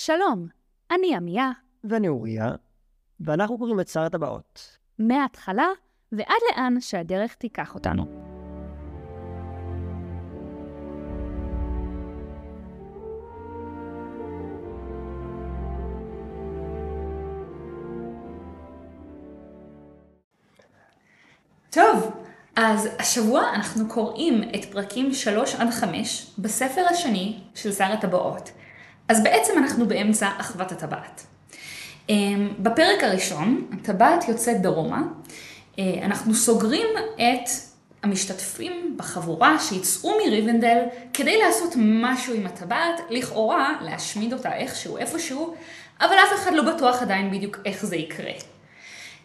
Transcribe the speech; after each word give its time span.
שלום, 0.00 0.46
אני 0.90 1.16
עמיה, 1.16 1.50
ואני 1.84 2.08
אוריה, 2.08 2.50
ואנחנו 3.20 3.58
קוראים 3.58 3.80
את 3.80 3.88
שר 3.88 4.00
הטבעות. 4.00 4.78
מההתחלה 4.98 5.66
ועד 6.12 6.36
לאן 6.50 6.80
שהדרך 6.80 7.34
תיקח 7.34 7.74
אותנו. 7.74 8.04
טוב, 21.70 22.12
אז 22.56 22.88
השבוע 22.98 23.42
אנחנו 23.54 23.88
קוראים 23.88 24.42
את 24.42 24.64
פרקים 24.64 25.12
3 25.12 25.54
עד 25.54 25.70
5 25.70 26.34
בספר 26.38 26.86
השני 26.90 27.40
של 27.54 27.72
שר 27.72 27.84
הטבעות. 27.84 28.50
אז 29.08 29.22
בעצם 29.22 29.52
אנחנו 29.58 29.88
באמצע 29.88 30.28
אחוות 30.38 30.72
הטבעת. 30.72 31.26
אמ, 32.08 32.48
בפרק 32.58 33.02
הראשון, 33.04 33.66
הטבעת 33.72 34.28
יוצאת 34.28 34.60
דרומה. 34.60 35.02
אה, 35.78 35.84
אנחנו 36.02 36.34
סוגרים 36.34 36.86
את 37.14 37.48
המשתתפים 38.02 38.94
בחבורה 38.96 39.58
שיצאו 39.58 40.10
מריבנדל 40.26 40.78
כדי 41.14 41.38
לעשות 41.38 41.72
משהו 41.76 42.34
עם 42.34 42.46
הטבעת, 42.46 43.00
לכאורה 43.10 43.72
להשמיד 43.80 44.32
אותה 44.32 44.56
איכשהו, 44.56 44.98
איפשהו, 44.98 45.54
אבל 46.00 46.14
אף 46.14 46.34
אחד 46.34 46.52
לא 46.54 46.74
בטוח 46.74 47.02
עדיין 47.02 47.30
בדיוק 47.30 47.58
איך 47.64 47.86
זה 47.86 47.96
יקרה. 47.96 48.32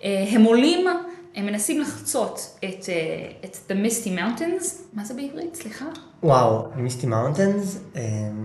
אה, 0.03 0.25
הם 0.29 0.43
עולים 0.43 0.87
הם 1.35 1.45
מנסים 1.45 1.81
לחצות 1.81 2.57
את, 2.57 2.89
אה, 2.89 3.31
את 3.45 3.57
The 3.71 3.73
Misty 3.73 4.19
Mountains, 4.19 4.65
מה 4.93 5.03
זה 5.03 5.13
בעברית? 5.13 5.55
סליחה? 5.55 5.85
וואו, 6.23 6.67
Misty 6.73 7.05
Mountains, 7.05 7.97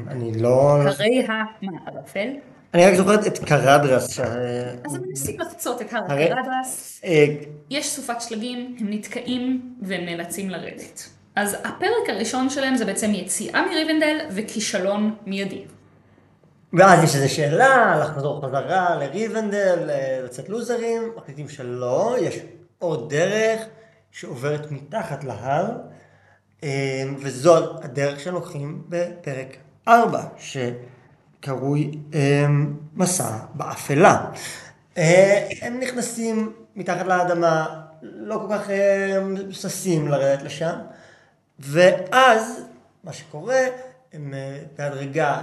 אני 0.09 0.33
לא... 0.43 0.83
הרי 0.83 1.27
המערפל. 1.29 2.29
אני 2.75 2.87
רק 2.87 2.95
זוכרת 2.95 3.27
את 3.27 3.39
קרדרס. 3.39 4.21
אז 4.21 4.95
הם 4.95 5.03
מנסים 5.07 5.41
לחצות 5.41 5.83
את 5.83 5.93
הר 5.93 6.07
קרדרס, 6.09 7.01
אה, 7.05 7.27
יש 7.71 7.91
סופת 7.91 8.21
שלגים, 8.21 8.77
הם 8.81 8.87
נתקעים 8.91 9.75
והם 9.83 10.05
נאלצים 10.05 10.51
לרדת. 10.51 11.09
אז 11.37 11.55
הפרק 11.65 12.09
הראשון 12.09 12.51
שלהם 12.51 12.77
זה 12.77 12.85
בעצם 12.85 13.11
יציאה 13.15 13.67
מריבנדל 13.67 14.19
וכישלון 14.31 15.15
מיידי. 15.27 15.65
ואז 16.73 17.05
יש 17.05 17.17
איזו 17.17 17.35
שאלה, 17.35 17.99
לחזור 18.01 18.43
חזרה 18.47 18.97
לריבנדל, 18.97 19.91
אה, 19.91 20.21
לצאת 20.25 20.49
לוזרים, 20.49 21.03
מחליטים 21.17 21.49
שלא, 21.49 22.17
יש 22.21 22.39
עוד 22.79 23.11
דרך 23.11 23.61
שעוברת 24.11 24.71
מתחת 24.71 25.25
להר, 25.25 25.71
וזו 27.19 27.83
הדרך 27.83 28.21
שלוקחים 28.21 28.83
בפרק 28.89 29.57
4, 29.89 30.25
שקרוי 30.39 31.91
אה, 32.15 32.47
מסע 32.95 33.39
באפלה. 33.55 34.31
אה, 34.99 35.49
הם 35.63 35.81
נכנסים 35.81 36.53
מתחת 36.77 37.07
לאדמה, 37.07 37.81
לא 38.03 38.47
כל 38.49 38.55
כך 38.55 38.71
ששים 39.51 40.09
לרדת 40.09 40.43
לשם, 40.43 40.77
ואז 41.59 42.63
מה 43.05 43.13
שקורה, 43.13 43.61
הם 44.13 44.35
בהדרגה 44.79 45.43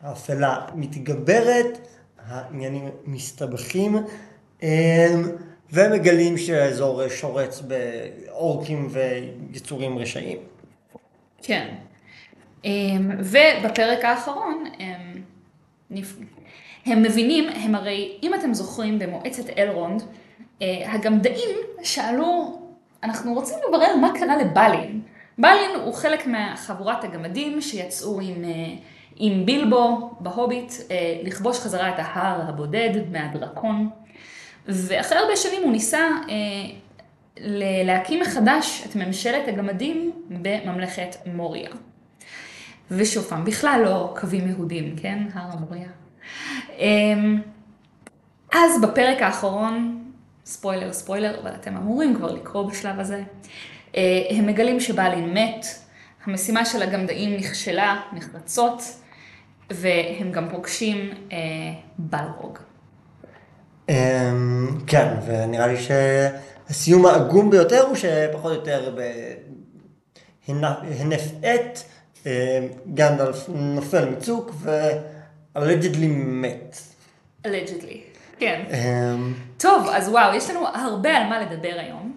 האפלה 0.00 0.66
מתגברת, 0.74 1.78
העניינים 2.26 2.90
מסתבכים. 3.04 3.96
ומגלים 5.72 6.38
שהאזור 6.38 7.08
שורץ 7.08 7.60
באורקים 7.60 8.88
ויצורים 8.90 9.98
רשעים. 9.98 10.38
כן. 11.46 11.68
אמ, 12.64 13.10
ובפרק 13.18 14.04
האחרון 14.04 14.64
הם, 14.78 15.22
הם 16.86 17.02
מבינים, 17.02 17.48
הם 17.48 17.74
הרי, 17.74 18.18
אם 18.22 18.34
אתם 18.34 18.54
זוכרים 18.54 18.98
במועצת 18.98 19.58
אלרונד, 19.58 20.02
אה, 20.62 20.92
הגמדאים 20.92 21.56
שאלו, 21.82 22.58
אנחנו 23.02 23.34
רוצים 23.34 23.58
לברר 23.68 23.96
מה 23.96 24.10
קרה 24.18 24.36
לבלין. 24.36 25.00
בלין 25.38 25.70
הוא 25.84 25.94
חלק 25.94 26.26
מחבורת 26.26 27.04
הגמדים 27.04 27.60
שיצאו 27.60 28.20
עם, 28.20 28.44
אה, 28.44 28.74
עם 29.16 29.46
בילבו 29.46 30.10
בהוביט 30.20 30.72
אה, 30.90 31.20
לכבוש 31.22 31.58
חזרה 31.60 31.88
את 31.88 31.98
ההר 31.98 32.48
הבודד 32.48 32.90
מהדרקון. 33.12 33.90
ואחרי 34.68 35.18
הרבה 35.18 35.36
שנים 35.36 35.62
הוא 35.62 35.72
ניסה 35.72 36.08
להקים 37.84 38.20
מחדש 38.20 38.86
את 38.86 38.96
ממשלת 38.96 39.48
הגמדים 39.48 40.12
בממלכת 40.30 41.16
מוריה. 41.26 41.70
ושוב 42.90 43.24
פעם, 43.24 43.44
בכלל 43.44 43.82
לא 43.84 44.14
קווים 44.20 44.48
יהודים, 44.48 44.96
כן? 44.96 45.18
הר 45.34 45.56
מוריה. 45.56 45.88
אה, 46.78 47.14
אז 48.52 48.80
בפרק 48.82 49.22
האחרון, 49.22 50.04
ספוילר 50.46 50.92
ספוילר, 50.92 51.40
אבל 51.40 51.50
אתם 51.54 51.76
אמורים 51.76 52.14
כבר 52.14 52.32
לקרוא 52.32 52.70
בשלב 52.70 53.00
הזה, 53.00 53.22
אה, 53.96 54.02
הם 54.30 54.46
מגלים 54.46 54.80
שבעלין 54.80 55.34
מת, 55.34 55.66
המשימה 56.24 56.64
של 56.64 56.82
הגמדאים 56.82 57.36
נכשלה 57.36 58.00
נחרצות, 58.12 58.82
והם 59.70 60.32
גם 60.32 60.48
פוגשים 60.50 61.10
אה, 61.32 61.36
בלרוג. 61.98 62.58
אמ, 63.88 63.94
כן, 64.86 65.14
ונראה 65.26 65.66
לי 65.66 65.76
שהסיום 66.68 67.06
העגום 67.06 67.50
ביותר 67.50 67.82
הוא 67.86 67.94
שפחות 67.94 68.52
או 68.52 68.56
יותר 68.56 68.94
בהינף 70.46 71.22
עת 71.42 71.84
אמ, 72.26 72.30
גנדלף 72.94 73.48
נופל 73.48 74.08
מצוק 74.08 74.50
ואלג'דלי 75.54 76.06
מת. 76.06 76.76
אלג'דלי, 77.46 78.00
כן. 78.38 78.64
אמ, 78.70 79.34
טוב, 79.56 79.86
אז 79.92 80.08
וואו, 80.08 80.34
יש 80.34 80.50
לנו 80.50 80.66
הרבה 80.66 81.16
על 81.16 81.26
מה 81.28 81.40
לדבר 81.40 81.74
היום. 81.76 82.16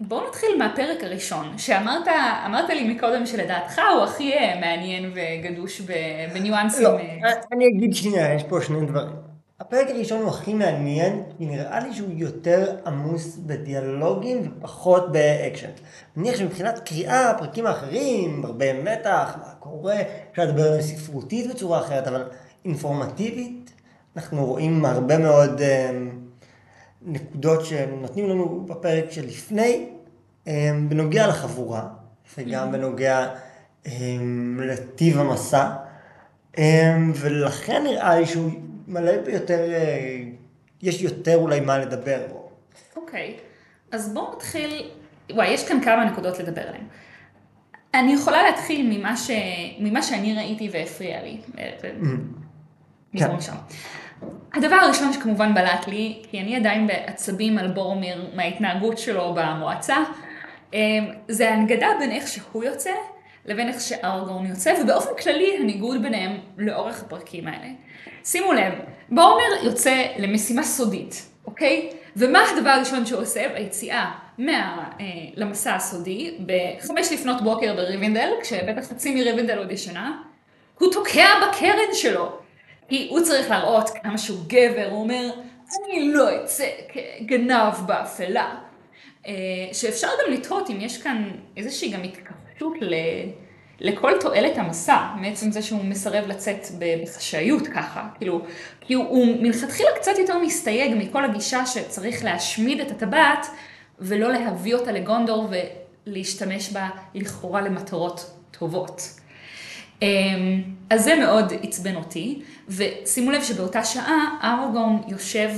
בואו 0.00 0.28
נתחיל 0.28 0.48
מהפרק 0.58 1.04
הראשון, 1.04 1.58
שאמרת 1.58 2.68
לי 2.68 2.94
מקודם 2.94 3.26
שלדעתך 3.26 3.80
הוא 3.94 4.02
הכי 4.04 4.32
אה, 4.32 4.60
מעניין 4.60 5.12
וגדוש 5.14 5.80
בניואנסים. 6.32 6.84
לא, 6.84 6.98
אה. 6.98 7.32
אני 7.52 7.64
אגיד 7.68 7.94
שנייה, 7.94 8.34
יש 8.34 8.42
פה 8.42 8.60
שני 8.60 8.86
דברים. 8.86 9.33
הפרק 9.66 9.90
הראשון 9.90 10.22
הוא 10.22 10.28
הכי 10.28 10.54
מעניין, 10.54 11.22
כי 11.38 11.46
נראה 11.46 11.80
לי 11.80 11.94
שהוא 11.94 12.08
יותר 12.12 12.76
עמוס 12.86 13.36
בדיאלוגים 13.46 14.52
ופחות 14.58 15.12
באקשן. 15.12 15.66
אני 15.66 15.76
מניח 16.16 16.36
שמבחינת 16.36 16.78
קריאה, 16.78 17.30
הפרקים 17.30 17.66
האחרים, 17.66 18.44
הרבה 18.44 18.82
מתח, 18.82 19.36
מה 19.38 19.52
קורה, 19.58 19.96
אפשר 20.30 20.42
לדבר 20.44 20.66
עליהם 20.66 20.82
ספרותית 20.82 21.50
בצורה 21.50 21.80
אחרת, 21.80 22.06
אבל 22.06 22.22
אינפורמטיבית, 22.64 23.72
אנחנו 24.16 24.46
רואים 24.46 24.84
הרבה 24.84 25.18
מאוד 25.18 25.60
אה, 25.60 25.90
נקודות 27.02 27.64
שנותנים 27.64 28.28
לנו 28.28 28.66
בפרק 28.66 29.10
שלפני, 29.10 29.86
אה, 30.48 30.70
בנוגע 30.88 31.26
לחבורה, 31.26 31.86
וגם 32.38 32.72
בנוגע 32.72 33.28
אה, 33.86 33.92
לטיב 34.58 35.18
המסע, 35.18 35.70
אה, 36.58 36.96
ולכן 37.14 37.82
נראה 37.84 38.18
לי 38.18 38.26
שהוא... 38.26 38.50
מלא 38.88 39.16
ביותר, 39.16 39.72
אה, 39.72 40.22
יש 40.82 41.02
יותר 41.02 41.36
אולי 41.36 41.60
מה 41.60 41.78
לדבר 41.78 42.20
בו. 42.32 42.50
אוקיי, 42.96 43.34
אז 43.92 44.14
בואו 44.14 44.34
נתחיל, 44.34 44.90
וואי, 45.30 45.48
יש 45.48 45.68
כאן 45.68 45.80
כמה 45.84 46.04
נקודות 46.04 46.38
לדבר 46.38 46.62
עליהן. 46.62 46.84
אני 47.94 48.12
יכולה 48.12 48.42
להתחיל 48.42 48.86
ממה, 48.90 49.16
ש... 49.16 49.30
ממה 49.78 50.02
שאני 50.02 50.34
ראיתי 50.34 50.68
והפריע 50.72 51.22
לי. 51.22 51.36
Mm-hmm. 51.46 53.18
כן. 53.18 53.40
שם. 53.40 53.54
הדבר 54.54 54.74
הראשון 54.74 55.12
שכמובן 55.12 55.54
בלט 55.54 55.88
לי, 55.88 56.22
כי 56.30 56.40
אני 56.40 56.56
עדיין 56.56 56.86
בעצבים 56.86 57.58
על 57.58 57.72
בורמיר 57.72 58.30
מההתנהגות 58.34 58.98
שלו 58.98 59.34
במועצה, 59.34 59.96
אה, 60.74 60.80
זה 61.28 61.50
ההנגדה 61.50 61.88
בין 61.98 62.10
איך 62.10 62.28
שהוא 62.28 62.64
יוצא 62.64 62.90
לבין 63.46 63.68
איך 63.68 63.80
שארגורן 63.80 64.46
יוצא, 64.46 64.74
ובאופן 64.82 65.22
כללי 65.22 65.56
הניגוד 65.60 66.02
ביניהם 66.02 66.38
לאורך 66.58 67.02
הפרקים 67.02 67.46
האלה. 67.46 67.68
שימו 68.24 68.52
לב, 68.52 68.72
בורמר 69.08 69.64
יוצא 69.64 70.06
למשימה 70.18 70.62
סודית, 70.62 71.28
אוקיי? 71.46 71.90
ומה 72.16 72.38
הדבר 72.50 72.70
הראשון 72.70 73.06
שהוא 73.06 73.20
עושה 73.20 73.48
ביציאה 73.48 74.10
מה, 74.38 74.90
אה, 75.00 75.04
למסע 75.34 75.74
הסודי, 75.74 76.38
בחמש 76.46 77.12
לפנות 77.12 77.42
בוקר 77.42 77.74
בריבינדל, 77.74 78.28
כשבטח 78.42 78.88
חצי 78.90 79.14
מריבינדל 79.14 79.58
עוד 79.58 79.70
ישנה, 79.70 80.22
הוא 80.78 80.92
תוקע 80.92 81.28
בקרן 81.48 81.94
שלו. 81.94 82.38
כי 82.88 83.08
הוא 83.10 83.20
צריך 83.20 83.50
להראות 83.50 83.90
כמה 84.02 84.18
שהוא 84.18 84.38
גבר, 84.46 84.88
הוא 84.90 85.00
אומר, 85.00 85.30
אני 85.84 86.12
לא 86.12 86.36
אצא 86.36 86.66
כגנב 86.88 87.74
באפלה. 87.86 88.54
אה, 89.26 89.32
שאפשר 89.72 90.08
גם 90.08 90.32
לתהות 90.32 90.70
אם 90.70 90.80
יש 90.80 91.02
כאן 91.02 91.30
איזושהי 91.56 91.90
גם 91.90 92.02
התכחשות 92.54 92.76
ל... 92.80 92.94
לכל 93.80 94.12
תועלת 94.20 94.58
המסע, 94.58 94.98
מעצם 95.20 95.50
זה 95.50 95.62
שהוא 95.62 95.84
מסרב 95.84 96.26
לצאת 96.26 96.66
בחשאיות 96.78 97.66
ככה, 97.66 98.08
כאילו, 98.18 98.40
כי 98.80 98.94
הוא, 98.94 99.04
הוא 99.04 99.42
מלכתחילה 99.42 99.88
קצת 99.96 100.12
יותר 100.18 100.38
מסתייג 100.38 100.94
מכל 100.98 101.24
הגישה 101.24 101.66
שצריך 101.66 102.24
להשמיד 102.24 102.80
את 102.80 102.90
הטבעת 102.90 103.46
ולא 103.98 104.32
להביא 104.32 104.74
אותה 104.74 104.92
לגונדור 104.92 105.48
ולהשתמש 106.06 106.72
בה 106.72 106.88
לכאורה 107.14 107.60
למטרות 107.60 108.30
טובות. 108.50 109.20
אז 110.90 111.04
זה 111.04 111.14
מאוד 111.14 111.52
עצבן 111.62 111.94
אותי, 111.94 112.42
ושימו 112.68 113.30
לב 113.30 113.42
שבאותה 113.42 113.84
שעה 113.84 114.38
ארגון 114.44 115.02
יושב 115.08 115.50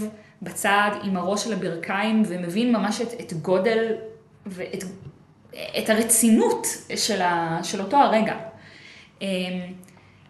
בצד 0.43 0.91
עם 1.03 1.17
הראש 1.17 1.45
של 1.45 1.53
הברכיים 1.53 2.23
ומבין 2.27 2.73
ממש 2.73 3.01
את, 3.01 3.21
את 3.21 3.33
גודל 3.33 3.95
ואת 4.47 4.85
את 5.55 5.91
הרצינות 5.91 6.67
של, 6.97 7.23
ה, 7.23 7.61
של 7.63 7.81
אותו 7.81 7.97
הרגע. 7.97 8.35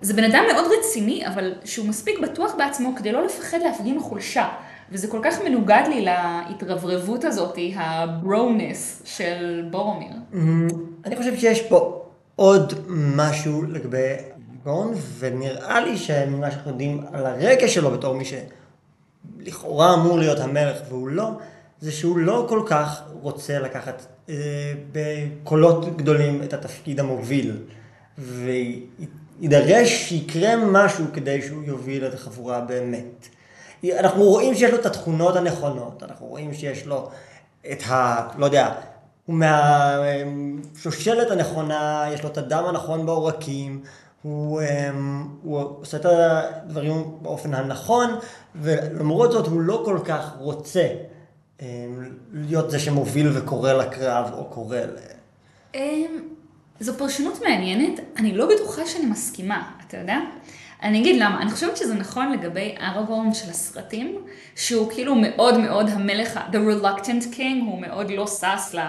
זה 0.00 0.14
בן 0.14 0.24
אדם 0.24 0.44
מאוד 0.52 0.64
רציני, 0.78 1.26
אבל 1.26 1.54
שהוא 1.64 1.88
מספיק 1.88 2.18
בטוח 2.18 2.54
בעצמו 2.58 2.96
כדי 2.96 3.12
לא 3.12 3.24
לפחד 3.24 3.58
להפגין 3.64 4.00
חולשה. 4.00 4.48
וזה 4.92 5.08
כל 5.08 5.20
כך 5.22 5.42
מנוגד 5.44 5.82
לי 5.88 6.04
להתרברבות 6.04 7.24
הזאת, 7.24 7.58
הברונס 7.76 9.02
של 9.04 9.64
בורומיר. 9.70 10.12
אני 11.04 11.16
חושב 11.16 11.36
שיש 11.36 11.62
פה 11.62 12.02
עוד 12.36 12.72
משהו 12.88 13.62
לגבי 13.62 14.14
גון, 14.64 14.94
ונראה 15.18 15.80
לי 15.80 15.96
שמה 15.96 16.50
שאנחנו 16.50 16.70
יודעים 16.70 17.04
על 17.12 17.26
הרקע 17.26 17.68
שלו 17.68 17.90
בתור 17.90 18.14
מי 18.14 18.24
שלכאורה 18.24 19.94
אמור 19.94 20.18
להיות 20.18 20.40
המלך 20.40 20.78
והוא 20.88 21.08
לא, 21.08 21.30
זה 21.80 21.92
שהוא 21.92 22.18
לא 22.18 22.46
כל 22.48 22.62
כך 22.66 23.02
רוצה 23.12 23.58
לקחת 23.58 24.06
אה, 24.28 24.34
בקולות 24.92 25.96
גדולים 25.96 26.42
את 26.42 26.52
התפקיד 26.52 27.00
המוביל. 27.00 27.56
ויידרש 28.18 29.88
שיקרה 29.90 30.56
משהו 30.56 31.04
כדי 31.12 31.42
שהוא 31.42 31.64
יוביל 31.64 32.06
את 32.06 32.14
החבורה 32.14 32.60
באמת. 32.60 33.28
אנחנו 33.98 34.22
רואים 34.22 34.54
שיש 34.54 34.70
לו 34.70 34.78
את 34.78 34.86
התכונות 34.86 35.36
הנכונות, 35.36 36.02
אנחנו 36.02 36.26
רואים 36.26 36.54
שיש 36.54 36.86
לו 36.86 37.10
את 37.72 37.82
ה... 37.88 38.28
לא 38.38 38.44
יודע, 38.44 38.74
הוא 39.26 39.36
מהשושלת 39.36 41.30
הנכונה, 41.30 42.06
יש 42.12 42.22
לו 42.22 42.28
את 42.28 42.38
הדם 42.38 42.64
הנכון 42.68 43.06
בעורקים, 43.06 43.82
הוא, 44.22 44.62
אמ, 44.62 45.28
הוא 45.42 45.60
עושה 45.80 45.96
את 45.96 46.06
הדברים 46.08 47.18
באופן 47.22 47.54
הנכון, 47.54 48.18
ולמרות 48.54 49.32
זאת 49.32 49.46
הוא 49.46 49.60
לא 49.60 49.82
כל 49.84 49.98
כך 50.04 50.30
רוצה 50.38 50.88
להיות 52.32 52.70
זה 52.70 52.78
שמוביל 52.78 53.38
וקורא 53.38 53.72
לקרב 53.72 54.30
או 54.32 54.44
קורא 54.44 54.78
ל... 54.78 54.96
אמ, 55.74 56.22
זו 56.80 56.98
פרשנות 56.98 57.42
מעניינת, 57.42 58.00
אני 58.16 58.36
לא 58.36 58.48
בטוחה 58.54 58.86
שאני 58.86 59.06
מסכימה, 59.06 59.70
אתה 59.86 59.96
יודע? 59.96 60.18
אני 60.82 61.00
אגיד 61.00 61.20
למה, 61.22 61.42
אני 61.42 61.50
חושבת 61.50 61.76
שזה 61.76 61.94
נכון 61.94 62.32
לגבי 62.32 62.74
אראגורן 62.80 63.34
של 63.34 63.50
הסרטים, 63.50 64.24
שהוא 64.56 64.90
כאילו 64.92 65.14
מאוד 65.14 65.58
מאוד 65.58 65.88
המלך, 65.88 66.40
the 66.52 66.54
reluctant 66.54 67.34
king, 67.34 67.64
הוא 67.66 67.80
מאוד 67.80 68.10
לא 68.10 68.26
שש 68.26 68.74
ל... 68.74 68.80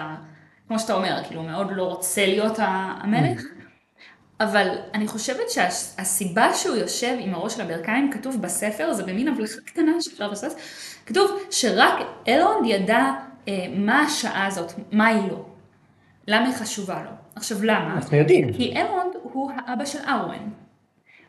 כמו 0.67 0.79
שאתה 0.79 0.93
אומר, 0.93 1.23
כאילו 1.27 1.41
הוא 1.41 1.49
מאוד 1.49 1.67
לא 1.71 1.83
רוצה 1.83 2.25
להיות 2.25 2.53
המלך. 2.57 3.41
אבל 4.39 4.67
אני 4.93 5.07
חושבת 5.07 5.49
שהסיבה 5.49 6.53
שהוא 6.53 6.75
יושב 6.75 7.17
עם 7.19 7.33
הראש 7.33 7.53
של 7.53 7.61
הברכיים, 7.61 8.11
כתוב 8.11 8.41
בספר, 8.41 8.93
זה 8.93 9.03
במין 9.03 9.27
הבלחה 9.27 9.61
קטנה 9.65 9.91
שאפשר 9.99 10.27
לבסס, 10.27 10.55
כתוב 11.07 11.31
שרק 11.51 11.93
אלרונד 12.27 12.65
ידע 12.65 13.11
אה, 13.47 13.65
מה 13.75 14.01
השעה 14.01 14.45
הזאת, 14.45 14.71
מה 14.91 15.07
היא 15.07 15.31
לו. 15.31 15.45
למה 16.27 16.45
היא 16.45 16.55
חשובה 16.55 17.03
לו. 17.03 17.09
עכשיו 17.35 17.63
למה? 17.63 17.93
אנחנו 17.93 18.17
יודעים. 18.17 18.53
כי 18.53 18.73
אלרונד 18.75 19.13
הוא 19.23 19.51
האבא 19.55 19.85
של 19.85 19.99
ארואן. 20.07 20.49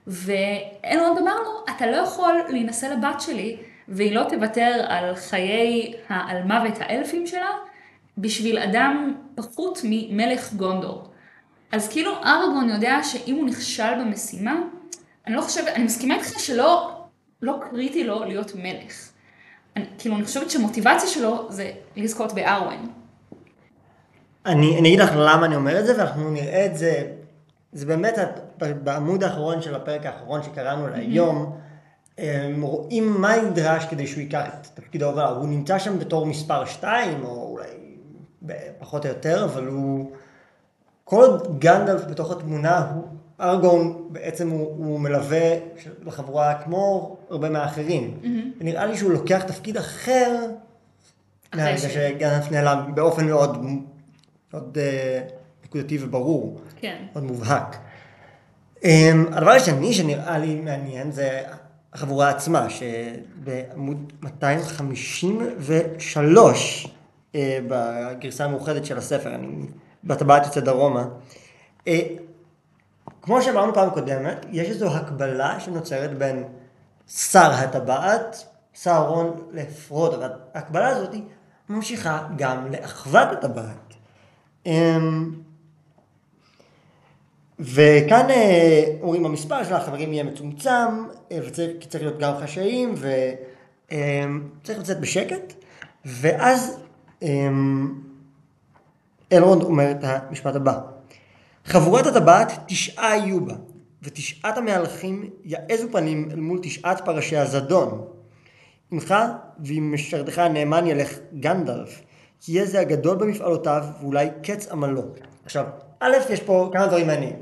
ואלרונד 0.06 1.18
אמר 1.18 1.34
לו, 1.42 1.64
אתה 1.76 1.86
לא 1.86 1.96
יכול 1.96 2.34
להינשא 2.48 2.86
לבת 2.86 3.20
שלי, 3.20 3.56
והיא 3.88 4.14
לא 4.14 4.24
תוותר 4.28 4.84
על 4.88 5.14
חיי, 5.14 5.94
על 6.08 6.42
מוות 6.42 6.74
האלפים 6.80 7.26
שלה, 7.26 7.50
בשביל 8.18 8.58
אדם 8.58 9.14
פחות 9.34 9.80
ממלך 9.84 10.52
גונדור. 10.52 11.04
אז 11.72 11.88
כאילו 11.88 12.12
ארגון 12.24 12.70
יודע 12.70 13.02
שאם 13.02 13.34
הוא 13.34 13.46
נכשל 13.46 14.00
במשימה, 14.00 14.60
אני 15.26 15.34
לא 15.34 15.40
חושבת, 15.40 15.68
אני 15.68 15.84
מסכימה 15.84 16.14
איתך 16.14 16.40
שלא 16.40 16.90
לא 17.42 17.58
קריטי 17.70 18.04
לו 18.04 18.24
להיות 18.24 18.52
מלך. 18.54 19.08
אני, 19.78 19.86
כאילו, 19.98 20.16
אני 20.16 20.24
חושבת 20.24 20.50
שמוטיבציה 20.50 21.08
שלו 21.08 21.46
זה 21.50 21.70
לזכות 21.96 22.32
בארווין. 22.32 22.88
אני, 24.46 24.78
אני 24.78 24.88
אגיד 24.88 25.00
לך 25.00 25.10
למה 25.16 25.46
אני 25.46 25.56
אומר 25.56 25.80
את 25.80 25.86
זה, 25.86 25.98
ואנחנו 25.98 26.30
נראה 26.30 26.66
את 26.66 26.76
זה, 26.76 27.10
זה 27.72 27.86
באמת 27.86 28.14
בעמוד 28.82 29.24
האחרון 29.24 29.62
של 29.62 29.74
הפרק 29.74 30.06
האחרון 30.06 30.42
שקראנו 30.42 30.88
להיום, 30.88 31.58
רואים 32.60 33.20
מה 33.20 33.36
נדרש 33.36 33.84
כדי 33.84 34.06
שהוא 34.06 34.20
ייקח 34.20 34.44
את 34.46 34.66
תפקיד 34.74 35.02
ההובלה. 35.02 35.28
הוא 35.28 35.48
נמצא 35.48 35.78
שם 35.78 35.98
בתור 35.98 36.26
מספר 36.26 36.64
2, 36.64 37.24
או 37.24 37.50
אולי 37.52 37.68
פחות 38.78 39.04
או 39.04 39.10
יותר, 39.10 39.44
אבל 39.44 39.66
הוא... 39.66 40.12
כל 41.04 41.24
עוד 41.24 41.60
גנדלף 41.60 42.04
בתוך 42.04 42.30
התמונה, 42.30 42.90
הוא, 42.94 43.04
ארגון 43.40 44.08
בעצם 44.10 44.50
הוא, 44.50 44.68
הוא 44.68 45.00
מלווה 45.00 45.56
לחבורה 46.06 46.54
כמו 46.54 47.16
הרבה 47.30 47.50
מהאחרים. 47.50 48.18
Mm-hmm. 48.22 48.26
ונראה 48.60 48.86
לי 48.86 48.96
שהוא 48.96 49.12
לוקח 49.12 49.42
תפקיד 49.42 49.76
אחר 49.76 50.46
מהרגע 51.54 51.78
ש... 51.78 51.82
שגנדלף 51.82 52.50
נעלם 52.50 52.94
באופן 52.94 53.26
מאוד, 53.26 53.64
מאוד 54.52 54.78
uh, 54.78 54.80
נקודתי 55.64 55.98
וברור. 56.00 56.60
כן. 56.76 56.96
מאוד 57.12 57.24
מובהק. 57.24 57.76
Um, 58.76 58.86
הדבר 59.32 59.50
השני 59.50 59.92
שנראה 59.92 60.38
לי 60.38 60.54
מעניין 60.54 61.12
זה 61.12 61.42
החבורה 61.92 62.28
עצמה, 62.28 62.66
שבעמוד 62.70 64.12
253 64.22 66.86
uh, 66.86 66.88
אה, 67.34 67.58
בגרסה 67.68 68.44
המאוחדת 68.44 68.84
של 68.84 68.98
הספר, 68.98 69.34
אני 69.34 69.46
בטבעת 70.04 70.46
יוצא 70.46 70.60
דרומה. 70.60 71.04
אה, 71.88 72.00
כמו 73.22 73.42
שאמרנו 73.42 73.74
פעם 73.74 73.90
קודמת, 73.90 74.46
יש 74.52 74.68
איזו 74.68 74.96
הקבלה 74.96 75.60
שנוצרת 75.60 76.18
בין 76.18 76.44
שר 77.08 77.50
הטבעת, 77.52 78.44
סהרון 78.74 79.48
לפרוד, 79.52 80.14
אבל 80.14 80.30
ההקבלה 80.54 80.88
הזאת 80.88 81.14
ממשיכה 81.68 82.28
גם 82.36 82.72
לאחוות 82.72 83.28
הטבעת. 83.32 83.94
אמ, 84.66 85.30
וכאן 87.58 88.30
אה, 88.30 88.84
אומרים 89.02 89.26
המספר 89.26 89.64
של 89.64 89.74
החברים 89.74 90.12
יהיה 90.12 90.24
מצומצם, 90.24 91.04
אה, 91.32 91.38
וצריך 91.46 91.86
צריך 91.88 92.04
להיות 92.04 92.18
גם 92.18 92.32
חשאיים, 92.42 92.94
וצריך 92.94 94.78
לצאת 94.78 95.00
בשקט, 95.00 95.54
ואז 96.04 96.78
אמ, 97.22 97.94
אלרונד 99.32 99.62
אומר 99.62 99.90
את 99.90 99.98
המשפט 100.02 100.54
הבא: 100.54 100.80
חבורת 101.64 102.06
הטבעת 102.06 102.52
תשעה 102.66 103.16
יהיו 103.16 103.46
בה, 103.46 103.54
ותשעת 104.02 104.58
המהלכים 104.58 105.30
יעזו 105.44 105.88
פנים 105.92 106.28
אל 106.30 106.40
מול 106.40 106.58
תשעת 106.62 107.04
פרשי 107.04 107.36
הזדון. 107.36 108.04
עמך 108.90 109.14
ועם 109.58 109.94
משרתך 109.94 110.38
הנאמן 110.38 110.86
ילך 110.86 111.18
גנדלף, 111.40 112.02
כי 112.40 112.52
יהיה 112.52 112.66
זה 112.66 112.80
הגדול 112.80 113.16
במפעלותיו 113.16 113.84
ואולי 114.00 114.28
קץ 114.42 114.68
עמלו. 114.68 115.02
עכשיו, 115.44 115.64
א', 116.00 116.16
יש 116.30 116.40
פה 116.40 116.70
כמה 116.72 116.86
דברים 116.86 117.06
מעניינים. 117.06 117.36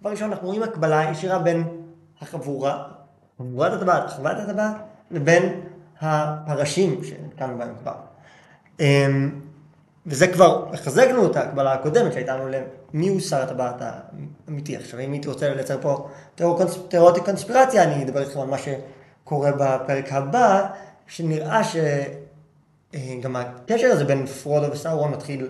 דבר 0.00 0.10
ראשון, 0.10 0.30
אנחנו 0.30 0.46
רואים 0.46 0.62
הקבלה 0.62 1.10
ישירה 1.10 1.38
בין 1.38 1.64
החבורה, 2.20 2.84
חבורת 3.38 3.72
הטבעת, 3.72 4.10
חבורת 4.10 4.38
הטבעת, 4.38 4.76
לבין 5.10 5.60
הפרשים 6.00 7.00
שכאן 7.04 7.58
בהם 7.58 7.74
כבר. 7.82 7.94
וזה 10.06 10.26
כבר, 10.26 10.66
החזקנו 10.72 11.26
את 11.26 11.36
ההקבלה 11.36 11.72
הקודמת 11.72 12.12
שהייתה 12.12 12.36
לנו 12.36 12.48
למי 12.48 13.08
הוא 13.08 13.20
שר 13.20 13.42
הטבעת 13.42 13.82
האמיתי. 14.48 14.76
עכשיו, 14.76 15.00
אם 15.00 15.12
הייתי 15.12 15.28
רוצה 15.28 15.54
לייצר 15.54 15.80
פה 15.80 16.08
תיאוריות 16.88 17.18
קונספירציה, 17.24 17.82
אני 17.82 18.04
אדבר 18.04 18.20
איתכם 18.20 18.40
על 18.40 18.46
מה 18.46 18.56
שקורה 18.58 19.50
בפרק 19.52 20.12
הבא, 20.12 20.66
שנראה 21.06 21.60
שגם 21.64 23.36
הקשר 23.36 23.86
הזה 23.92 24.04
בין 24.04 24.26
פרודו 24.26 24.72
וסאורון 24.72 25.10
מתחיל 25.10 25.48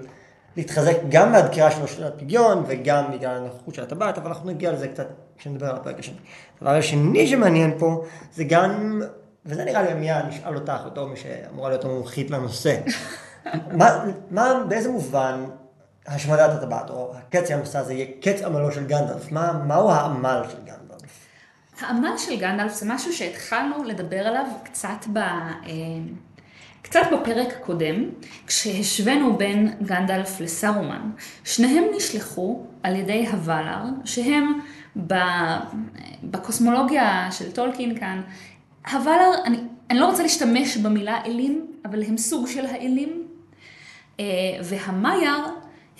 להתחזק 0.56 0.96
גם 1.08 1.32
מהדקירה 1.32 1.70
שלו 1.70 1.88
של 1.88 2.04
הפגיון 2.04 2.64
וגם 2.66 3.12
בגלל 3.12 3.36
הנוכחות 3.36 3.74
של 3.74 3.82
הטבעת, 3.82 4.18
אבל 4.18 4.28
אנחנו 4.28 4.50
נגיע 4.50 4.72
לזה 4.72 4.88
קצת 4.88 5.06
כשנדבר 5.38 5.66
על 5.66 5.76
הפרק 5.76 5.98
השני. 5.98 6.16
הדבר 6.60 6.70
השני 6.74 7.26
שמעניין 7.26 7.74
פה 7.78 8.04
זה 8.34 8.44
גם, 8.44 9.02
וזה 9.46 9.64
נראה 9.64 9.82
לי 9.82 9.94
מיד 9.94 10.24
נשאל 10.28 10.54
אותך, 10.54 10.80
בתור 10.86 11.08
מי 11.08 11.16
שאמורה 11.16 11.68
להיות 11.68 11.84
המומחית 11.84 12.30
לנושא. 12.30 12.76
מה, 13.72 14.04
מה, 14.30 14.64
באיזה 14.68 14.90
מובן 14.90 15.44
השמדת 16.06 16.50
הטבעת, 16.50 16.90
או 16.90 17.12
הקץ 17.16 17.50
המסע 17.50 17.78
הזה 17.78 17.94
יהיה 17.94 18.06
קץ 18.20 18.42
עמלו 18.42 18.72
של 18.72 18.86
גנדלף? 18.86 19.32
מה, 19.32 19.52
מהו 19.52 19.90
העמל 19.90 20.42
של 20.50 20.58
גנדלף? 20.64 21.26
העמל 21.80 22.18
של 22.18 22.36
גנדלף 22.36 22.72
זה 22.74 22.86
משהו 22.88 23.12
שהתחלנו 23.12 23.84
לדבר 23.84 24.26
עליו 24.26 24.46
קצת 24.64 25.06
ב... 25.12 25.18
אה, 25.18 25.72
קצת 26.82 27.00
בפרק 27.12 27.48
הקודם, 27.56 28.04
כשהשווינו 28.46 29.36
בין 29.36 29.74
גנדלף 29.82 30.40
לסארומן, 30.40 31.10
שניהם 31.44 31.84
נשלחו 31.96 32.66
על 32.82 32.96
ידי 32.96 33.26
הוואלר, 33.26 33.82
שהם 34.04 34.60
בקוסמולוגיה 36.22 37.28
של 37.30 37.52
טולקין 37.52 37.98
כאן, 37.98 38.22
הוואלר, 38.92 39.30
אני, 39.44 39.56
אני 39.90 39.98
לא 39.98 40.06
רוצה 40.06 40.22
להשתמש 40.22 40.76
במילה 40.76 41.24
אלים, 41.24 41.66
אבל 41.84 42.02
הם 42.02 42.16
סוג 42.16 42.46
של 42.46 42.66
האלים, 42.66 43.23
והמייר 44.64 45.44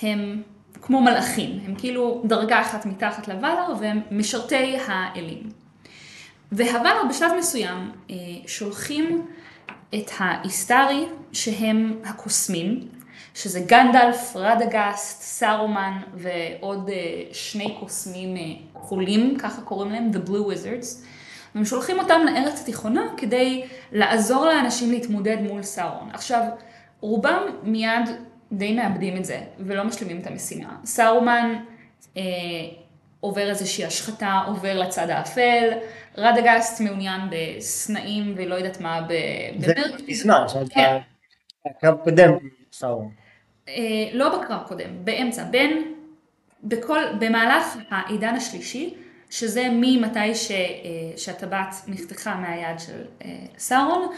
הם 0.03 0.43
כמו 0.83 1.01
מלאכים, 1.01 1.61
הם 1.67 1.75
כאילו 1.75 2.23
דרגה 2.25 2.61
אחת 2.61 2.87
מתחת 2.87 3.29
לוואלר 3.29 3.73
והם 3.81 4.01
משרתי 4.11 4.77
האלים. 4.87 5.43
והוואלר 6.53 7.03
בשלב 7.11 7.33
מסוים 7.39 7.93
אה, 8.11 8.17
שולחים 8.47 9.27
את 9.95 10.11
האיסטרי 10.19 11.07
שהם 11.33 11.99
הקוסמים, 12.05 12.89
שזה 13.35 13.61
גנדלף, 13.61 14.33
רדגסט, 14.37 15.23
סארומן 15.23 16.01
ועוד 16.15 16.89
אה, 16.89 17.23
שני 17.33 17.77
קוסמים 17.81 18.37
כחולים, 18.75 19.39
ככה 19.39 19.63
קוראים 19.63 19.93
להם, 19.93 20.11
The 20.15 20.29
Blue 20.29 20.33
Wizards. 20.33 21.05
והם 21.55 21.65
שולחים 21.65 21.99
אותם 21.99 22.21
לארץ 22.25 22.61
התיכונה 22.61 23.03
כדי 23.17 23.65
לעזור 23.93 24.47
לאנשים 24.47 24.91
להתמודד 24.91 25.37
מול 25.41 25.63
סאורון. 25.63 26.09
עכשיו, 26.13 26.43
רובם 27.05 27.43
מיד 27.63 28.09
די 28.53 28.75
מאבדים 28.75 29.17
את 29.17 29.25
זה 29.25 29.41
ולא 29.59 29.85
משלימים 29.85 30.21
את 30.21 30.27
המשימה. 30.27 30.77
סאורמן 30.85 31.55
אה, 32.17 32.23
עובר 33.21 33.51
איזושהי 33.51 33.85
השחתה, 33.85 34.43
עובר 34.47 34.79
לצד 34.79 35.11
האפל, 35.11 35.69
רדגסט 36.19 36.81
מעוניין 36.81 37.21
בסנאים 37.31 38.35
ולא 38.37 38.55
יודעת 38.55 38.81
מה, 38.81 39.01
זה 39.59 39.73
בזמן, 40.09 40.45
כן. 40.71 40.99
הקרב 41.67 41.99
קודם. 42.05 42.33
אה, 43.69 43.75
לא 44.13 44.39
בקרב 44.39 44.63
קודם, 44.69 45.05
באמצע, 45.05 45.45
בין, 45.45 45.95
בכל, 46.65 47.01
במהלך 47.21 47.77
העידן 47.91 48.35
השלישי, 48.35 48.95
שזה 49.31 49.69
ממתי 49.73 50.35
ש, 50.35 50.51
אה, 50.51 50.57
שהטבעת 51.17 51.75
נחתכה 51.87 52.35
מהיד 52.35 52.79
של 52.79 53.05
אה, 53.25 53.37
סאורון 53.59 54.09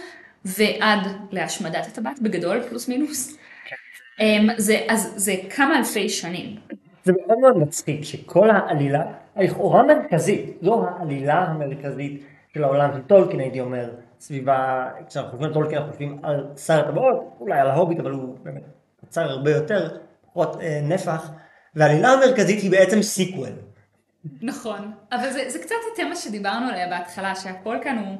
ועד 0.44 1.00
להשמדת 1.30 1.86
הטבעת 1.86 2.22
בגדול 2.22 2.62
פלוס 2.68 2.88
מינוס. 2.88 3.36
כן. 3.68 3.76
אמ, 4.20 4.48
זה, 4.56 4.86
אז 4.88 5.12
זה 5.16 5.34
כמה 5.56 5.78
אלפי 5.78 6.08
שנים. 6.08 6.56
זה 7.04 7.12
מאוד 7.26 7.38
מאוד 7.38 7.58
מצחיק 7.58 8.04
שכל 8.04 8.50
העלילה, 8.50 9.02
לכאורה 9.36 9.82
מרכזית, 9.82 10.58
זו 10.62 10.86
העלילה 10.88 11.34
המרכזית 11.34 12.22
של 12.54 12.64
העולם 12.64 12.90
של 12.94 13.02
טולקין 13.02 13.40
הייתי 13.40 13.60
אומר, 13.60 13.90
סביבה, 14.20 14.88
כשאנחנו 15.08 15.30
חושבים 15.30 15.48
על 15.48 15.54
טולקין 15.54 15.78
אנחנו 15.78 15.92
חושבים 15.92 16.18
על 16.22 16.46
שר 16.56 16.88
הטבעות, 16.88 17.36
אולי 17.40 17.60
על 17.60 17.70
ההוביט 17.70 18.00
אבל 18.00 18.10
הוא 18.10 18.38
באמת 18.42 18.62
קצר 19.06 19.30
הרבה 19.30 19.50
יותר, 19.50 19.98
פחות 20.26 20.60
אה, 20.60 20.80
נפח, 20.82 21.30
והעלילה 21.74 22.08
המרכזית 22.08 22.62
היא 22.62 22.70
בעצם 22.70 23.02
sequel. 23.02 23.48
נכון, 24.42 24.92
אבל 25.12 25.30
זה, 25.30 25.44
זה 25.48 25.58
קצת 25.58 25.74
התמה 25.92 26.16
שדיברנו 26.16 26.68
עליה 26.68 26.88
בהתחלה, 26.88 27.34
שהכל 27.34 27.76
כאן 27.82 27.98
הוא, 27.98 28.16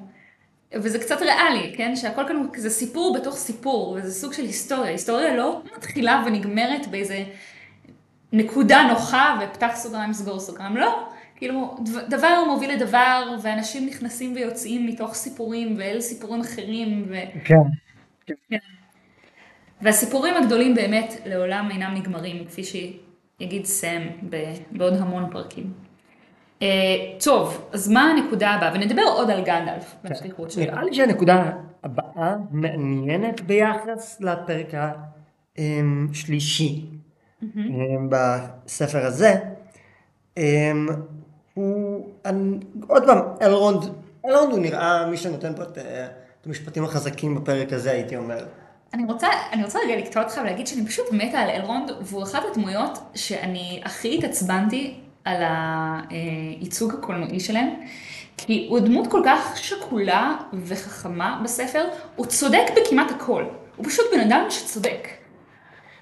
וזה 0.75 0.99
קצת 0.99 1.23
ריאלי, 1.23 1.75
כן? 1.77 1.97
שהכל 1.97 2.23
כאן 2.29 2.47
כזה 2.53 2.71
סיפור 2.71 3.19
בתוך 3.21 3.37
סיפור, 3.37 3.99
וזה 3.99 4.13
סוג 4.13 4.33
של 4.33 4.43
היסטוריה. 4.43 4.91
היסטוריה 4.91 5.37
לא 5.37 5.63
מתחילה 5.77 6.23
ונגמרת 6.27 6.87
באיזה 6.91 7.25
נקודה 8.33 8.83
נוחה 8.89 9.41
ופתח 9.41 9.71
סוגריים, 9.75 10.13
סגור 10.13 10.41
סוגריים, 10.41 10.77
לא. 10.77 11.09
כאילו, 11.37 11.77
דבר 12.09 12.45
מוביל 12.47 12.71
לדבר, 12.71 13.37
ואנשים 13.43 13.87
נכנסים 13.87 14.35
ויוצאים 14.35 14.87
מתוך 14.87 15.15
סיפורים, 15.15 15.75
ואל 15.79 16.01
סיפורים 16.01 16.41
אחרים, 16.41 17.07
ו... 17.09 17.15
כן. 17.45 17.55
כן. 18.27 18.57
והסיפורים 19.81 20.35
הגדולים 20.35 20.75
באמת 20.75 21.15
לעולם 21.27 21.69
אינם 21.71 21.95
נגמרים, 21.95 22.45
כפי 22.47 22.63
שיגיד 22.65 23.65
סם 23.65 24.03
בעוד 24.71 24.95
המון 24.95 25.31
פרקים. 25.31 25.86
Uh, 26.61 26.65
טוב, 27.25 27.69
אז 27.73 27.89
מה 27.89 28.11
הנקודה 28.11 28.51
הבאה? 28.51 28.71
ונדבר 28.75 29.03
עוד 29.03 29.31
על 29.31 29.45
גנדלף 29.45 29.95
והשליחות 30.05 30.51
שלו. 30.51 30.63
נראה 30.63 30.85
לי 30.85 30.95
שהנקודה 30.95 31.53
הבאה 31.85 32.37
מעניינת 32.51 33.41
ביחס 33.41 34.21
לפרק 34.21 34.73
השלישי 35.59 36.87
mm-hmm. 37.43 37.47
בספר 38.09 39.07
הזה. 39.07 39.35
Um, 40.39 40.41
הוא, 41.55 42.07
עוד 42.87 43.07
פעם, 43.07 43.19
אלרונד, 43.43 43.85
אלרונד 44.27 44.53
הוא 44.53 44.61
נראה 44.61 45.07
מי 45.07 45.17
שנותן 45.17 45.55
פה 45.57 45.63
את 45.63 45.79
המשפטים 46.47 46.85
החזקים 46.85 47.35
בפרק 47.35 47.73
הזה, 47.73 47.91
הייתי 47.91 48.17
אומר. 48.17 48.47
אני 48.95 49.05
רוצה, 49.05 49.29
אני 49.53 49.65
רוצה 49.65 49.79
רגע 49.85 49.97
לקטוע 49.97 50.23
אותך 50.23 50.41
ולהגיד 50.43 50.67
שאני 50.67 50.87
פשוט 50.87 51.07
מתה 51.13 51.39
על 51.39 51.51
אלרונד, 51.51 51.91
והוא 52.01 52.23
אחת 52.23 52.43
הדמויות 52.51 52.99
שאני 53.15 53.81
הכי 53.85 54.19
התעצבנתי 54.19 55.01
על 55.27 55.43
הייצוג 56.11 56.95
הקולנועי 56.95 57.41
שלהם, 57.41 57.69
כי 58.37 58.67
הוא 58.71 58.81
דמות 58.81 59.07
כל 59.11 59.23
כך 59.25 59.57
שקולה 59.57 60.37
וחכמה 60.53 61.41
בספר, 61.45 61.85
הוא 62.17 62.27
צודק 62.27 62.65
בכמעט 62.77 63.11
הכל. 63.11 63.45
הוא 63.77 63.87
פשוט 63.87 64.07
בן 64.13 64.21
אדם 64.21 64.47
שצודק. 64.51 65.09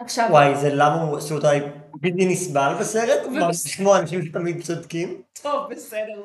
עכשיו... 0.00 0.26
וואי, 0.30 0.54
זה 0.54 0.74
למה 0.74 1.02
הוא 1.02 1.16
עשו 1.16 1.34
אותה 1.34 1.50
בלתי 1.94 2.26
נסבל 2.26 2.74
בסרט? 2.80 3.32
לשמוע 3.48 3.98
אנשים 3.98 4.22
שתמיד 4.22 4.62
צודקים? 4.62 5.22
טוב, 5.42 5.70
בסדר, 5.70 6.22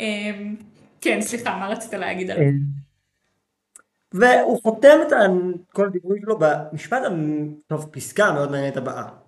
אמ, 0.00 0.56
כן, 1.00 1.20
סליחה, 1.20 1.56
מה 1.56 1.68
רצית 1.68 1.94
להגיד 1.94 2.30
עליו? 2.30 2.44
והוא 4.12 4.62
חותם 4.62 4.98
את 5.06 5.12
כל 5.72 5.86
הדיבורים 5.86 6.22
שלו 6.22 6.38
במשפט, 6.38 7.02
טוב, 7.66 7.88
פסקה 7.90 8.32
מאוד 8.32 8.50
מעניינת 8.50 8.76
הבאה. 8.76 9.19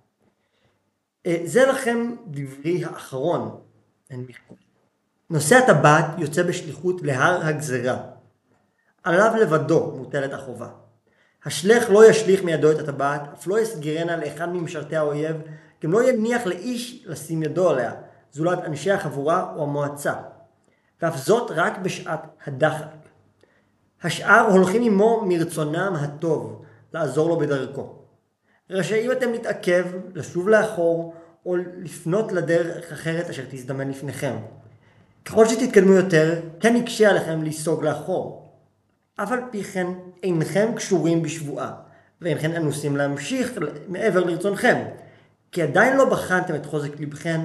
אה, 1.26 1.36
זה 1.44 1.66
לכם 1.66 2.14
דברי 2.26 2.84
האחרון. 2.84 3.60
נושא 5.30 5.56
הטבעת 5.56 6.06
יוצא 6.18 6.42
בשליחות 6.42 7.02
להר 7.02 7.46
הגזרה. 7.46 7.98
עליו 9.04 9.32
לבדו 9.40 9.92
מוטלת 9.96 10.32
החובה. 10.32 10.68
השלך 11.44 11.90
לא 11.90 12.10
ישליך 12.10 12.44
מידו 12.44 12.72
את 12.72 12.78
הטבעת, 12.78 13.22
אף 13.34 13.46
לא 13.46 13.60
יסגירנה 13.60 14.16
לאחד 14.16 14.48
ממשרתי 14.48 14.96
האויב, 14.96 15.36
גם 15.82 15.92
לא 15.92 16.08
יניח 16.08 16.46
לאיש 16.46 17.04
לשים 17.06 17.42
ידו 17.42 17.70
עליה, 17.70 17.92
זולת 18.32 18.58
אנשי 18.64 18.90
החבורה 18.90 19.52
או 19.56 19.62
המועצה. 19.62 20.14
ואף 21.02 21.16
זאת 21.16 21.50
רק 21.50 21.78
בשעת 21.78 22.26
הדחק. 22.46 22.86
השאר 24.02 24.46
הולכים 24.50 24.82
עמו 24.82 25.24
מרצונם 25.26 25.92
הטוב 26.00 26.64
לעזור 26.92 27.28
לו 27.28 27.38
בדרכו. 27.38 28.01
רשאים 28.72 29.12
אתם 29.12 29.32
להתעכב, 29.32 29.86
לשוב 30.14 30.48
לאחור, 30.48 31.14
או 31.46 31.56
לפנות 31.56 32.32
לדרך 32.32 32.92
אחרת 32.92 33.30
אשר 33.30 33.42
תזדמן 33.50 33.90
לפניכם. 33.90 34.36
ככל 35.24 35.48
שתתקדמו 35.48 35.92
יותר, 35.92 36.40
כן 36.60 36.76
יקשה 36.76 37.10
עליכם 37.10 37.42
לסוג 37.42 37.84
לאחור. 37.84 38.52
אף 39.16 39.32
על 39.32 39.40
פי 39.50 39.64
כן 39.64 39.86
אינכם 40.22 40.72
קשורים 40.76 41.22
בשבועה, 41.22 41.72
ואינכם 42.20 42.52
אנוסים 42.56 42.96
להמשיך 42.96 43.52
מעבר 43.88 44.24
לרצונכם, 44.24 44.82
כי 45.52 45.62
עדיין 45.62 45.96
לא 45.96 46.04
בחנתם 46.04 46.54
את 46.54 46.66
חוזק 46.66 47.00
לבכם, 47.00 47.40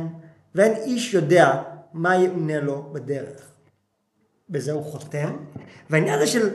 ואין 0.55 0.73
איש 0.73 1.13
יודע 1.13 1.61
מה 1.93 2.15
יאונה 2.15 2.59
לו 2.59 2.89
בדרך. 2.93 3.51
בזה 4.49 4.71
הוא 4.71 4.83
חותם. 4.83 5.37
והעניין 5.89 6.15
הזה 6.15 6.27
של, 6.27 6.49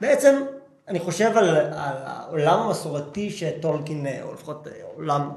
בעצם, 0.00 0.42
אני 0.88 1.00
חושב 1.00 1.32
על, 1.36 1.48
על 1.56 1.96
העולם 2.04 2.58
המסורתי 2.58 3.30
שטולקין, 3.30 4.06
או 4.22 4.34
לפחות 4.34 4.68
עולם 4.94 5.30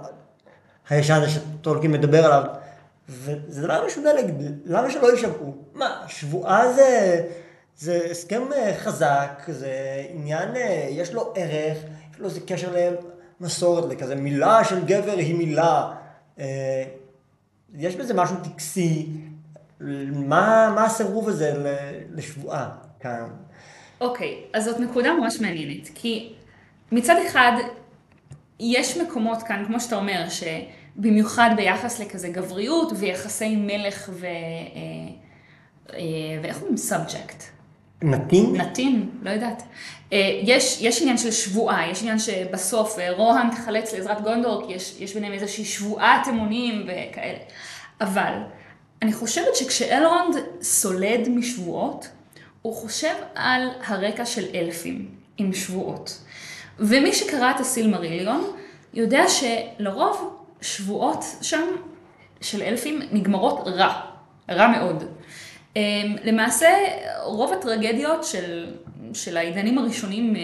הישן 0.90 1.14
הזה 1.14 1.30
שטולקין 1.30 1.92
מדבר 1.92 2.26
עליו, 2.26 2.44
וזה 3.10 3.62
דבר 3.62 3.86
משונה 3.86 4.14
להגיד, 4.14 4.36
למה 4.66 4.92
שלא 4.92 5.12
יישבעו? 5.12 5.56
מה, 5.74 6.04
שבועה 6.08 6.74
זה, 6.74 7.22
זה 7.78 8.08
הסכם 8.12 8.42
אה, 8.54 8.74
חזק, 8.78 9.44
זה 9.48 10.06
עניין, 10.10 10.56
אה, 10.56 10.88
יש 10.90 11.14
לו 11.14 11.34
ערך, 11.36 11.78
יש 12.14 12.20
לו 12.20 12.26
איזה 12.26 12.40
קשר 12.48 12.76
למסורת, 13.40 13.92
לכזה 13.92 14.16
מילה 14.16 14.64
של 14.64 14.86
גבר 14.86 15.18
היא 15.18 15.36
מילה. 15.36 15.94
אה, 16.40 16.84
יש 17.74 17.96
בזה 17.96 18.14
משהו 18.14 18.36
טקסי, 18.44 19.10
מה, 20.12 20.72
מה 20.76 20.86
הסירוב 20.86 21.30
הזה 21.30 21.54
לשבועה 22.12 22.70
כאן? 23.00 23.28
אוקיי, 24.02 24.42
okay, 24.44 24.58
אז 24.58 24.66
זאת 24.66 24.80
נקודה 24.80 25.14
ממש 25.14 25.40
מעניינת, 25.40 25.90
כי 25.96 26.34
מצד 26.92 27.16
אחד 27.28 27.52
יש 28.60 28.98
מקומות 28.98 29.44
כאן, 29.44 29.64
כמו 29.68 29.80
שאתה 29.80 29.96
אומר, 29.96 30.26
שבמיוחד 30.30 31.50
ביחס 31.56 32.00
לכזה 32.00 32.30
גבריות 32.30 32.94
ויחסי 32.96 33.56
מלך 33.56 34.10
ו... 34.14 34.26
אה, 35.94 36.00
ואיך 36.42 36.58
אומרים 36.58 36.78
subject? 36.78 37.44
נתין? 38.02 38.56
נתין, 38.56 39.10
לא 39.22 39.30
יודעת. 39.30 39.64
אה, 40.14 40.40
יש, 40.44 40.82
יש 40.82 41.02
עניין 41.02 41.18
של 41.18 41.32
שבועה, 41.32 41.92
יש 41.92 42.02
עניין 42.02 42.20
שבסוף 42.20 43.00
אה, 43.00 43.12
רוהן 43.12 43.50
תחלץ 43.50 43.94
לעזרת 43.94 44.22
גונדור, 44.22 44.68
כי 44.68 44.74
יש, 44.74 44.96
יש 45.00 45.14
ביניהם 45.14 45.34
איזושהי 45.34 45.66
שבועת 45.66 46.28
אמונים 46.28 46.84
וכאלה. 46.84 47.38
אבל 48.02 48.34
אני 49.02 49.14
חושבת 49.14 49.56
שכשאלרונד 49.56 50.36
סולד 50.62 51.30
משבועות, 51.30 52.08
הוא 52.66 52.76
חושב 52.76 53.14
על 53.36 53.70
הרקע 53.86 54.26
של 54.26 54.46
אלפים 54.56 55.08
עם 55.38 55.54
שבועות. 55.54 56.22
ומי 56.80 57.14
שקרא 57.14 57.52
את 57.52 57.60
הסילמריליון 57.60 58.52
יודע 58.94 59.24
שלרוב 59.28 60.46
שבועות 60.62 61.24
שם 61.42 61.68
של 62.42 62.62
אלפים 62.62 63.02
נגמרות 63.12 63.68
רע, 63.68 64.02
רע 64.52 64.68
מאוד. 64.68 65.04
אמ, 65.76 65.82
למעשה 66.24 66.68
רוב 67.24 67.54
הטרגדיות 67.54 68.24
של, 68.24 68.76
של 69.14 69.38
העידנים 69.38 69.78
הראשונים 69.78 70.36
אה, 70.36 70.42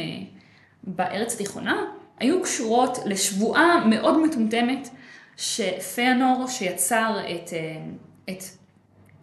בארץ 0.83 1.33
התיכונה 1.33 1.81
היו 2.19 2.41
קשורות 2.43 2.97
לשבועה 3.05 3.85
מאוד 3.85 4.19
מטומטמת 4.19 4.89
שפיאנור 5.37 6.47
שיצר 6.47 7.17
את, 7.19 7.53
אה, 7.53 7.81
את 8.29 8.43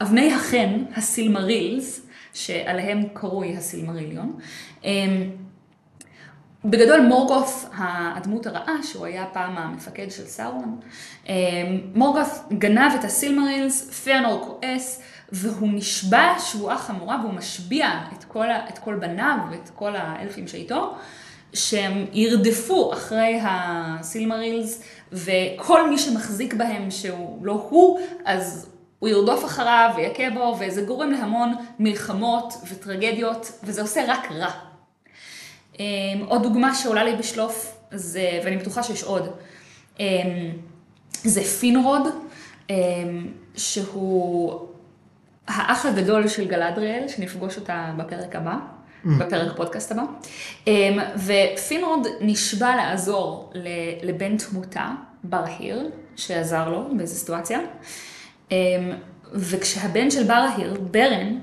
אבני 0.03 0.33
החן, 0.33 0.85
הסילמרילס, 0.97 2.08
שעליהם 2.39 3.03
קרוי 3.13 3.57
הסילמריליון. 3.57 4.39
אה, 4.85 4.91
בגדול 6.65 7.01
מורגוף, 7.01 7.71
הדמות 7.79 8.47
הרעה, 8.47 8.83
שהוא 8.83 9.07
היה 9.07 9.25
פעם 9.33 9.59
המפקד 9.59 10.11
של 10.11 10.27
סאורון, 10.27 10.81
אה, 11.29 11.35
מורגוף 11.95 12.45
גנב 12.53 12.93
את 13.01 13.05
הסילמרילס, 13.05 13.91
פיאנור 13.91 14.45
כועס, 14.47 15.03
והוא 15.33 15.69
נשבע 15.73 16.35
שבועה 16.39 16.79
חמורה 16.79 17.21
והוא 17.23 17.33
משביע 17.33 17.91
את 18.19 18.25
כל, 18.25 18.47
את 18.69 18.79
כל 18.79 18.95
בניו 18.95 19.37
ואת 19.51 19.71
כל 19.75 19.97
האלפים 19.97 20.49
שאיתו, 20.49 20.95
שהם 21.55 22.07
ירדפו 22.13 22.93
אחרי 22.93 23.39
הסילמרילס, 23.43 24.83
וכל 25.13 25.91
מי 25.91 25.99
שמחזיק 25.99 26.55
בהם 26.55 26.91
שהוא 26.91 27.47
לא 27.47 27.67
הוא, 27.71 28.01
אז 28.25 28.71
הוא 28.99 29.09
ירדוף 29.09 29.45
אחריו 29.45 29.91
ויכה 29.97 30.31
בו, 30.35 30.57
וזה 30.61 30.83
גורם 30.83 31.11
להמון 31.11 31.55
מלחמות 31.79 32.55
וטרגדיות, 32.71 33.53
וזה 33.65 33.83
עושה 33.83 34.05
רק 34.09 34.33
רע. 34.33 34.51
אמ, 35.79 35.85
עוד 36.27 36.43
דוגמה 36.43 36.75
שעולה 36.75 37.05
לי 37.05 37.17
בשלוף, 37.17 37.79
זה, 37.91 38.41
ואני 38.45 38.57
בטוחה 38.57 38.83
שיש 38.83 39.03
עוד, 39.03 39.29
אמ, 40.01 40.05
זה 41.25 41.43
פינרוד, 41.43 42.03
אמ, 42.71 42.75
שהוא 43.57 44.61
האח 45.49 45.87
הגדול 45.87 46.29
של 46.29 46.49
גלדריאל, 46.49 47.09
שנפגוש 47.09 47.57
אותה 47.57 47.93
בפרק 47.97 48.37
הבא, 48.37 48.55
mm. 48.55 49.09
בפרק 49.19 49.57
פודקאסט 49.57 49.93
הבא. 49.93 50.03
ופינרוד 51.17 52.07
נשבע 52.21 52.77
לעזור 52.77 53.53
לבן 54.03 54.37
תמותה, 54.37 54.91
ברהיר, 55.25 55.91
שעזר 56.17 56.69
לו 56.69 56.85
באיזו 56.97 57.15
סיטואציה. 57.15 57.61
וכשהבן 59.33 60.11
של 60.11 60.25
ברהיר, 60.25 60.81
ברן, 60.91 61.39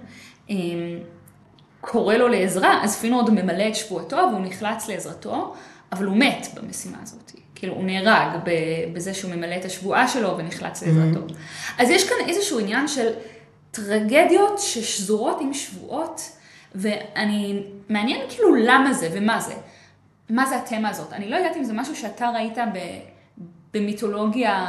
קורא 1.81 2.15
לו 2.15 2.27
לעזרה, 2.27 2.83
אז 2.83 3.00
פינורד 3.00 3.29
ממלא 3.29 3.67
את 3.67 3.75
שבועתו 3.75 4.15
והוא 4.15 4.45
נחלץ 4.45 4.88
לעזרתו, 4.88 5.53
אבל 5.91 6.05
הוא 6.05 6.17
מת 6.17 6.47
במשימה 6.53 6.97
הזאת. 7.03 7.31
כאילו, 7.55 7.74
הוא 7.74 7.83
נהרג 7.83 8.39
בזה 8.93 9.13
שהוא 9.13 9.35
ממלא 9.35 9.55
את 9.55 9.65
השבועה 9.65 10.07
שלו 10.07 10.38
ונחלץ 10.38 10.83
לעזרתו. 10.83 11.27
Mm-hmm. 11.27 11.81
אז 11.81 11.89
יש 11.89 12.09
כאן 12.09 12.17
איזשהו 12.27 12.59
עניין 12.59 12.88
של 12.88 13.07
טרגדיות 13.71 14.59
ששזורות 14.59 15.41
עם 15.41 15.53
שבועות, 15.53 16.21
ואני, 16.75 17.63
מעניין 17.89 18.21
כאילו 18.29 18.55
למה 18.55 18.93
זה 18.93 19.09
ומה 19.13 19.39
זה. 19.39 19.53
מה 20.29 20.45
זה 20.45 20.57
התמה 20.57 20.89
הזאת? 20.89 21.13
אני 21.13 21.29
לא 21.29 21.35
יודעת 21.35 21.57
אם 21.57 21.63
זה 21.63 21.74
משהו 21.74 21.95
שאתה 21.95 22.29
ראית 22.29 22.57
במיתולוגיה 23.74 24.65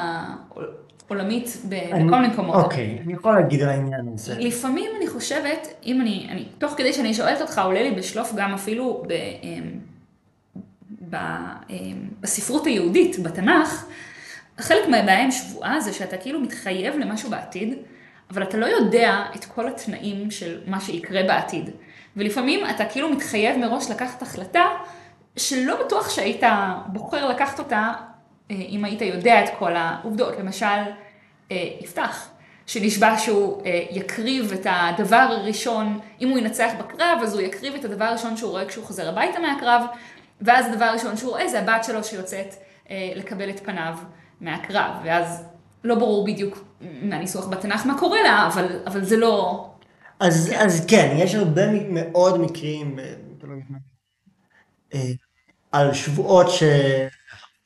עולמית 1.09 1.57
בכל 1.69 1.97
מיני 1.97 2.29
מקומות. 2.29 2.65
אוקיי, 2.65 2.99
אני 3.05 3.13
יכול 3.13 3.33
להגיד 3.35 3.63
על 3.63 3.69
העניין 3.69 4.09
הזה. 4.15 4.35
לפעמים 4.39 4.91
אני 4.97 5.09
חושבת, 5.09 5.69
אם 5.87 6.01
אני, 6.01 6.27
אני, 6.31 6.45
תוך 6.59 6.75
כדי 6.77 6.93
שאני 6.93 7.15
שואלת 7.15 7.41
אותך, 7.41 7.61
עולה 7.65 7.83
לי 7.83 7.91
בשלוף 7.91 8.33
גם 8.37 8.55
אפילו 8.55 9.03
ב, 9.09 9.13
אמ, 9.43 9.79
ב, 11.11 11.17
אמ, 11.71 12.09
בספרות 12.21 12.67
היהודית, 12.67 13.19
בתנ"ך, 13.19 13.87
חלק 14.59 14.89
מהבעיה 14.89 15.23
עם 15.23 15.31
שבועה 15.31 15.81
זה 15.81 15.93
שאתה 15.93 16.17
כאילו 16.17 16.41
מתחייב 16.41 16.95
למשהו 16.97 17.31
בעתיד, 17.31 17.75
אבל 18.31 18.43
אתה 18.43 18.57
לא 18.57 18.67
יודע 18.67 19.25
את 19.37 19.45
כל 19.45 19.69
התנאים 19.69 20.31
של 20.31 20.61
מה 20.67 20.81
שיקרה 20.81 21.23
בעתיד. 21.23 21.71
ולפעמים 22.17 22.61
אתה 22.71 22.85
כאילו 22.85 23.11
מתחייב 23.11 23.57
מראש 23.57 23.91
לקחת 23.91 24.23
החלטה 24.23 24.65
שלא 25.37 25.85
בטוח 25.85 26.11
שהיית 26.11 26.43
בוחר 26.87 27.29
לקחת 27.29 27.59
אותה 27.59 27.93
אם 28.51 28.85
היית 28.85 29.01
יודע 29.01 29.45
את 29.45 29.49
כל 29.59 29.77
העובדות, 29.77 30.39
למשל, 30.39 30.67
אה, 31.51 31.69
יפתח, 31.81 32.29
שנשבע 32.67 33.19
שהוא 33.19 33.63
אה, 33.67 33.85
יקריב 33.91 34.53
את 34.53 34.67
הדבר 34.71 35.27
הראשון, 35.31 36.01
אם 36.21 36.29
הוא 36.29 36.39
ינצח 36.39 36.71
בקרב, 36.79 37.19
אז 37.23 37.35
הוא 37.35 37.43
יקריב 37.43 37.75
את 37.75 37.85
הדבר 37.85 38.05
הראשון 38.05 38.37
שהוא 38.37 38.51
רואה 38.51 38.67
כשהוא 38.67 38.85
חוזר 38.85 39.09
הביתה 39.09 39.39
מהקרב, 39.39 39.83
ואז 40.41 40.67
הדבר 40.67 40.85
הראשון 40.85 41.17
שהוא 41.17 41.31
רואה 41.31 41.49
זה 41.49 41.61
הבת 41.61 41.85
שלו 41.85 42.05
שיוצאת 42.05 42.55
לקבל 42.91 43.51
את 43.51 43.61
פניו 43.61 43.95
מהקרב, 44.41 44.91
ואז 45.05 45.45
לא 45.85 45.95
ברור 45.95 46.27
בדיוק 46.27 46.65
מהניסוח 46.81 47.47
בתנ"ך 47.49 47.87
מה 47.87 47.99
קורה 47.99 48.23
לה, 48.23 48.47
אבל, 48.47 48.81
אבל 48.87 49.05
זה 49.05 49.17
לא... 49.17 49.67
אז 50.21 50.49
כן. 50.51 50.61
אז 50.61 50.87
כן, 50.89 51.17
יש 51.19 51.35
הרבה 51.35 51.63
מאוד 51.91 52.41
מקרים 52.41 52.97
על 55.73 55.95
שבועות 55.95 56.51
ש... 56.51 56.63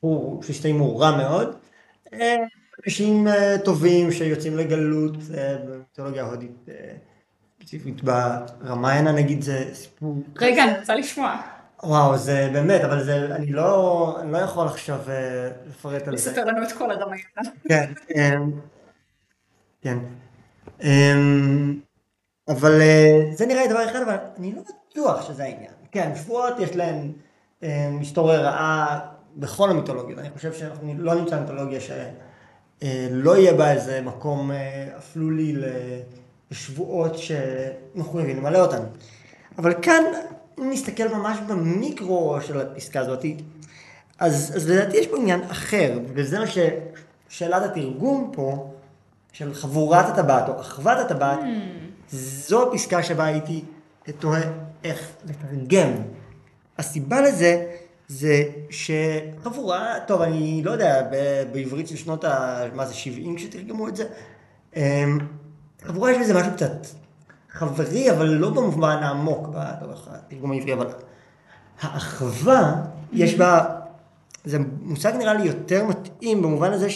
הוא 0.01 0.43
שהסתיימו 0.43 0.97
רע 0.97 1.17
מאוד. 1.17 1.55
אה, 2.13 2.35
אנשים 2.85 3.27
אה, 3.27 3.57
טובים 3.65 4.11
שיוצאים 4.11 4.57
לגלות 4.57 5.15
אה, 5.37 5.57
במיתולוגיה 5.57 6.23
ההודית 6.23 6.65
ספציפית 7.59 8.03
ברמיינה 8.03 9.11
נגיד 9.11 9.41
זה 9.41 9.69
סיפור 9.73 10.15
רגע 10.37 10.63
אני 10.63 10.79
רוצה 10.79 10.95
לשמוע. 10.95 11.41
וואו 11.83 12.17
זה 12.17 12.49
באמת 12.53 12.81
אבל 12.81 13.03
זה 13.03 13.35
אני 13.35 13.51
לא 13.51 14.17
אני 14.21 14.31
לא 14.31 14.37
יכול 14.37 14.67
עכשיו 14.67 14.99
לפרט 15.69 16.07
על 16.07 16.17
זה. 16.17 16.31
לספר 16.31 16.45
לנו 16.45 16.63
את 16.63 16.71
כל 16.71 16.91
הרמיינה. 16.91 17.41
כן. 17.69 17.91
כן. 19.81 19.97
אבל 22.47 22.81
זה 23.33 23.45
נראה 23.45 23.61
לי 23.61 23.67
דבר 23.67 23.91
אחד 23.91 24.01
אבל 24.01 24.15
אני 24.37 24.55
לא 24.55 24.61
בטוח 24.61 25.27
שזה 25.27 25.43
העניין. 25.43 25.71
כן 25.91 26.11
שבועות 26.15 26.53
יש 26.59 26.75
להם 26.75 27.11
היסטוריה 27.99 28.39
רעה 28.39 28.99
בכל 29.37 29.69
המיתולוגיות. 29.69 30.19
אני 30.19 30.29
חושב 30.29 30.53
שאנחנו 30.53 30.93
לא 30.97 31.15
נמצא 31.15 31.39
מיתולוגיה 31.39 31.79
שלא 31.81 33.37
יהיה 33.37 33.53
בה 33.53 33.71
איזה 33.71 34.01
מקום 34.01 34.51
אה, 34.51 34.87
אפלולי 34.97 35.55
לשבועות 36.51 37.15
שמחויבים 37.17 38.37
למלא 38.37 38.59
אותן. 38.59 38.83
אבל 39.57 39.73
כאן, 39.81 40.03
אם 40.59 40.69
נסתכל 40.69 41.07
ממש 41.07 41.37
במיקרו 41.47 42.37
של 42.41 42.61
הפסקה 42.61 42.99
הזאת, 42.99 43.25
אז, 44.19 44.53
אז 44.55 44.69
לדעתי 44.69 44.97
יש 44.97 45.07
פה 45.07 45.17
עניין 45.17 45.41
אחר, 45.43 45.99
וזה 46.13 46.39
מה 46.39 46.45
ששאלת 46.47 47.63
התרגום 47.63 48.31
פה, 48.33 48.71
של 49.31 49.53
חבורת 49.53 50.05
הטבעת 50.05 50.49
או 50.49 50.59
אחוות 50.59 50.97
הטבעת, 50.97 51.39
mm. 51.39 51.45
זו 52.11 52.71
הפסקה 52.71 53.03
שבה 53.03 53.25
הייתי 53.25 53.63
תוהה 54.19 54.41
איך 54.83 55.11
לתרגם. 55.25 55.91
הסיבה 56.77 57.21
לזה 57.21 57.65
זה 58.11 58.43
שחבורה, 58.69 59.95
טוב 60.07 60.21
אני 60.21 60.61
לא 60.63 60.71
יודע, 60.71 61.07
בעברית 61.51 61.87
של 61.87 61.95
שנות 61.95 62.23
ה... 62.23 62.63
מה 62.75 62.85
זה, 62.85 62.93
70 62.93 63.35
כשתרגמו 63.35 63.87
את 63.87 63.95
זה? 63.95 64.05
אמ, 64.75 65.19
חבורה 65.83 66.11
יש 66.11 66.17
בזה 66.17 66.33
משהו 66.33 66.51
קצת 66.55 66.87
חברי, 67.49 68.11
אבל 68.11 68.25
לא 68.25 68.49
במובן 68.49 68.97
העמוק 69.03 69.47
בתרגום 69.47 70.51
העברי, 70.51 70.73
אבל 70.73 70.87
האחווה, 71.81 72.81
יש 73.13 73.35
בה, 73.35 73.65
זה 74.45 74.57
מושג 74.81 75.13
נראה 75.17 75.33
לי 75.33 75.47
יותר 75.47 75.85
מתאים 75.85 76.41
במובן 76.41 76.71
הזה 76.73 76.87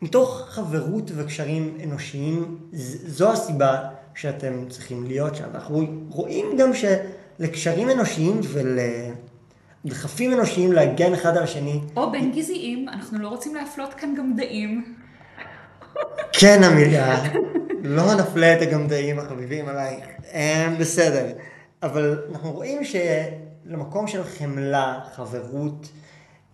שמתוך 0.00 0.42
חברות 0.48 1.10
וקשרים 1.14 1.78
אנושיים, 1.84 2.58
זו 3.06 3.32
הסיבה 3.32 3.78
שאתם 4.14 4.68
צריכים 4.68 5.06
להיות 5.06 5.36
שם. 5.36 5.48
אנחנו 5.54 5.86
רואים 6.08 6.56
גם 6.56 6.70
שלקשרים 6.74 7.90
אנושיים 7.90 8.40
ול... 8.52 8.78
דחפים 9.86 10.32
אנושיים 10.32 10.72
להגן 10.72 11.12
אחד 11.14 11.36
על 11.36 11.42
השני. 11.42 11.80
או 11.96 12.10
בין 12.10 12.32
גזעיים, 12.32 12.88
אנחנו 12.88 13.18
לא 13.18 13.28
רוצים 13.28 13.54
להפלות 13.54 13.94
כאן 13.94 14.14
גם 14.18 14.36
דעים. 14.36 14.94
כן, 16.32 16.62
אמיליה, 16.64 17.22
לא 17.82 18.14
נפלה 18.14 18.56
את 18.56 18.62
הגמדאים 18.62 19.18
החביבים 19.18 19.68
עלייך. 19.68 20.04
הם 20.32 20.78
בסדר. 20.78 21.26
אבל 21.82 22.22
אנחנו 22.32 22.52
רואים 22.52 22.80
שלמקום 22.84 24.06
של 24.06 24.24
חמלה, 24.24 24.98
חברות, 25.14 25.88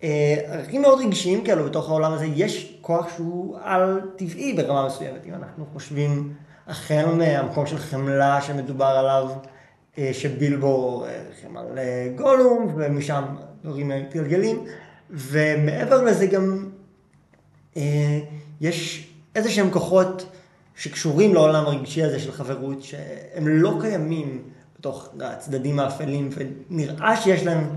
אה, 0.03 0.37
ערכים 0.47 0.83
מאוד 0.83 1.01
רגשיים 1.01 1.45
כאלו 1.45 1.65
בתוך 1.65 1.89
העולם 1.89 2.13
הזה, 2.13 2.27
יש 2.27 2.79
כוח 2.81 3.17
שהוא 3.17 3.59
על-טבעי 3.63 4.53
ברמה 4.53 4.87
מסוימת. 4.87 5.27
אם 5.27 5.35
אנחנו 5.35 5.67
חושבים 5.73 6.33
החל 6.67 7.07
מהמקום 7.17 7.67
של 7.67 7.79
חמלה 7.79 8.43
שמדובר 8.43 8.85
עליו, 8.85 9.29
שבילבו 10.13 11.05
רחם 11.31 11.57
על 11.57 11.79
אה, 11.79 12.09
גולום, 12.17 12.75
ומשם 12.77 13.25
דברים 13.65 13.89
מתגלגלים, 13.89 14.65
ומעבר 15.11 16.03
לזה 16.03 16.27
גם 16.27 16.69
אה, 17.77 18.21
יש 18.61 19.09
איזה 19.35 19.51
שהם 19.51 19.71
כוחות 19.71 20.27
שקשורים 20.77 21.35
לעולם 21.35 21.65
הרגשי 21.65 22.03
הזה 22.03 22.19
של 22.19 22.33
חברות, 22.33 22.83
שהם 22.83 23.49
לא 23.49 23.79
קיימים 23.81 24.43
בתוך 24.79 25.09
הצדדים 25.21 25.79
האפלים, 25.79 26.31
ונראה 26.71 27.17
שיש 27.17 27.47
להם 27.47 27.71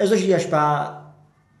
איזושהי 0.00 0.34
השפעה 0.34 1.00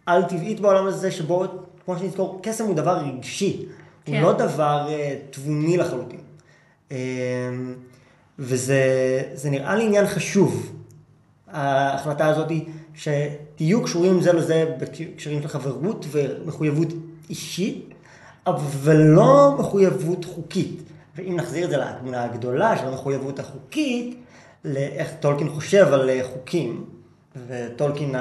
על 0.06 0.22
טבעית 0.22 0.60
בעולם 0.60 0.86
הזה, 0.86 1.10
שבו, 1.10 1.44
כמו 1.84 1.98
שנזכור, 1.98 2.40
קסם 2.42 2.64
הוא 2.64 2.74
דבר 2.74 2.98
רגשי, 2.98 3.66
כן. 4.04 4.12
הוא 4.12 4.22
לא 4.22 4.32
דבר 4.32 4.88
תבוני 5.30 5.76
לחלוטין. 5.76 6.20
וזה 8.38 9.50
נראה 9.50 9.76
לי 9.76 9.84
עניין 9.84 10.06
חשוב, 10.06 10.72
ההחלטה 11.48 12.26
הזאת 12.26 12.52
שתהיו 12.94 13.82
קשורים 13.82 14.20
זה 14.20 14.32
לזה 14.32 14.64
בקשרים 14.78 15.42
של 15.42 15.48
חברות 15.48 16.06
ומחויבות 16.10 16.88
אישית, 17.30 17.94
אבל 18.46 18.96
לא 18.96 19.56
מחויבות 19.58 20.24
חוקית. 20.24 20.82
ואם 21.16 21.36
נחזיר 21.36 21.64
את 21.64 21.70
זה 21.70 21.76
לתמונה 21.76 22.24
הגדולה 22.24 22.76
של 22.78 22.86
המחויבות 22.86 23.38
החוקית, 23.38 24.16
לאיך 24.64 25.12
טולקין 25.20 25.48
חושב 25.48 25.86
על 25.92 26.10
חוקים, 26.22 26.84
וטולקין 27.48 28.14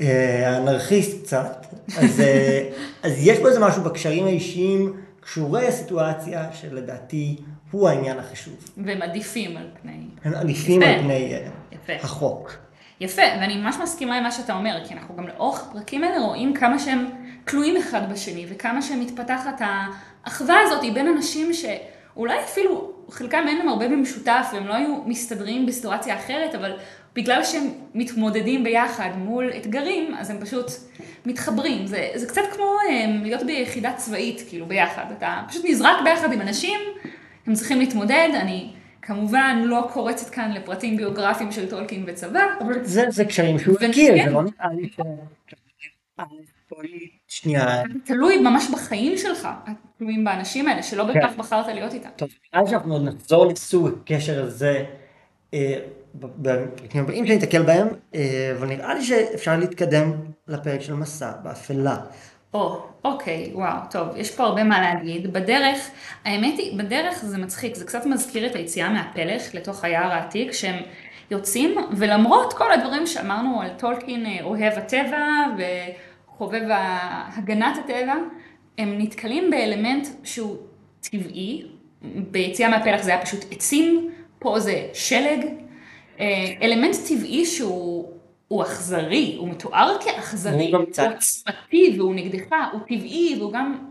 אה, 0.00 0.48
האנרכיסט 0.54 1.22
קצת, 1.22 1.66
אז, 1.98 2.20
אה, 2.20 2.68
אז 3.02 3.12
יש 3.18 3.38
פה 3.38 3.48
איזה 3.48 3.60
משהו 3.60 3.82
בקשרים 3.82 4.24
האישיים, 4.24 4.92
קשורי 5.20 5.66
הסיטואציה, 5.66 6.52
שלדעתי 6.52 7.36
הוא 7.70 7.88
העניין 7.88 8.18
החשוב. 8.18 8.54
והם 8.76 9.02
עדיפים 9.02 9.56
על 9.56 9.66
פני... 9.82 9.92
הם 10.24 10.34
עדיפים 10.34 10.82
על 10.82 10.98
פני 11.02 11.34
אה, 11.34 11.48
יפה. 11.72 11.92
החוק. 11.92 12.52
יפה, 13.00 13.22
ואני 13.40 13.56
ממש 13.56 13.76
מסכימה 13.82 14.16
עם 14.16 14.22
מה 14.22 14.32
שאתה 14.32 14.54
אומר, 14.54 14.78
כי 14.88 14.94
אנחנו 14.94 15.16
גם 15.16 15.26
לאורך 15.26 15.62
הפרקים 15.62 16.04
האלה 16.04 16.18
רואים 16.18 16.54
כמה 16.54 16.78
שהם 16.78 17.06
תלויים 17.44 17.76
אחד 17.76 18.12
בשני, 18.12 18.46
וכמה 18.48 18.82
שמתפתחת 18.82 19.60
האחווה 19.60 20.56
הזאת 20.60 20.94
בין 20.94 21.08
אנשים 21.08 21.52
שאולי 21.52 22.40
אפילו 22.44 22.92
חלקם 23.10 23.44
אין 23.48 23.58
להם 23.58 23.68
הרבה 23.68 23.88
במשותף, 23.88 24.46
והם 24.52 24.66
לא 24.66 24.74
היו 24.74 25.02
מסתדרים 25.06 25.66
בסיטואציה 25.66 26.16
אחרת, 26.16 26.54
אבל 26.54 26.76
בגלל 27.14 27.44
שהם 27.44 27.70
מתמודדים 27.94 28.64
ביחד 28.64 29.10
מול 29.16 29.50
אתגרים, 29.56 30.14
אז 30.14 30.30
הם 30.30 30.40
פשוט 30.40 30.70
מתחברים. 31.26 31.86
זה, 31.86 32.08
זה 32.14 32.26
קצת 32.26 32.42
כמו 32.52 32.76
הם, 32.90 33.10
אה, 33.10 33.22
להיות 33.22 33.42
ביחידה 33.42 33.92
צבאית, 33.92 34.42
כאילו, 34.48 34.66
ביחד. 34.66 35.04
אתה 35.18 35.42
פשוט 35.48 35.64
נזרק 35.68 35.96
ביחד 36.04 36.32
עם 36.32 36.40
אנשים, 36.40 36.80
הם 37.48 37.54
צריכים 37.54 37.78
להתמודד, 37.78 38.28
אני... 38.34 38.70
כמובן 39.02 39.62
לא 39.64 39.88
קורצת 39.92 40.30
כאן 40.30 40.52
לפרטים 40.52 40.96
ביוגרפיים 40.96 41.52
של 41.52 41.70
טולקין 41.70 42.04
וצבא. 42.06 42.40
אבל 42.60 42.84
זה, 42.84 43.04
זה 43.08 43.24
קשרים 43.24 43.58
שהוא 43.58 43.76
הכיר, 43.80 44.24
זה 44.24 44.30
לא 44.30 44.42
נראה 44.42 44.72
לי 44.72 44.88
ש... 44.88 45.00
שנייה. 47.28 47.82
תלוי 48.04 48.38
ממש 48.38 48.68
בחיים 48.72 49.16
שלך, 49.16 49.48
תלויים 49.98 50.24
באנשים 50.24 50.68
האלה, 50.68 50.82
שלא 50.82 51.04
בהכרח 51.04 51.30
כן. 51.30 51.36
בחרת 51.36 51.66
להיות 51.66 51.94
איתם. 51.94 52.08
טוב, 52.16 52.28
נראה 52.54 52.66
שאנחנו 52.66 52.92
עוד 52.92 53.02
נחזור 53.04 53.46
לסוג 53.46 53.88
הקשר 54.02 54.44
הזה 54.44 54.84
בפרקים 56.14 57.02
הבאים 57.02 57.26
שאני 57.26 57.38
אתקל 57.38 57.62
בהם, 57.62 57.88
אה, 58.14 58.52
אבל 58.58 58.66
נראה 58.66 58.94
לי 58.94 59.04
שאפשר 59.04 59.56
להתקדם 59.56 60.12
לפרק 60.48 60.80
של 60.80 60.94
מסע 60.94 61.32
באפלה. 61.42 61.96
או, 62.54 62.82
אוקיי, 63.04 63.50
וואו, 63.54 63.78
טוב, 63.90 64.08
יש 64.16 64.36
פה 64.36 64.44
הרבה 64.44 64.64
מה 64.64 64.80
להגיד. 64.80 65.32
בדרך, 65.32 65.90
האמת 66.24 66.58
היא, 66.58 66.78
בדרך 66.78 67.24
זה 67.24 67.38
מצחיק, 67.38 67.74
זה 67.74 67.84
קצת 67.84 68.06
מזכיר 68.06 68.46
את 68.46 68.54
היציאה 68.54 68.90
מהפלך 68.90 69.54
לתוך 69.54 69.84
היער 69.84 70.12
העתיק, 70.12 70.52
שהם 70.52 70.82
יוצאים, 71.30 71.74
ולמרות 71.96 72.52
כל 72.52 72.72
הדברים 72.72 73.06
שאמרנו 73.06 73.62
על 73.62 73.68
טולקין 73.78 74.26
אה, 74.26 74.38
אוהב 74.42 74.72
הטבע 74.78 75.26
וחובב 75.58 76.62
הגנת 77.36 77.78
הטבע, 77.84 78.14
הם 78.78 78.94
נתקלים 78.98 79.50
באלמנט 79.50 80.06
שהוא 80.24 80.56
טבעי, 81.00 81.62
ביציאה 82.02 82.68
מהפלח 82.68 83.02
זה 83.02 83.10
היה 83.10 83.22
פשוט 83.22 83.44
עצים, 83.50 84.10
פה 84.38 84.60
זה 84.60 84.86
שלג, 84.92 85.46
אה, 86.20 86.26
אלמנט 86.62 86.96
טבעי 87.08 87.46
שהוא 87.46 88.17
הוא 88.48 88.62
אכזרי, 88.62 89.36
הוא 89.38 89.48
מתואר 89.48 89.96
כאכזרי, 90.00 90.72
הוא 90.72 90.80
גם 90.80 90.86
קצת 90.86 91.08
עוצמתי 91.14 91.94
והוא 91.98 92.14
נגדך, 92.14 92.54
הוא 92.72 92.80
טבעי 92.80 93.36
והוא 93.38 93.52
גם 93.52 93.90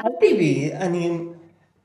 אל 0.00 0.10
טבעי, 0.20 0.72
אני 0.72 1.18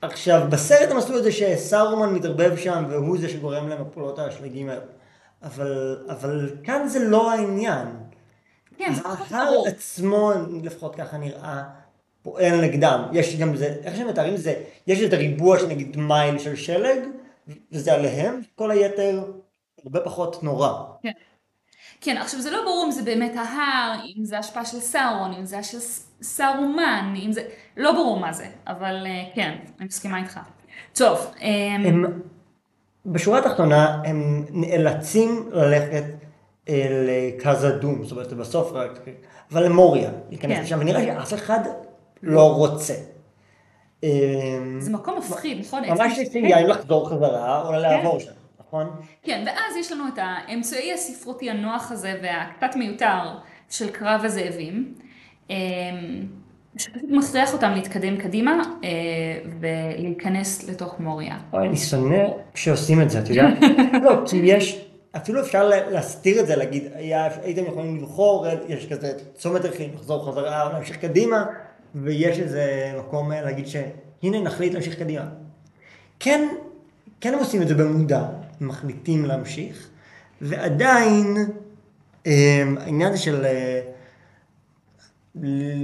עכשיו 0.01 0.47
בסרט 0.49 0.91
הם 0.91 0.97
עשו 0.97 1.17
את 1.17 1.23
זה 1.23 1.32
שסארומן 1.32 2.13
מתערבב 2.13 2.58
שם 2.58 2.86
והוא 2.89 3.17
זה 3.17 3.30
שגורם 3.30 3.69
למפולות 3.69 4.19
האשלגים 4.19 4.69
האלה, 4.69 4.82
אבל, 5.43 5.97
אבל 6.10 6.56
כאן 6.63 6.88
זה 6.88 6.99
לא 6.99 7.32
העניין. 7.32 7.88
כן, 8.78 8.93
ההר 9.32 9.62
עצמו, 9.67 10.32
לפחות 10.63 10.95
ככה 10.95 11.17
נראה, 11.17 11.63
פועל 12.21 12.62
נגדם. 12.62 13.04
יש 13.12 13.36
גם 13.36 13.56
זה, 13.56 13.75
איך 13.84 13.95
שהם 13.95 14.08
מתארים 14.08 14.38
זה, 14.38 14.54
יש 14.88 15.01
את 15.01 15.13
הריבוע 15.13 15.60
של 15.60 15.67
נגיד 15.67 15.97
מייל 15.97 16.39
של 16.39 16.56
שלג, 16.56 16.99
וזה 17.71 17.93
עליהם, 17.93 18.41
כל 18.56 18.71
היתר 18.71 19.23
הרבה 19.84 19.99
פחות 19.99 20.43
נורא. 20.43 20.69
כן. 21.01 21.12
כן, 22.01 22.17
עכשיו 22.17 22.41
זה 22.41 22.51
לא 22.51 22.61
ברור 22.65 22.83
אם 22.85 22.91
זה 22.91 23.03
באמת 23.03 23.35
ההר, 23.35 23.99
אם 24.17 24.25
זה 24.25 24.39
השפעה 24.39 24.65
של 24.65 24.79
סאורון, 24.79 25.33
אם 25.33 25.45
זה 25.45 25.63
של 25.63 25.77
סארומן, 26.21 27.13
אם 27.25 27.31
זה... 27.31 27.41
לא 27.77 27.91
ברור 27.91 28.19
מה 28.19 28.33
זה, 28.33 28.47
אבל 28.67 29.05
אה, 29.05 29.23
כן, 29.35 29.55
אני 29.79 29.87
מסכימה 29.87 30.19
איתך. 30.19 30.39
טוב. 30.93 31.31
אמ, 31.41 31.85
הם, 31.85 32.21
בשורה 33.05 33.39
התחתונה, 33.39 34.01
הם 34.05 34.45
נאלצים 34.49 35.49
ללכת 35.51 36.03
לקזדום, 37.05 38.03
זאת 38.03 38.11
אומרת, 38.11 38.33
בסוף 38.33 38.71
רק, 38.71 38.99
אבל 39.51 39.65
למוריה, 39.65 40.09
להיכנס 40.29 40.57
כן. 40.57 40.63
לשם, 40.63 40.77
ונראה 40.81 41.03
שאף 41.03 41.33
אחד 41.33 41.59
לא 42.23 42.55
רוצה. 42.55 42.93
זה 44.79 44.91
מקום 44.91 45.17
מפחיד, 45.17 45.59
נכון? 45.59 45.83
ממש 45.89 46.17
לי 46.33 46.39
יין 46.39 46.67
לחזור 46.67 47.09
חזרה, 47.09 47.67
או 47.67 47.71
לעבור 47.71 48.19
שם. 48.19 48.31
נכון? 48.83 49.05
כן, 49.23 49.43
ואז 49.45 49.75
יש 49.79 49.91
לנו 49.91 50.07
את 50.07 50.17
האמצעי 50.17 50.93
הספרותי 50.93 51.49
הנוח 51.49 51.91
הזה 51.91 52.19
והקצת 52.23 52.75
מיותר 52.75 53.19
של 53.69 53.89
קרב 53.89 54.21
הזאבים, 54.23 54.93
אמ, 55.49 55.55
שפשוט 56.77 57.09
מכריח 57.09 57.53
אותם 57.53 57.71
להתקדם 57.71 58.17
קדימה 58.17 58.61
אה, 58.83 58.89
ולהיכנס 59.59 60.69
לתוך 60.69 60.99
מוריה. 60.99 61.38
אוי, 61.53 61.67
אני 61.67 61.77
שונא 61.77 62.27
כשעושים 62.53 63.01
את 63.01 63.09
זה, 63.09 63.19
את 63.19 63.29
יודעת? 63.29 63.57
לא, 64.05 64.21
כי 64.29 64.38
יש, 64.38 64.85
אפילו 65.15 65.41
אפשר 65.41 65.69
להסתיר 65.69 66.39
את 66.39 66.47
זה, 66.47 66.55
להגיד, 66.55 66.83
הייתם 67.43 67.65
יכולים 67.65 67.97
לבחור, 67.97 68.47
יש 68.67 68.88
כזה 68.89 69.13
צומת 69.33 69.61
דרכים, 69.61 69.89
לחזור 69.93 70.27
חזרה, 70.27 70.69
להמשיך 70.73 70.97
קדימה, 70.97 71.45
ויש 71.95 72.39
איזה 72.39 72.93
מקום 72.99 73.31
להגיד 73.31 73.67
שהנה 73.67 74.41
נחליט 74.41 74.73
להמשיך 74.73 74.99
קדימה. 74.99 75.25
כן, 76.19 76.47
כן 77.21 77.33
הם 77.33 77.39
עושים 77.39 77.61
את 77.61 77.67
זה 77.67 77.75
במודע, 77.75 78.23
מחליטים 78.61 79.25
להמשיך, 79.25 79.89
ועדיין 80.41 81.37
אמ, 82.25 82.77
העניין 82.79 83.11
הזה 83.11 83.21
של 83.21 83.45
אה, 83.45 83.81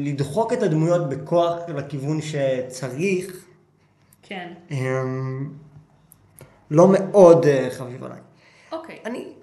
לדחוק 0.05 0.53
את 0.53 0.63
הדמויות 0.63 1.09
בכוח 1.09 1.55
לכיוון 1.67 2.19
שצריך, 2.21 3.45
כן. 4.21 4.53
אמ, 4.71 5.49
לא 6.71 6.87
מאוד 6.93 7.45
אה, 7.45 7.67
חביב 7.71 8.03
עליי. 8.03 8.19
אוקיי. 8.71 8.99
אני 9.05 9.33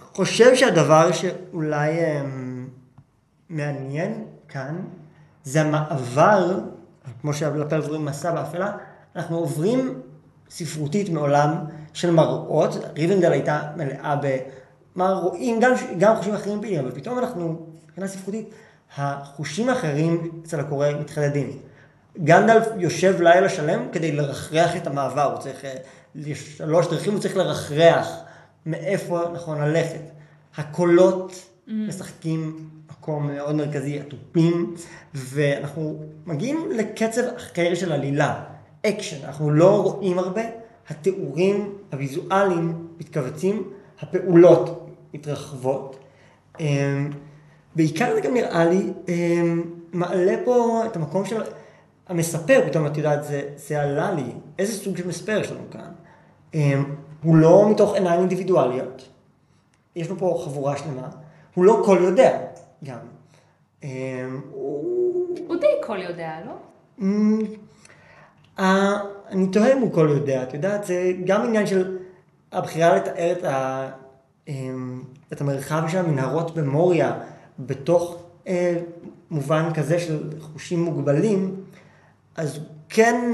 חושב 0.00 0.54
שהדבר 0.54 1.12
שאולי 1.12 1.90
אמ, 1.90 2.68
מעניין 3.48 4.24
כאן, 4.48 4.76
זה 5.44 5.60
המעבר, 5.60 6.60
כמו 7.20 7.34
שלפרק 7.34 7.84
קוראים 7.84 8.04
מסע 8.04 8.34
באפלה, 8.34 8.76
אנחנו 9.16 9.36
עוברים 9.38 10.00
ספרותית 10.50 11.08
מעולם 11.08 11.54
של 11.92 12.10
מראות, 12.10 12.70
ריבנדל 12.96 13.32
הייתה 13.32 13.60
מלאה 13.76 14.16
במה 14.96 15.12
רואים, 15.12 15.60
גם, 15.60 15.72
גם 15.98 16.16
חושים 16.16 16.34
אחרים 16.34 16.60
פעילים, 16.60 16.80
אבל 16.80 16.90
פתאום 16.90 17.18
אנחנו, 17.18 17.66
מבחינה 17.84 18.08
ספרותית, 18.08 18.50
החושים 18.96 19.68
האחרים 19.68 20.30
אצל 20.44 20.60
הקורא 20.60 20.88
מתחדדים. 21.00 21.58
גנדלף 22.18 22.66
יושב 22.76 23.20
לילה 23.20 23.48
שלם 23.48 23.88
כדי 23.92 24.12
לרחרח 24.12 24.76
את 24.76 24.86
המעבר, 24.86 25.32
הוא 25.32 25.40
צריך, 25.40 25.64
יש 26.14 26.56
שלוש 26.58 26.86
דרכים, 26.86 27.12
הוא 27.12 27.20
צריך 27.20 27.36
לרחרח 27.36 28.08
מאיפה 28.66 29.20
נכון 29.32 29.60
ללכת. 29.60 30.00
הקולות 30.56 31.32
mm. 31.32 31.70
משחקים 31.70 32.68
מקום 32.90 33.26
מאוד 33.26 33.54
מרכזי, 33.54 34.00
התופים, 34.00 34.74
ואנחנו 35.14 36.02
מגיעים 36.26 36.70
לקצב 36.72 37.22
אחר 37.36 37.74
של 37.74 37.92
עלילה, 37.92 38.44
אקשן, 38.86 39.26
אנחנו 39.26 39.50
לא 39.50 39.82
רואים 39.82 40.18
הרבה, 40.18 40.42
התיאורים 40.92 41.74
הוויזואליים 41.92 42.86
מתכווצים, 43.00 43.70
הפעולות 44.00 44.86
מתרחבות. 45.14 45.96
אמ, 46.60 47.10
בעיקר 47.76 48.14
זה 48.14 48.20
גם 48.20 48.34
נראה 48.34 48.64
לי 48.64 48.92
אמ, 49.08 49.62
מעלה 49.92 50.36
פה 50.44 50.82
את 50.86 50.96
המקום 50.96 51.24
של 51.24 51.42
המספר, 52.08 52.62
פתאום 52.66 52.86
את 52.86 52.96
יודעת, 52.96 53.24
זה, 53.24 53.42
זה 53.56 53.82
עלה 53.82 54.12
לי, 54.12 54.32
איזה 54.58 54.72
סוג 54.72 54.96
של 54.96 55.08
מספר 55.08 55.38
יש 55.40 55.50
לנו 55.50 55.70
כאן. 55.70 55.90
אמ, 56.54 56.84
הוא 57.22 57.36
לא 57.36 57.70
מתוך 57.70 57.94
עיניים 57.94 58.20
אינדיבידואליות, 58.20 59.08
יש 59.96 60.10
לנו 60.10 60.18
פה 60.18 60.42
חבורה 60.44 60.76
שלמה, 60.76 61.08
הוא 61.54 61.64
לא 61.64 61.82
כל 61.84 61.98
יודע 62.02 62.40
גם. 62.84 62.98
הוא 65.46 65.56
די 65.60 65.66
כל 65.86 65.98
יודע, 66.02 66.32
לא? 66.46 66.52
אני 68.58 69.46
תוהה 69.52 69.72
אם 69.72 69.78
הוא 69.78 69.92
כל 69.92 70.08
יודע, 70.10 70.42
את 70.42 70.54
יודעת, 70.54 70.84
זה 70.84 71.12
גם 71.24 71.42
עניין 71.42 71.66
של 71.66 71.98
הבחירה 72.52 72.96
לתאר 72.96 73.32
את, 73.32 73.44
ה, 73.44 73.88
אמ, 74.48 75.02
את 75.32 75.40
המרחב 75.40 75.82
של 75.88 75.98
המנהרות 75.98 76.54
במוריה 76.54 77.18
בתוך 77.58 78.22
אה, 78.46 78.78
מובן 79.30 79.70
כזה 79.74 79.98
של 79.98 80.30
חושים 80.40 80.82
מוגבלים, 80.82 81.56
אז 82.36 82.60
כן 82.88 83.30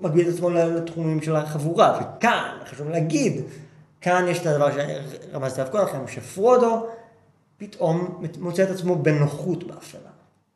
מגביל 0.00 0.28
את 0.28 0.34
עצמו 0.34 0.50
לתחומים 0.50 1.22
של 1.22 1.36
החבורה, 1.36 2.00
וכאן, 2.00 2.58
חשוב 2.66 2.88
להגיד, 2.88 3.42
כאן 4.00 4.24
יש 4.28 4.40
את 4.40 4.46
הדבר 4.46 4.68
שרמזתי 4.70 5.60
עליו 5.60 5.72
קודם 5.72 5.84
לכן, 5.84 5.98
שפרודו 6.06 6.86
פתאום 7.58 8.22
מוצא 8.40 8.62
את 8.62 8.70
עצמו 8.70 8.96
בנוחות 8.96 9.64
באפלה. 9.64 10.10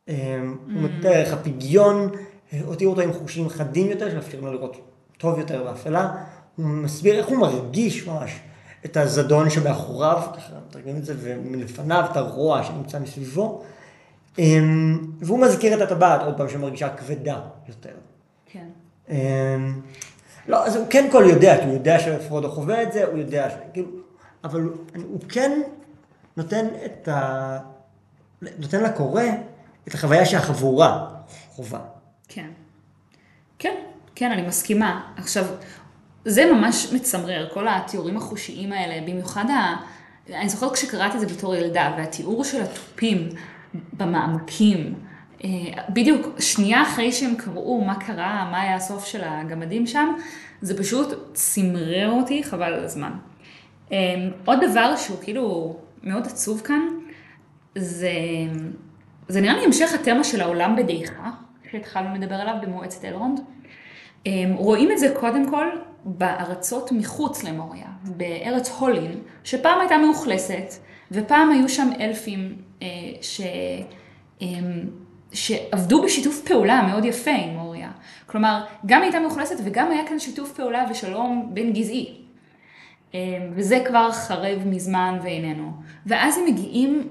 אמ, 0.07 0.57
הוא 0.73 0.81
מתאר 0.81 1.11
איך 1.11 1.33
הפגיון 1.33 2.09
הותיר 2.59 2.89
אותו 2.89 3.01
עם 3.01 3.13
חושים 3.13 3.49
חדים 3.49 3.89
יותר, 3.89 4.09
שמאפשרים 4.11 4.45
לו 4.45 4.53
לראות 4.53 4.77
טוב 5.17 5.39
יותר 5.39 5.63
באפלה. 5.63 6.11
הוא 6.55 6.65
מסביר 6.65 7.17
איך 7.17 7.27
הוא 7.27 7.37
מרגיש 7.37 8.07
ממש 8.07 8.39
את 8.85 8.97
הזדון 8.97 9.49
שמאחוריו, 9.49 10.21
ככה 10.37 10.53
מתרגמים 10.67 10.97
את 10.97 11.05
זה, 11.05 11.13
ומלפניו 11.21 12.05
את 12.11 12.17
הרוע 12.17 12.63
שנמצא 12.63 12.99
מסביבו. 12.99 13.63
אמ, 14.39 14.99
והוא 15.21 15.39
מזכיר 15.39 15.77
את 15.77 15.81
הטבעת, 15.81 16.21
עוד 16.21 16.37
פעם, 16.37 16.49
שמרגישה 16.49 16.89
כבדה 16.89 17.39
יותר. 17.67 17.93
כן. 18.45 18.67
אמ, 19.09 19.81
לא, 20.47 20.65
אז 20.65 20.75
הוא 20.75 20.85
כן 20.89 21.07
כל 21.11 21.23
יודע, 21.29 21.57
כי 21.57 21.65
הוא 21.65 21.73
יודע 21.73 21.99
שפרודו 21.99 22.51
חווה 22.51 22.83
את 22.83 22.93
זה, 22.93 23.05
הוא 23.05 23.17
יודע 23.17 23.49
ש... 23.49 23.53
כאילו, 23.73 23.87
אבל 24.43 24.61
הוא, 24.61 25.19
כן 25.29 25.61
נותן 26.37 26.65
את 26.85 27.07
ה... 27.07 27.59
נותן 28.41 28.83
לקורא 28.83 29.23
את 29.87 29.93
החוויה 29.93 30.25
שהחבורה 30.25 31.07
חובה. 31.49 31.79
כן. 32.33 32.49
כן, 33.59 33.75
כן, 34.15 34.31
אני 34.31 34.41
מסכימה. 34.41 35.11
עכשיו, 35.17 35.45
זה 36.25 36.51
ממש 36.53 36.93
מצמרר, 36.93 37.49
כל 37.53 37.67
התיאורים 37.67 38.17
החושיים 38.17 38.71
האלה, 38.71 39.01
במיוחד 39.07 39.49
ה... 39.49 39.75
אני 40.29 40.49
זוכרת 40.49 40.73
כשקראתי 40.73 41.15
את 41.15 41.19
זה 41.19 41.27
בתור 41.35 41.55
ילדה, 41.55 41.93
והתיאור 41.97 42.43
של 42.43 42.61
התופים 42.61 43.29
במעמקים, 43.93 44.93
אה, 45.43 45.49
בדיוק 45.89 46.39
שנייה 46.39 46.83
אחרי 46.83 47.11
שהם 47.11 47.35
קראו 47.35 47.81
מה 47.81 47.95
קרה, 47.95 48.49
מה 48.51 48.61
היה 48.61 48.75
הסוף 48.75 49.05
של 49.05 49.21
הגמדים 49.23 49.87
שם, 49.87 50.13
זה 50.61 50.77
פשוט 50.77 51.33
צמרר 51.33 52.09
אותי 52.11 52.43
חבל 52.43 52.73
על 52.73 52.83
הזמן. 52.83 53.11
אה, 53.91 53.97
עוד 54.45 54.59
דבר 54.71 54.95
שהוא 54.95 55.17
כאילו 55.21 55.77
מאוד 56.03 56.27
עצוב 56.27 56.61
כאן, 56.61 56.81
זה, 57.75 58.11
זה 59.27 59.41
נראה 59.41 59.53
לי 59.53 59.65
המשך 59.65 59.93
התמה 59.93 60.23
של 60.23 60.41
העולם 60.41 60.75
בדעיכה, 60.75 61.31
שהתחלנו 61.71 62.15
לדבר 62.15 62.35
עליו 62.35 62.55
במועצת 62.61 63.05
אלרונד. 63.05 63.39
אה, 64.27 64.31
רואים 64.55 64.91
את 64.91 64.99
זה 64.99 65.13
קודם 65.19 65.49
כל 65.49 65.67
בארצות 66.05 66.91
מחוץ 66.91 67.43
למוריה, 67.43 67.87
בארץ 68.03 68.69
הולין, 68.69 69.21
שפעם 69.43 69.79
הייתה 69.79 69.97
מאוכלסת, 69.97 70.73
ופעם 71.11 71.49
היו 71.49 71.69
שם 71.69 71.89
אלפים 71.99 72.55
ש... 73.21 73.41
שעבדו 75.33 76.01
בשיתוף 76.03 76.41
פעולה 76.41 76.81
מאוד 76.81 77.05
יפה 77.05 77.31
עם 77.31 77.49
מוריה. 77.49 77.91
כלומר, 78.25 78.63
גם 78.85 79.01
הייתה 79.01 79.19
מאוכלסת 79.19 79.55
וגם 79.63 79.91
היה 79.91 80.07
כאן 80.07 80.19
שיתוף 80.19 80.51
פעולה 80.51 80.85
ושלום 80.91 81.49
בין 81.53 81.73
גזעי. 81.73 82.17
אמ, 83.13 83.19
וזה 83.55 83.83
כבר 83.87 84.11
חרב 84.11 84.61
מזמן 84.65 85.19
ואיננו. 85.23 85.71
ואז 86.05 86.37
הם 86.37 86.45
מגיעים, 86.45 87.07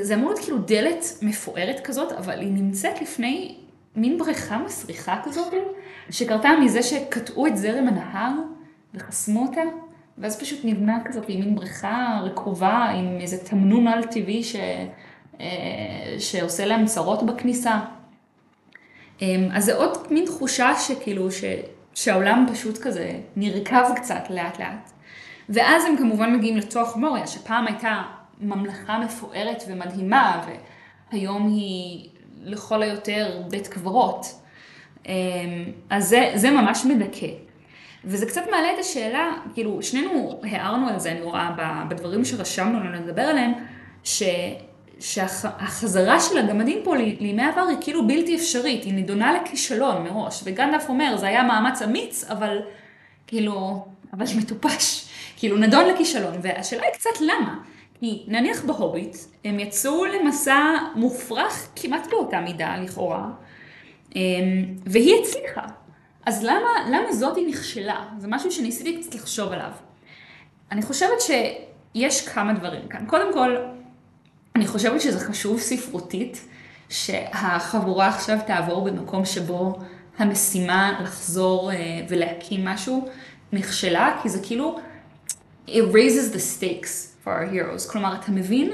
זה 0.00 0.14
אמור 0.14 0.28
להיות 0.28 0.44
כאילו 0.44 0.58
דלת 0.58 1.04
מפוארת 1.22 1.80
כזאת, 1.80 2.12
אבל 2.12 2.40
היא 2.40 2.52
נמצאת 2.52 3.02
לפני 3.02 3.56
מין 3.96 4.18
בריכה 4.18 4.58
מסריחה 4.58 5.20
כזאת, 5.24 5.54
שקרתה 6.10 6.48
מזה 6.62 6.82
שקטעו 6.82 7.46
את 7.46 7.56
זרם 7.56 7.88
הנהר 7.88 8.32
וחסמו 8.94 9.46
אותה, 9.46 9.60
ואז 10.18 10.40
פשוט 10.40 10.60
נבנה 10.64 10.98
כזאת 11.04 11.28
מין 11.28 11.54
בריכה 11.54 12.20
רקובה 12.22 12.84
עם 12.84 13.18
איזה 13.20 13.44
תמנון 13.44 13.88
על 13.88 14.04
טבעי 14.04 14.42
ש... 14.42 14.56
אה, 15.40 16.16
שעושה 16.18 16.66
להם 16.66 16.84
צרות 16.84 17.22
בכניסה. 17.22 17.80
אמ, 19.22 19.48
אז 19.52 19.64
זה 19.64 19.74
עוד 19.74 19.98
מין 20.10 20.24
תחושה 20.24 20.74
שכאילו, 20.74 21.30
ש, 21.30 21.44
שהעולם 21.94 22.46
פשוט 22.52 22.78
כזה 22.78 23.12
נרקב 23.36 23.94
קצת 23.96 24.30
לאט 24.30 24.60
לאט. 24.60 24.90
ואז 25.48 25.84
הם 25.84 25.96
כמובן 25.96 26.34
מגיעים 26.34 26.56
לתוך 26.56 26.96
מוריה, 26.96 27.26
שפעם 27.26 27.66
הייתה 27.66 28.02
ממלכה 28.40 28.98
מפוארת 28.98 29.62
ומדהימה, 29.68 30.46
והיום 31.12 31.46
היא 31.46 32.10
לכל 32.44 32.82
היותר 32.82 33.42
בית 33.50 33.68
קברות. 33.68 34.26
אמ, 35.06 35.12
אז 35.90 36.08
זה, 36.08 36.32
זה 36.34 36.50
ממש 36.50 36.84
מדכא. 36.84 37.26
וזה 38.04 38.26
קצת 38.26 38.42
מעלה 38.50 38.72
את 38.74 38.78
השאלה, 38.78 39.32
כאילו, 39.54 39.82
שנינו 39.82 40.40
הערנו 40.42 40.88
על 40.88 40.98
זה, 40.98 41.12
אני 41.12 41.20
רואה, 41.20 41.50
בדברים 41.88 42.24
שרשמנו 42.24 42.80
לנו 42.80 42.92
לדבר 42.92 43.22
עליהם, 43.22 43.52
ש... 44.04 44.22
שהחזרה 45.00 46.20
של 46.20 46.38
הגמדים 46.38 46.78
פה 46.84 46.96
לימי 46.96 47.42
עבר 47.42 47.62
היא 47.68 47.76
כאילו 47.80 48.06
בלתי 48.06 48.36
אפשרית, 48.36 48.84
היא 48.84 48.94
נידונה 48.94 49.32
לכישלון 49.32 50.02
מראש, 50.02 50.40
וגנדף 50.44 50.84
אומר, 50.88 51.16
זה 51.16 51.26
היה 51.26 51.42
מאמץ 51.42 51.82
אמיץ, 51.82 52.24
אבל 52.24 52.58
כאילו, 53.26 53.86
אבל 54.12 54.24
מטופש, 54.36 55.08
כאילו 55.36 55.56
נדון 55.56 55.84
לכישלון, 55.86 56.34
והשאלה 56.42 56.82
היא 56.82 56.92
קצת 56.92 57.20
למה, 57.20 57.54
כי 58.04 58.22
נניח 58.26 58.64
בהוביט, 58.64 59.16
הם 59.44 59.60
יצאו 59.60 60.04
למסע 60.04 60.74
מופרך 60.94 61.68
כמעט 61.76 62.06
באותה 62.10 62.40
מידה, 62.40 62.76
לכאורה, 62.76 63.28
אמ, 64.16 64.20
והיא 64.86 65.14
הצליחה. 65.22 65.62
אז 66.26 66.44
למה, 66.44 66.68
למה 66.90 67.12
זאתי 67.12 67.46
נכשלה? 67.46 68.04
זה 68.18 68.28
משהו 68.28 68.52
שניסיתי 68.52 69.00
קצת 69.00 69.14
לחשוב 69.14 69.52
עליו. 69.52 69.70
אני 70.72 70.82
חושבת 70.82 71.20
שיש 71.20 72.28
כמה 72.28 72.52
דברים 72.52 72.88
כאן. 72.88 73.06
קודם 73.06 73.32
כל, 73.32 73.56
אני 74.56 74.66
חושבת 74.66 75.00
שזה 75.00 75.20
חשוב 75.20 75.60
ספרותית, 75.60 76.48
שהחבורה 76.88 78.08
עכשיו 78.08 78.38
תעבור 78.46 78.84
במקום 78.84 79.24
שבו 79.24 79.78
המשימה 80.18 81.00
לחזור 81.02 81.70
uh, 81.70 81.74
ולהקים 82.08 82.64
משהו 82.64 83.08
נכשלה, 83.52 84.18
כי 84.22 84.28
זה 84.28 84.38
כאילו, 84.42 84.78
it 85.68 85.92
raises 85.92 86.34
the 86.34 86.60
stakes 86.60 87.13
for 87.24 87.28
our 87.28 87.54
heroes. 87.54 87.92
כלומר, 87.92 88.14
אתה 88.14 88.32
מבין 88.32 88.70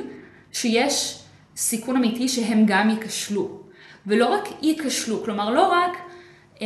שיש 0.53 1.23
סיכון 1.57 1.97
אמיתי 1.97 2.29
שהם 2.29 2.65
גם 2.67 2.91
ייכשלו. 2.91 3.61
ולא 4.07 4.27
רק 4.35 4.49
ייכשלו, 4.63 5.25
כלומר, 5.25 5.51
לא 5.51 5.73
רק, 5.73 5.97
um, 6.55 6.61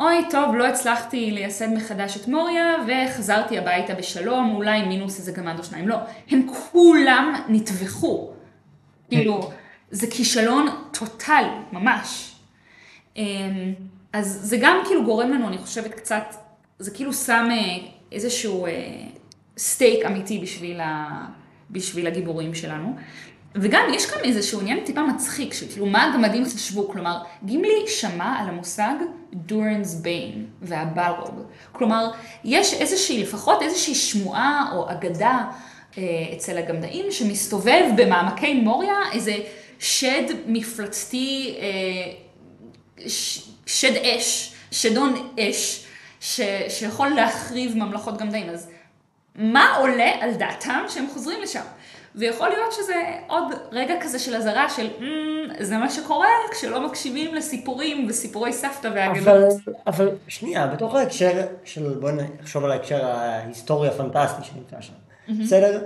אוי, 0.00 0.24
טוב, 0.30 0.54
לא 0.54 0.66
הצלחתי 0.66 1.30
לייסד 1.30 1.72
מחדש 1.72 2.16
את 2.16 2.28
מוריה, 2.28 2.76
וחזרתי 2.86 3.58
הביתה 3.58 3.94
בשלום, 3.94 4.54
אולי 4.54 4.82
מינוס 4.82 5.18
איזה 5.18 5.32
גמד 5.32 5.58
או 5.58 5.64
שניים. 5.64 5.88
לא, 5.88 5.96
הם 6.30 6.46
כולם 6.48 7.34
נטבחו. 7.48 8.30
כאילו, 9.08 9.50
זה 9.90 10.06
כישלון 10.06 10.68
טוטאלי, 10.92 11.48
ממש. 11.72 12.34
אמ, 13.16 13.74
אז 14.12 14.38
זה 14.42 14.56
גם 14.60 14.82
כאילו 14.86 15.04
גורם 15.04 15.30
לנו, 15.30 15.48
אני 15.48 15.58
חושבת, 15.58 15.94
קצת, 15.94 16.34
זה 16.78 16.90
כאילו 16.90 17.12
שם 17.12 17.48
אה, 17.50 17.88
איזשהו 18.12 18.66
סטייק 19.58 20.06
אמיתי 20.06 20.38
בשביל, 20.38 20.80
ה, 20.80 21.24
בשביל 21.70 22.06
הגיבורים 22.06 22.54
שלנו. 22.54 22.96
וגם 23.54 23.82
יש 23.94 24.06
כאן 24.06 24.18
איזשהו 24.24 24.60
עניין 24.60 24.80
טיפה 24.84 25.02
מצחיק, 25.02 25.54
שכאילו 25.54 25.86
מה 25.86 26.04
הגמדים 26.04 26.44
חשבו, 26.44 26.88
כלומר, 26.88 27.18
גימלי 27.44 27.86
שמע 27.86 28.36
על 28.40 28.48
המושג 28.48 28.94
דורנס 29.32 29.94
ביין 29.94 30.46
והבלרוג. 30.62 31.42
כלומר, 31.72 32.10
יש 32.44 32.74
איזושהי, 32.74 33.22
לפחות 33.22 33.62
איזושהי 33.62 33.94
שמועה 33.94 34.70
או 34.74 34.90
אגדה 34.90 35.44
אה, 35.98 36.02
אצל 36.32 36.58
הגמדאים, 36.58 37.10
שמסתובב 37.10 37.82
במעמקי 37.96 38.54
מוריה 38.54 38.98
איזה 39.12 39.34
שד 39.78 40.24
מפלצתי, 40.46 41.56
אה, 41.60 42.12
שד 43.66 43.96
אש, 43.96 44.52
שדון 44.70 45.30
אש, 45.40 45.86
ש, 46.20 46.40
שיכול 46.68 47.08
להחריב 47.08 47.76
ממלכות 47.76 48.18
גמדאים. 48.18 48.48
אז 48.48 48.70
מה 49.38 49.76
עולה 49.76 50.10
על 50.20 50.34
דעתם 50.34 50.84
שהם 50.88 51.06
חוזרים 51.12 51.42
לשם? 51.42 51.62
ויכול 52.14 52.48
להיות 52.48 52.72
שזה 52.72 52.94
עוד 53.26 53.44
רגע 53.72 53.94
כזה 54.00 54.18
של 54.18 54.36
אזהרה 54.36 54.70
של 54.70 54.88
mm, 54.98 55.62
זה 55.62 55.76
מה 55.76 55.90
שקורה 55.90 56.28
כשלא 56.52 56.86
מקשיבים 56.86 57.34
לסיפורים 57.34 58.06
וסיפורי 58.08 58.52
סבתא 58.52 58.90
והגנות. 58.94 59.28
אבל, 59.28 59.48
אבל 59.86 60.08
שנייה, 60.28 60.66
בתוך 60.66 60.94
ההקשר 60.94 61.46
של, 61.64 61.94
בואי 62.00 62.12
נחשוב 62.40 62.64
על 62.64 62.70
ההקשר 62.70 63.06
ההיסטורי 63.06 63.88
הפנטסטי 63.88 64.44
שנמצא 64.44 64.76
שם. 64.80 64.92
Mm-hmm. 64.92 65.32
בסדר? 65.42 65.84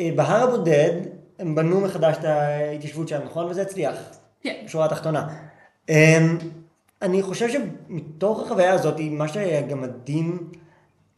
אה, 0.00 0.10
בהר 0.16 0.42
הבודד 0.48 0.92
הם 1.38 1.54
בנו 1.54 1.80
מחדש 1.80 2.16
את 2.16 2.24
ההתיישבות 2.24 3.08
שלהם, 3.08 3.22
נכון? 3.24 3.46
וזה 3.46 3.62
הצליח. 3.62 3.96
כן. 4.42 4.54
בשורה 4.64 4.84
התחתונה. 4.84 5.28
אמ, 5.88 6.38
אני 7.02 7.22
חושב 7.22 7.48
שמתוך 7.48 8.42
החוויה 8.42 8.72
הזאת, 8.72 8.94
מה 9.10 9.28
שהגמדים 9.28 10.50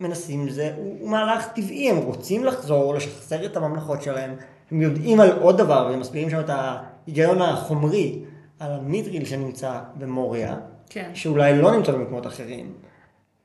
מנסים 0.02 0.50
זה, 0.50 0.72
הוא, 0.76 0.96
הוא 1.00 1.10
מהלך 1.10 1.48
טבעי, 1.48 1.90
הם 1.90 1.96
רוצים 1.96 2.44
לחזור, 2.44 2.94
לשחזר 2.94 3.44
את 3.44 3.56
הממלכות 3.56 4.02
שלהם, 4.02 4.34
הם 4.70 4.82
יודעים 4.82 5.20
על 5.20 5.32
עוד 5.32 5.58
דבר, 5.58 5.86
והם 5.90 6.00
מסבירים 6.00 6.30
שם 6.30 6.40
את 6.40 6.50
ההיגיון 6.50 7.42
החומרי, 7.42 8.18
על 8.60 8.72
המיטריל 8.72 9.24
שנמצא 9.24 9.80
במוריה, 9.94 10.56
כן. 10.90 11.10
שאולי 11.14 11.58
לא 11.58 11.76
נמצא 11.76 11.92
במקומות 11.92 12.26
אחרים. 12.26 12.72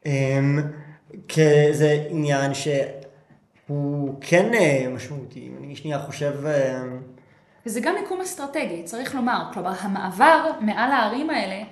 אמ, 0.06 0.60
כאיזה 1.28 2.06
עניין 2.10 2.52
שהוא 2.54 4.16
כן 4.22 4.54
אה, 4.54 4.88
משמעותי, 4.96 5.52
אני 5.60 5.76
שנייה 5.76 6.00
חושב... 6.00 6.46
אה, 6.46 6.84
וזה 7.66 7.80
גם 7.80 7.96
מיקום 8.02 8.22
אסטרטגי, 8.22 8.84
צריך 8.84 9.16
לומר. 9.16 9.44
כלומר, 9.54 9.74
המעבר 9.80 10.52
מעל 10.62 10.92
הערים 10.92 11.30
האלה 11.30 11.64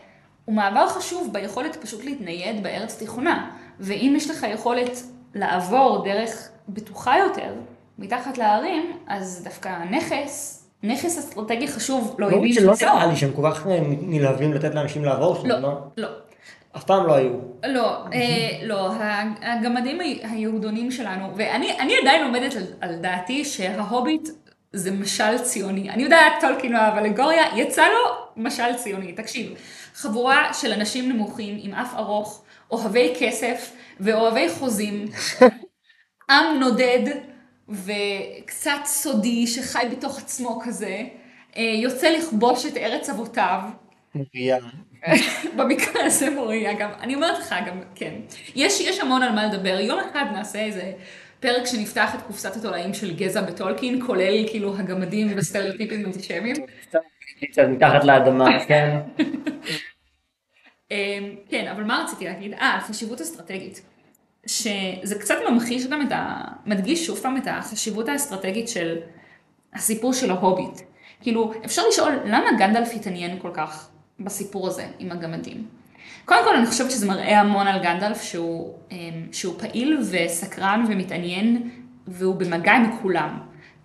הוא 0.45 0.55
מעבר 0.55 0.87
חשוב 0.87 1.29
ביכולת 1.33 1.75
פשוט 1.75 2.03
להתנייד 2.03 2.63
בארץ 2.63 2.97
תיכונה. 2.97 3.54
ואם 3.79 4.13
יש 4.17 4.29
לך 4.29 4.45
יכולת 4.53 5.03
לעבור 5.35 6.03
דרך 6.05 6.49
בטוחה 6.69 7.17
יותר, 7.17 7.53
מתחת 7.99 8.37
להרים, 8.37 8.97
אז 9.07 9.41
דווקא 9.43 9.69
הנכס, 9.69 10.65
נכס 10.83 11.17
אסטרטגי 11.17 11.67
חשוב 11.67 12.15
לא 12.19 12.31
לא 12.31 12.37
שלא 12.53 12.75
שזה 12.75 12.85
נראה 12.85 13.05
לי 13.05 13.15
שהם 13.15 13.31
כל 13.35 13.41
כך 13.51 13.67
נלהבים 14.01 14.53
לתת 14.53 14.75
לאנשים 14.75 15.05
לעבור 15.05 15.35
שם, 15.35 15.47
לא, 15.47 15.59
לא? 15.59 15.77
לא. 15.97 16.07
אף 16.77 16.83
פעם 16.83 17.07
לא 17.07 17.13
היו. 17.13 17.31
לא, 17.67 17.97
אה, 18.13 18.59
לא, 18.63 18.91
הגמדים 19.41 19.99
היהודונים 20.23 20.91
שלנו, 20.91 21.31
ואני 21.35 21.79
אני 21.79 21.93
עדיין 22.01 22.23
עומדת 22.25 22.55
על, 22.81 22.95
דעתי 22.95 23.45
שההוביט 23.45 24.29
זה 24.73 24.91
משל 24.91 25.37
ציוני. 25.37 25.89
אני 25.89 26.03
יודעת, 26.03 26.33
טולקין 26.41 26.71
לא 26.71 26.77
אוהב 26.77 26.97
אלגוריה, 26.97 27.43
יצא 27.55 27.83
לו 27.87 28.43
משל 28.43 28.73
ציוני. 28.75 29.13
תקשיב, 29.13 29.53
חבורה 29.95 30.53
של 30.53 30.73
אנשים 30.73 31.09
נמוכים 31.09 31.57
עם 31.61 31.73
אף 31.73 31.93
ארוך, 31.95 32.43
אוהבי 32.71 33.13
כסף 33.19 33.71
ואוהבי 33.99 34.49
חוזים, 34.49 35.05
עם 36.29 36.59
נודד 36.59 37.11
וקצת 37.69 38.71
סודי 38.85 39.47
שחי 39.47 39.85
בתוך 39.91 40.17
עצמו 40.17 40.59
כזה, 40.65 41.01
אה, 41.57 41.63
יוצא 41.63 42.09
לכבוש 42.09 42.65
את 42.65 42.77
ארץ 42.77 43.09
אבותיו. 43.09 43.59
מוריה. 44.15 44.57
במקרה 45.57 46.05
הזה 46.05 46.29
מוריה 46.29 46.73
גם, 46.73 46.89
אני 46.99 47.15
אומרת 47.15 47.39
לך 47.39 47.55
גם, 47.67 47.81
כן. 47.95 48.13
יש, 48.55 48.81
יש 48.81 48.99
המון 48.99 49.23
על 49.23 49.31
מה 49.31 49.45
לדבר, 49.45 49.79
יום 49.79 49.99
אחד 50.11 50.25
נעשה 50.33 50.59
איזה 50.59 50.91
פרק 51.39 51.65
שנפתח 51.65 52.15
את 52.15 52.21
קופסת 52.21 52.55
התולעים 52.55 52.93
של 52.93 53.15
גזע 53.15 53.41
בטולקין, 53.41 54.05
כולל 54.05 54.47
כאילו 54.47 54.77
הגמדים 54.77 55.27
וסטריאוטיפים 55.35 56.05
אנטישמיים. 56.05 56.55
קצת 57.51 57.63
מתחת 57.69 58.03
לאדמה, 58.03 58.65
כן. 58.67 58.99
אמ, 60.95 61.35
כן, 61.49 61.67
אבל 61.67 61.83
מה 61.83 62.03
רציתי 62.03 62.25
להגיד? 62.25 62.53
אה, 62.53 62.79
חשיבות 62.87 63.21
אסטרטגית. 63.21 63.81
שזה 64.47 65.15
קצת 65.19 65.35
ממחיש 65.49 65.87
גם 65.87 66.01
את 66.01 66.11
ה... 66.11 66.41
מדגיש 66.65 67.05
שוב 67.05 67.19
פעם 67.19 67.37
את 67.37 67.47
החשיבות 67.47 68.09
האסטרטגית 68.09 68.69
של 68.69 68.97
הסיפור 69.73 70.13
של 70.13 70.31
ההוביט. 70.31 70.81
כאילו, 71.21 71.53
אפשר 71.65 71.81
לשאול 71.87 72.13
למה 72.25 72.45
גנדלף 72.57 72.89
התעניין 72.95 73.39
כל 73.39 73.51
כך 73.53 73.89
בסיפור 74.19 74.67
הזה 74.67 74.87
עם 74.99 75.11
הגמדים. 75.11 75.67
קודם 76.25 76.43
כל 76.43 76.55
אני 76.55 76.65
חושבת 76.65 76.91
שזה 76.91 77.07
מראה 77.07 77.39
המון 77.39 77.67
על 77.67 77.83
גנדלף 77.83 78.21
שהוא, 78.21 78.73
אמ, 78.91 79.27
שהוא 79.31 79.59
פעיל 79.59 79.99
וסקרן 80.11 80.85
ומתעניין 80.87 81.69
והוא 82.07 82.35
במגע 82.35 82.71
עם 82.71 82.97
כולם. 83.01 83.39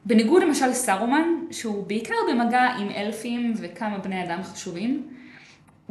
בניגוד 0.04 0.42
למשל 0.42 0.66
לסארומן, 0.66 1.28
שהוא 1.50 1.86
בעיקר 1.86 2.14
במגע 2.30 2.62
עם 2.62 2.88
אלפים 2.90 3.54
וכמה 3.56 3.98
בני 3.98 4.24
אדם 4.24 4.42
חשובים, 4.42 5.08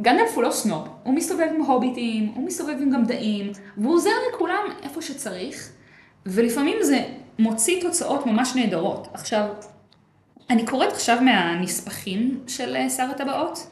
גנדלף 0.00 0.34
הוא 0.34 0.42
לא 0.42 0.50
סנוב, 0.50 0.88
הוא 1.02 1.14
מסתובב 1.14 1.46
עם 1.54 1.62
הוביטים, 1.62 2.32
הוא 2.34 2.46
מסתובב 2.46 2.76
עם 2.80 2.90
גמדאים, 2.90 3.52
והוא 3.76 3.94
עוזר 3.94 4.10
לכולם 4.34 4.62
איפה 4.82 5.02
שצריך, 5.02 5.70
ולפעמים 6.26 6.76
זה 6.82 7.04
מוציא 7.38 7.82
תוצאות 7.82 8.26
ממש 8.26 8.56
נהדרות. 8.56 9.08
עכשיו, 9.12 9.46
אני 10.50 10.66
קוראת 10.66 10.92
עכשיו 10.92 11.20
מהנספחים 11.22 12.40
של 12.46 12.76
אה, 12.76 12.90
שר 12.90 13.10
הטבעות. 13.10 13.70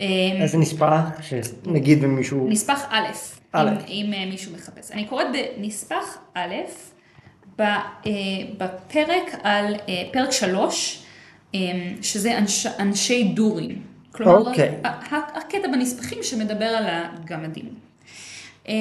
אמ, 0.00 0.06
איזה 0.42 0.58
נספח, 0.58 1.00
שנגיד 1.22 1.98
ומישהו... 2.02 2.48
נספח 2.48 2.86
א', 2.90 3.06
א'. 3.52 3.68
אם, 3.88 4.06
אם 4.06 4.12
אה, 4.12 4.26
מישהו 4.26 4.52
מחפש. 4.52 4.90
אני 4.90 5.04
קוראת 5.06 5.26
בנספח 5.32 6.18
א', 6.34 6.54
אה, 7.60 7.70
בפרק 8.58 9.34
על, 9.42 9.74
פרק 10.12 10.30
שלוש, 10.30 11.04
אה, 11.54 11.60
שזה 12.02 12.38
אנש, 12.38 12.66
אנשי 12.66 13.32
דורים. 13.34 13.93
כלומר, 14.14 14.36
אוקיי. 14.38 14.74
ה- 14.84 14.88
ה- 15.14 15.38
הקטע 15.38 15.68
בנספחים 15.72 16.18
שמדבר 16.22 16.64
על 16.64 16.84
הגמדים. 16.88 17.68
אה, 18.68 18.72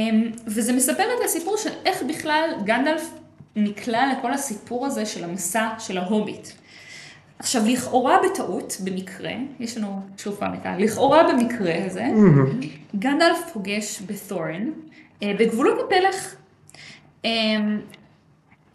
וזה 0.47 0.73
מספר 0.73 1.03
את 1.03 1.25
הסיפור 1.25 1.57
של 1.57 1.69
איך 1.85 2.03
בכלל 2.03 2.49
גנדלף 2.63 3.09
נקלע 3.55 4.13
לכל 4.13 4.33
הסיפור 4.33 4.85
הזה 4.85 5.05
של 5.05 5.23
המסע 5.23 5.69
של 5.79 5.97
ההוביט. 5.97 6.47
עכשיו, 7.39 7.61
לכאורה 7.65 8.17
בטעות, 8.25 8.77
במקרה, 8.83 9.31
יש 9.59 9.77
לנו 9.77 10.01
שוב 10.17 10.35
פעם 10.35 10.53
את 10.53 10.65
ה... 10.65 10.77
לכאורה 10.77 11.23
במקרה 11.33 11.85
הזה, 11.85 12.05
גנדלף 12.95 13.37
פוגש 13.53 14.01
בתורן, 14.05 14.69
אה, 15.23 15.33
בגבולות 15.39 15.79
הפלך. 15.85 16.35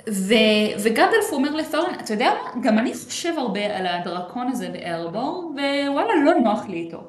ו, 0.08 0.34
וגנדלף 0.82 1.32
אומר 1.32 1.56
לתורן, 1.56 1.94
אתה 2.04 2.12
יודע 2.12 2.30
מה, 2.42 2.62
גם 2.62 2.78
אני 2.78 2.94
חושב 2.94 3.32
הרבה 3.38 3.76
על 3.76 3.86
הדרקון 3.86 4.48
הזה 4.48 4.68
בארבור, 4.68 5.54
ווואלה, 5.54 6.14
לא 6.24 6.34
נוח 6.34 6.68
לי 6.68 6.76
איתו. 6.76 7.02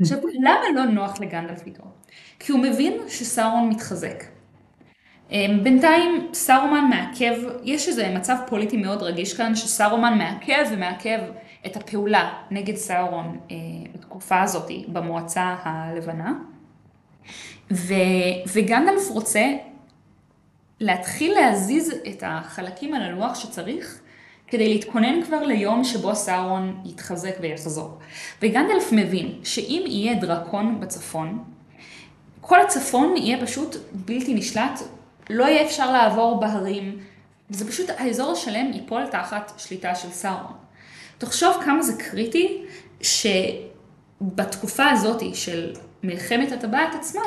עכשיו, 0.00 0.18
למה 0.40 0.64
לא 0.74 0.84
נוח 0.84 1.20
לגנדלף 1.20 1.66
איתו? 1.66 1.82
כי 2.38 2.52
הוא 2.52 2.60
מבין 2.60 2.92
שסאורון 3.08 3.68
מתחזק. 3.68 4.24
אה, 5.32 5.46
בינתיים 5.62 6.28
סארומן 6.32 6.84
מעכב, 6.90 7.34
יש 7.64 7.88
איזה 7.88 8.14
מצב 8.16 8.36
פוליטי 8.46 8.76
מאוד 8.76 9.02
רגיש 9.02 9.34
כאן, 9.34 9.54
שסארומן 9.54 10.18
מעכב 10.18 10.64
ומעכב 10.72 11.18
את 11.66 11.76
הפעולה 11.76 12.32
נגד 12.50 12.76
סאורון 12.76 13.38
אה, 13.50 13.56
בתקופה 13.94 14.42
הזאת 14.42 14.70
במועצה 14.88 15.56
הלבנה. 15.62 16.32
ו, 17.72 17.94
וגנדלף 18.52 19.10
רוצה 19.10 19.44
להתחיל 20.82 21.34
להזיז 21.34 21.92
את 22.08 22.22
החלקים 22.26 22.94
על 22.94 23.02
הלוח 23.02 23.34
שצריך, 23.34 24.00
כדי 24.46 24.68
להתכונן 24.68 25.22
כבר 25.24 25.42
ליום 25.42 25.84
שבו 25.84 26.14
סאורון 26.14 26.82
יתחזק 26.84 27.34
ויחזור. 27.40 27.98
וגנדלף 28.42 28.92
מבין 28.92 29.40
שאם 29.44 29.84
יהיה 29.86 30.14
דרקון 30.14 30.80
בצפון, 30.80 31.44
כל 32.40 32.60
הצפון 32.60 33.16
יהיה 33.16 33.46
פשוט 33.46 33.76
בלתי 33.92 34.34
נשלט, 34.34 34.80
לא 35.30 35.44
יהיה 35.44 35.66
אפשר 35.66 35.92
לעבור 35.92 36.40
בהרים, 36.40 36.98
וזה 37.50 37.68
פשוט, 37.68 37.90
האזור 37.98 38.32
השלם 38.32 38.72
ייפול 38.72 39.06
תחת 39.06 39.52
שליטה 39.56 39.94
של 39.94 40.10
סאורון. 40.10 40.52
תחשוב 41.18 41.56
כמה 41.64 41.82
זה 41.82 41.92
קריטי 42.02 42.62
שבתקופה 43.00 44.90
הזאת 44.90 45.34
של 45.34 45.72
מלחמת 46.02 46.52
הטבעת 46.52 46.94
עצמה, 46.94 47.22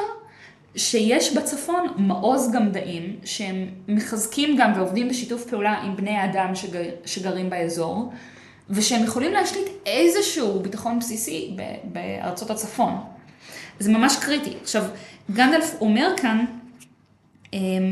שיש 0.76 1.34
בצפון 1.34 1.88
מעוז 1.98 2.52
גמדאים 2.52 3.20
שהם 3.26 3.68
מחזקים 3.88 4.56
גם 4.58 4.72
ועובדים 4.76 5.10
בשיתוף 5.10 5.46
פעולה 5.46 5.74
עם 5.74 5.96
בני 5.96 6.12
האדם 6.12 6.56
שגר, 6.56 6.82
שגרים 7.06 7.50
באזור, 7.50 8.14
ושהם 8.70 9.04
יכולים 9.04 9.34
להשליט 9.34 9.66
איזשהו 9.86 10.60
ביטחון 10.60 11.00
בסיסי 11.00 11.58
בארצות 11.84 12.50
הצפון. 12.50 12.96
זה 13.80 13.92
ממש 13.92 14.16
קריטי. 14.16 14.54
עכשיו, 14.62 14.84
גנדלף 15.32 15.76
אומר 15.82 16.14
כאן, 16.18 16.46
אמ, 17.54 17.92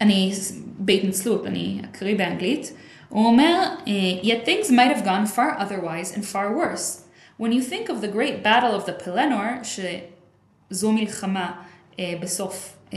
אני 0.00 0.32
בהתנצלות, 0.78 1.46
אני 1.46 1.80
אקריא 1.84 2.16
באנגלית, 2.16 2.72
הוא 3.08 3.26
אומר, 3.26 3.74
yet 4.22 4.46
things 4.46 4.70
might 4.70 4.96
have 4.96 5.04
gone 5.04 5.36
far 5.36 5.58
otherwise 5.58 6.16
and 6.16 6.24
far 6.24 6.56
worse. 6.56 7.02
When 7.38 7.52
you 7.52 7.62
think 7.62 7.88
of 7.88 8.00
the 8.00 8.08
great 8.08 8.42
battle 8.42 8.74
of 8.74 8.86
the 8.86 8.92
Pelennor, 8.92 9.64
שזו 10.69 10.91
מלחמה 10.91 11.61
uh, 11.93 11.97
בסוף 12.21 12.77
um, 12.91 12.95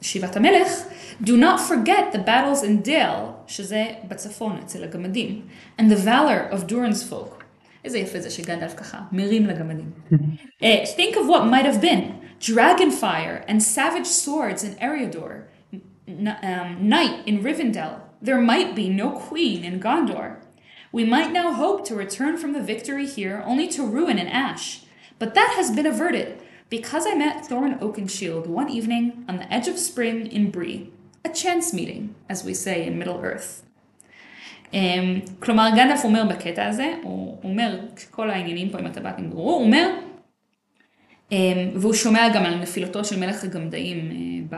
שיבת 0.00 0.36
המלך, 0.36 0.68
do 1.22 1.30
not 1.30 1.60
forget 1.70 2.14
the 2.14 2.18
battles 2.18 2.62
in 2.64 2.86
Dale, 2.86 3.32
שזה 3.46 3.86
בצפון 4.08 4.56
אצל 4.64 4.84
הגמדים, 4.84 5.42
and 5.78 5.84
the 5.84 5.96
valor 6.06 6.54
of 6.54 6.66
Durin's 6.70 7.10
folk. 7.10 7.44
איזה 7.84 7.98
יפה 7.98 8.20
זה 8.20 8.30
שגנדלף 8.30 8.74
ככה 8.76 9.00
מרים 9.12 9.46
לגמדים. 9.46 9.90
uh, 10.10 10.66
think 10.96 11.16
of 11.16 11.26
what 11.28 11.44
might 11.46 11.66
have 11.66 11.80
been, 11.80 12.02
dragon 12.40 12.90
fire 12.90 13.44
and 13.48 13.62
savage 13.62 14.06
swords 14.06 14.64
in 14.64 14.74
Eriador, 14.80 15.32
n- 16.08 16.36
um, 16.42 16.88
night 16.88 17.16
in 17.26 17.42
Rivendell. 17.42 17.94
There 18.22 18.40
might 18.40 18.74
be 18.76 18.88
no 18.88 19.10
queen 19.28 19.64
in 19.64 19.80
Gondor. 19.80 20.28
We 20.92 21.04
might 21.04 21.32
now 21.32 21.48
hope 21.62 21.80
to 21.88 21.94
return 22.04 22.36
from 22.36 22.52
the 22.52 22.66
victory 22.72 23.06
here 23.06 23.42
only 23.50 23.66
to 23.74 23.82
ruin 23.96 24.18
and 24.22 24.28
ash. 24.28 24.82
But 25.18 25.34
that 25.34 25.54
has 25.58 25.68
been 25.76 25.86
averted 25.94 26.28
because 26.69 27.05
I 27.07 27.15
met 27.15 27.45
Thorin 27.47 27.79
Oakenshield 27.79 28.47
one 28.47 28.69
evening 28.69 29.25
on 29.29 29.37
the 29.37 29.51
edge 29.53 29.67
of 29.67 29.77
spring 29.77 30.27
in 30.27 30.51
Bree. 30.51 30.91
A 31.23 31.29
chance 31.29 31.73
meeting, 31.73 32.15
as 32.29 32.43
we 32.43 32.53
say 32.53 32.85
in 32.85 32.97
Middle 32.99 33.19
Earth. 33.23 33.63
Um, 34.73 35.21
כלומר, 35.39 35.69
גנדלף 35.75 36.03
אומר 36.03 36.23
בקטע 36.29 36.65
הזה, 36.65 36.93
הוא 37.03 37.37
אומר, 37.43 37.79
כשכל 37.95 38.29
העניינים 38.29 38.69
פה 38.69 38.77
עם 38.77 38.85
הטבעת 38.85 39.19
נגמרו, 39.19 39.51
הוא 39.51 39.63
אומר, 39.63 39.89
um, 41.29 41.33
והוא 41.75 41.93
שומע 41.93 42.29
גם 42.33 42.45
על 42.45 42.55
נפילתו 42.55 43.05
של 43.05 43.19
מלך 43.19 43.43
הגמדאים 43.43 44.11
uh, 44.51 44.55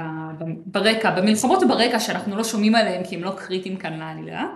ברקע, 0.65 1.11
במלחמות 1.11 1.63
ברקע 1.67 1.99
שאנחנו 1.99 2.35
לא 2.35 2.43
שומעים 2.43 2.75
עליהם 2.75 3.03
כי 3.03 3.15
הם 3.15 3.23
לא 3.23 3.31
קריטיים 3.37 3.77
כאן 3.77 3.99
לעלילה. 3.99 4.47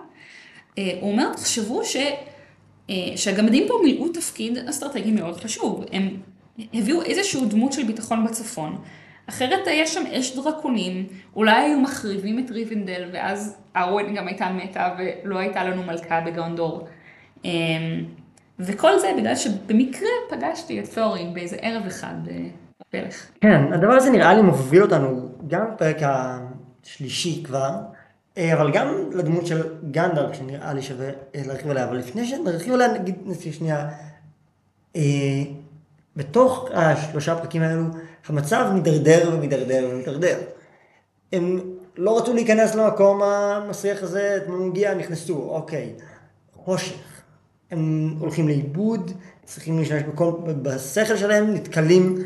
Uh, 0.71 0.81
הוא 1.01 1.11
אומר, 1.11 1.33
תחשבו 1.33 1.85
ש, 1.85 1.95
uh, 1.95 2.91
שהגמדים 3.15 3.63
פה 3.67 3.73
מילאו 3.83 4.09
תפקיד 4.09 4.57
אסטרטגי 4.57 5.11
מאוד 5.11 5.37
חשוב. 5.37 5.85
הם 5.91 6.17
הביאו 6.73 7.01
איזושהי 7.01 7.45
דמות 7.45 7.73
של 7.73 7.83
ביטחון 7.83 8.25
בצפון. 8.25 8.81
אחרת 9.29 9.67
יש 9.67 9.93
שם 9.93 10.03
אש 10.11 10.35
דרקונים, 10.35 11.07
אולי 11.35 11.61
היו 11.61 11.79
מחריבים 11.79 12.45
את 12.45 12.51
ריבנדל, 12.51 13.09
ואז 13.13 13.57
ארואן 13.75 14.15
גם 14.15 14.27
הייתה 14.27 14.49
מתה 14.49 14.95
ולא 14.97 15.39
הייתה 15.39 15.63
לנו 15.63 15.83
מלכה 15.83 16.21
בגונדור. 16.21 16.87
אמ, 17.45 18.05
וכל 18.59 18.99
זה 18.99 19.07
בגלל 19.17 19.35
שבמקרה 19.35 20.09
פגשתי 20.29 20.79
את 20.79 20.93
תורין 20.93 21.33
באיזה 21.33 21.55
ערב 21.61 21.85
אחד 21.85 22.13
בפלך. 22.23 23.27
כן, 23.41 23.73
הדבר 23.73 23.93
הזה 23.93 24.11
נראה 24.11 24.33
לי 24.33 24.41
מוביל 24.41 24.81
אותנו 24.81 25.29
גם 25.47 25.65
בפרק 25.73 25.97
השלישי 26.01 27.43
כבר, 27.43 27.71
אה, 28.37 28.53
אבל 28.53 28.71
גם 28.71 29.09
לדמות 29.11 29.47
של 29.47 29.61
גנדלף, 29.91 30.35
שנראה 30.35 30.73
לי 30.73 30.81
שווה 30.81 31.09
אה, 31.35 31.41
להרחיב 31.47 31.71
עליה, 31.71 31.83
אבל 31.83 31.97
לפני 31.97 32.25
שנרחיב 32.25 32.73
עליה, 32.73 32.93
נגיד, 32.93 33.15
נגיד 33.25 33.53
שנייה, 33.53 33.89
אה, 34.95 35.01
בתוך 36.15 36.69
השלושה 36.73 37.35
פרקים 37.35 37.61
האלו, 37.61 37.83
המצב 38.27 38.71
מידרדר 38.73 39.31
ומידרדר 39.33 39.89
ומידרדר. 39.91 40.37
הם 41.33 41.59
לא 41.97 42.17
רצו 42.17 42.33
להיכנס 42.33 42.75
למקום 42.75 43.23
המסריח 43.23 44.03
הזה, 44.03 44.37
אתמול 44.37 44.59
מגיע, 44.59 44.93
נכנסו, 44.93 45.35
אוקיי, 45.49 45.93
חושך. 46.53 46.95
הם 47.71 48.15
הולכים 48.19 48.47
לאיבוד, 48.47 49.11
צריכים 49.45 49.79
להשתמש 49.79 50.03
בכל, 50.03 50.31
בשכל 50.61 51.17
שלהם, 51.17 51.53
נתקלים, 51.53 52.17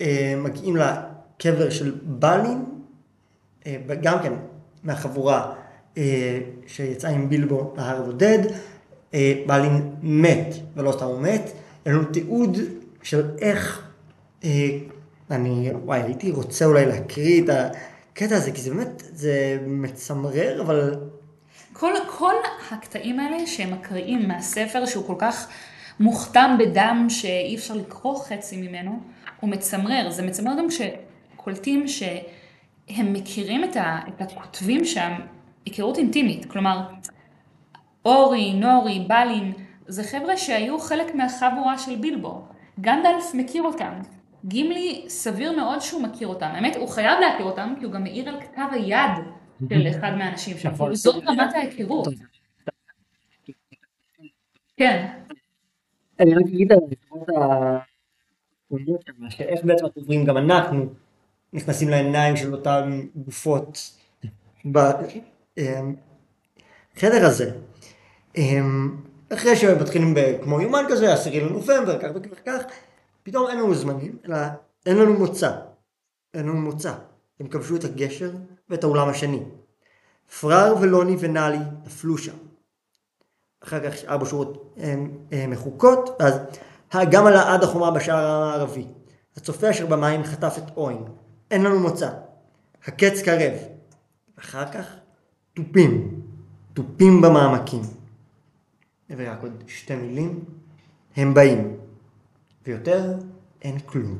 אה, 0.00 0.34
מגיעים 0.36 0.76
לקבר 0.76 1.70
של 1.70 1.94
בלין, 2.02 2.64
אה, 3.66 3.76
גם 4.02 4.18
כן 4.22 4.32
מהחבורה 4.84 5.52
אה, 5.98 6.38
שיצאה 6.66 7.10
עם 7.10 7.28
בילבו 7.28 7.74
להר 7.76 8.02
הבודד, 8.02 8.38
בלין 9.46 9.94
מת, 10.02 10.54
ולא 10.76 10.92
סתם 10.92 11.04
הוא 11.04 11.20
מת, 11.20 11.50
אין 11.86 11.94
לנו 11.94 12.04
תיעוד 12.04 12.58
של 13.02 13.30
איך, 13.40 13.88
אה, 14.44 14.78
אני, 15.30 15.70
וואי, 15.84 16.02
הייתי 16.02 16.30
רוצה 16.30 16.64
אולי 16.64 16.86
להקריא 16.86 17.42
את 17.44 17.48
הקטע 17.48 18.36
הזה, 18.36 18.52
כי 18.52 18.60
זה 18.60 18.74
באמת, 18.74 19.02
זה 19.12 19.58
מצמרר, 19.66 20.62
אבל... 20.62 20.94
כל, 21.72 21.92
כל 22.18 22.34
הקטעים 22.70 23.20
האלה 23.20 23.46
שהם 23.46 23.72
מקריאים 23.72 24.28
מהספר 24.28 24.86
שהוא 24.86 25.06
כל 25.06 25.14
כך 25.18 25.48
מוכתם 26.00 26.56
בדם 26.58 27.06
שאי 27.08 27.54
אפשר 27.56 27.74
לקרוא 27.74 28.18
חצי 28.18 28.56
ממנו, 28.56 29.00
הוא 29.40 29.50
מצמרר. 29.50 30.10
זה 30.10 30.22
מצמרר 30.22 30.58
גם 30.58 30.66
כשקולטים 30.68 31.88
שהם 31.88 33.12
מכירים 33.12 33.64
את, 33.64 33.76
ה, 33.76 33.98
את 34.08 34.22
הכותבים 34.22 34.84
שם 34.84 35.12
היכרות 35.66 35.98
אינטימית. 35.98 36.44
כלומר, 36.50 36.80
אורי, 38.04 38.54
נורי, 38.54 39.06
בלין, 39.08 39.52
זה 39.86 40.04
חבר'ה 40.04 40.36
שהיו 40.36 40.78
חלק 40.78 41.14
מהחבורה 41.14 41.78
של 41.78 41.96
בילבו. 41.96 42.48
גנדלף 42.80 43.34
מכיר 43.34 43.62
אותם. 43.62 43.92
גימלי 44.44 45.04
סביר 45.08 45.56
מאוד 45.56 45.80
שהוא 45.80 46.02
מכיר 46.02 46.28
אותם. 46.28 46.46
האמת, 46.46 46.76
הוא 46.76 46.88
חייב 46.88 47.20
להכיר 47.20 47.46
אותם, 47.46 47.74
כי 47.78 47.84
הוא 47.84 47.92
גם 47.92 48.02
מעיר 48.02 48.28
על 48.28 48.40
כתב 48.40 48.66
היד 48.72 49.10
של 49.68 49.88
אחד 49.98 50.10
מהאנשים 50.18 50.58
שם. 50.58 50.68
נכון. 50.68 50.94
זאת 50.94 51.24
רמת 51.26 51.54
ההיכרות. 51.54 52.08
כן. 54.76 55.06
אני 56.20 56.34
רק 56.34 56.42
אגיד 56.46 56.72
על 56.72 56.78
העקרונות 56.90 57.28
העקרונות 58.70 59.02
שם, 59.06 59.30
שאיך 59.30 59.64
בעצם 59.64 59.84
אנחנו 59.84 60.00
עוברים, 60.00 60.24
גם 60.24 60.36
אנחנו 60.36 60.86
נכנסים 61.52 61.88
לעיניים 61.88 62.36
של 62.36 62.54
אותן 62.54 63.00
גופות 63.16 63.98
בחדר 64.64 65.16
הזה. 67.26 67.50
אחרי 69.32 69.56
שמתחילים 69.56 70.14
ב- 70.14 70.38
כמו 70.42 70.60
יומן 70.60 70.84
כזה, 70.88 71.12
עשירי 71.12 71.40
לנובמבר, 71.40 71.98
כך 71.98 72.08
וכך 72.14 72.30
וכך, 72.32 72.62
פתאום 73.22 73.48
אין 73.48 73.58
לנו 73.58 73.74
זמנים, 73.74 74.16
אלא 74.26 74.36
אין 74.86 74.96
לנו 74.96 75.14
מוצא. 75.14 75.50
אין 76.34 76.46
לנו 76.46 76.60
מוצא. 76.60 76.92
הם 77.40 77.48
כבשו 77.48 77.76
את 77.76 77.84
הגשר 77.84 78.30
ואת 78.70 78.84
האולם 78.84 79.08
השני. 79.08 79.42
פראר 80.40 80.74
ולוני 80.80 81.16
ונאלי 81.20 81.58
נפלו 81.86 82.18
שם. 82.18 82.36
אחר 83.64 83.90
כך 83.90 84.04
ארבע 84.04 84.26
שורות 84.26 84.76
מחוקות, 85.48 86.16
אז 86.20 86.34
האגם 86.92 87.26
עלה 87.26 87.54
עד 87.54 87.62
החומה 87.64 87.90
בשער 87.90 88.26
המערבי. 88.26 88.86
הצופה 89.36 89.70
אשר 89.70 89.86
במים 89.86 90.24
חטף 90.24 90.54
את 90.58 90.76
אוין. 90.76 91.04
אין 91.50 91.62
לנו 91.62 91.78
מוצא. 91.80 92.10
הקץ 92.86 93.22
קרב. 93.22 93.52
אחר 94.38 94.72
כך 94.72 94.86
תופים. 95.54 96.20
תופים 96.74 97.22
במעמקים. 97.22 97.97
ורק 99.16 99.42
עוד 99.42 99.62
שתי 99.66 99.96
מילים. 99.96 100.44
הם 101.16 101.34
באים. 101.34 101.76
ויותר 102.66 103.14
אין 103.62 103.78
כלום. 103.78 104.18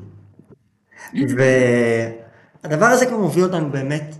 והדבר 2.63 2.85
הזה 2.85 3.05
כבר 3.05 3.17
מוביל 3.17 3.43
אותנו 3.43 3.71
באמת, 3.71 4.15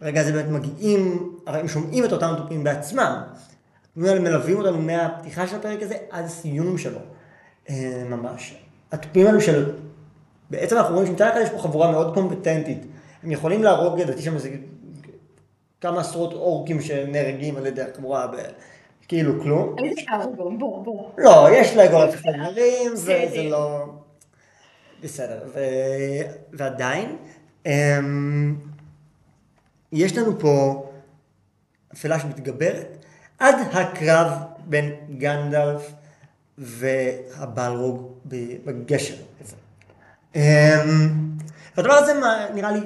ברגע 0.00 0.20
הזה 0.20 0.32
באמת 0.32 0.50
מגיעים, 0.50 1.32
הרי 1.46 1.60
הם 1.60 1.68
שומעים 1.68 2.04
את 2.04 2.12
אותם 2.12 2.34
תופים 2.38 2.64
בעצמם. 2.64 3.22
הדברים 3.96 4.12
האלה 4.12 4.20
מלווים 4.30 4.58
אותנו 4.58 4.82
מהפתיחה 4.82 5.46
של 5.46 5.56
הפרק 5.56 5.82
הזה 5.82 5.96
עד 6.10 6.24
הסיום 6.24 6.78
שלו, 6.78 6.98
אה, 7.70 8.04
ממש. 8.08 8.54
התופים 8.92 9.26
האלו 9.26 9.40
של, 9.40 9.72
בעצם 10.50 10.76
אנחנו 10.76 10.94
רואים 10.94 11.08
שמצד 11.08 11.28
אחד 11.32 11.40
יש 11.42 11.50
פה 11.50 11.58
חבורה 11.58 11.90
מאוד 11.90 12.14
קומפטנטית. 12.14 12.78
הם 13.22 13.30
יכולים 13.30 13.62
להרוג, 13.62 14.00
לדעתי 14.00 14.22
שם 14.22 14.34
איזה 14.34 14.50
כמה 15.80 16.00
עשרות 16.00 16.32
אורקים 16.32 16.80
שנהרגים 16.80 17.56
על 17.56 17.66
ידי 17.66 17.82
החבורה, 17.82 18.26
כאילו 19.08 19.42
כלום. 19.42 19.76
איזה 19.78 20.00
ארבום, 20.12 20.58
בוא, 20.58 20.84
בוא. 20.84 21.10
לא, 21.18 21.48
יש 21.52 21.76
לגולף 21.76 22.14
חברים, 22.16 22.90
זה, 22.96 22.96
זה 22.96 23.24
בסדר. 23.30 23.48
לא... 23.50 23.84
בסדר. 25.02 25.40
ו... 25.54 25.58
ועדיין, 26.52 27.16
אמ... 27.66 28.56
יש 29.92 30.18
לנו 30.18 30.38
פה 30.38 30.84
אפלה 31.94 32.20
שמתגברת 32.20 33.04
עד 33.38 33.54
הקרב 33.72 34.32
בין 34.64 34.90
גנדלף 35.18 35.92
והבלרוג 36.58 38.12
בגשר. 38.64 39.14
הזה. 39.44 39.56
אמ... 40.36 40.40
והדבר 41.76 41.92
הזה 41.92 42.14
מה- 42.14 42.46
נראה 42.54 42.72
לי, 42.72 42.80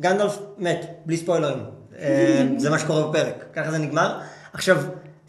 גנדלף 0.00 0.38
מת, 0.58 0.86
בלי 1.06 1.16
ספוילרים. 1.16 1.64
אמ, 1.98 2.58
זה 2.58 2.70
מה 2.70 2.78
שקורה 2.78 3.10
בפרק, 3.10 3.44
ככה 3.52 3.70
זה 3.70 3.78
נגמר. 3.78 4.20
עכשיו, 4.52 4.76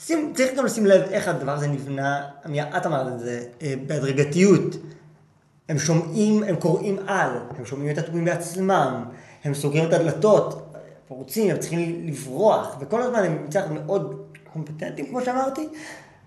שים, 0.06 0.34
צריך 0.36 0.58
גם 0.58 0.66
לשים 0.66 0.86
לב 0.86 1.02
איך 1.02 1.28
הדבר 1.28 1.52
הזה 1.52 1.68
נבנה, 1.68 2.30
את 2.78 2.86
אמרת 2.86 3.14
את 3.14 3.20
זה, 3.20 3.44
אה, 3.62 3.74
בהדרגתיות. 3.88 4.76
הם 5.70 5.80
שומעים, 5.80 6.44
הם 6.44 6.56
קוראים 6.56 7.00
על, 7.08 7.30
הם 7.58 7.66
שומעים 7.66 7.92
את 7.92 7.98
התופים 7.98 8.26
בעצמם, 8.26 9.04
הם 9.44 9.54
סוגרים 9.54 9.88
את 9.88 9.94
הדלתות, 9.94 10.76
פורצים, 11.08 11.52
הם 11.52 11.58
צריכים 11.58 12.08
לברוח, 12.08 12.78
וכל 12.80 13.02
הזמן 13.02 13.24
הם 13.24 13.46
מצד 13.46 13.60
אחד 13.60 13.72
מאוד 13.72 14.22
קומפטנטים, 14.54 15.06
כמו 15.06 15.22
שאמרתי, 15.22 15.70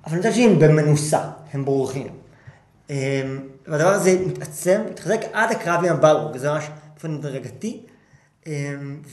אבל 0.06 0.18
מצד 0.18 0.32
שני 0.32 0.44
הם 0.44 0.58
במנוסה, 0.58 1.30
הם 1.52 1.64
בורחים. 1.64 2.08
אמ, 2.90 2.96
והדבר 3.66 3.88
הזה 3.88 4.18
מתעצם, 4.26 4.82
מתחזק 4.90 5.20
עד 5.32 5.50
הקרב 5.50 5.84
עם 5.84 5.92
הבלרוג, 5.92 6.36
זה 6.36 6.50
ממש 6.50 6.64
באופן 6.92 7.14
הדרגתי, 7.14 7.80
אמ, 8.46 8.52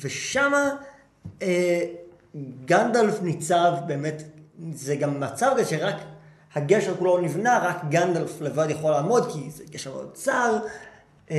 ושמה 0.01 0.69
אה, 1.41 1.81
גנדלף 2.65 3.21
ניצב 3.21 3.73
באמת, 3.87 4.23
זה 4.73 4.95
גם 4.95 5.19
מצב 5.19 5.51
כזה 5.57 5.69
שרק 5.69 5.95
הגשר 6.55 6.95
כולו 6.95 7.17
נבנה, 7.17 7.59
רק 7.63 7.85
גנדלף 7.89 8.41
לבד 8.41 8.69
יכול 8.69 8.91
לעמוד, 8.91 9.31
כי 9.31 9.49
זה 9.49 9.63
גשר 9.71 9.93
מאוד 9.93 10.11
צר. 10.13 10.59
אמ, 11.31 11.35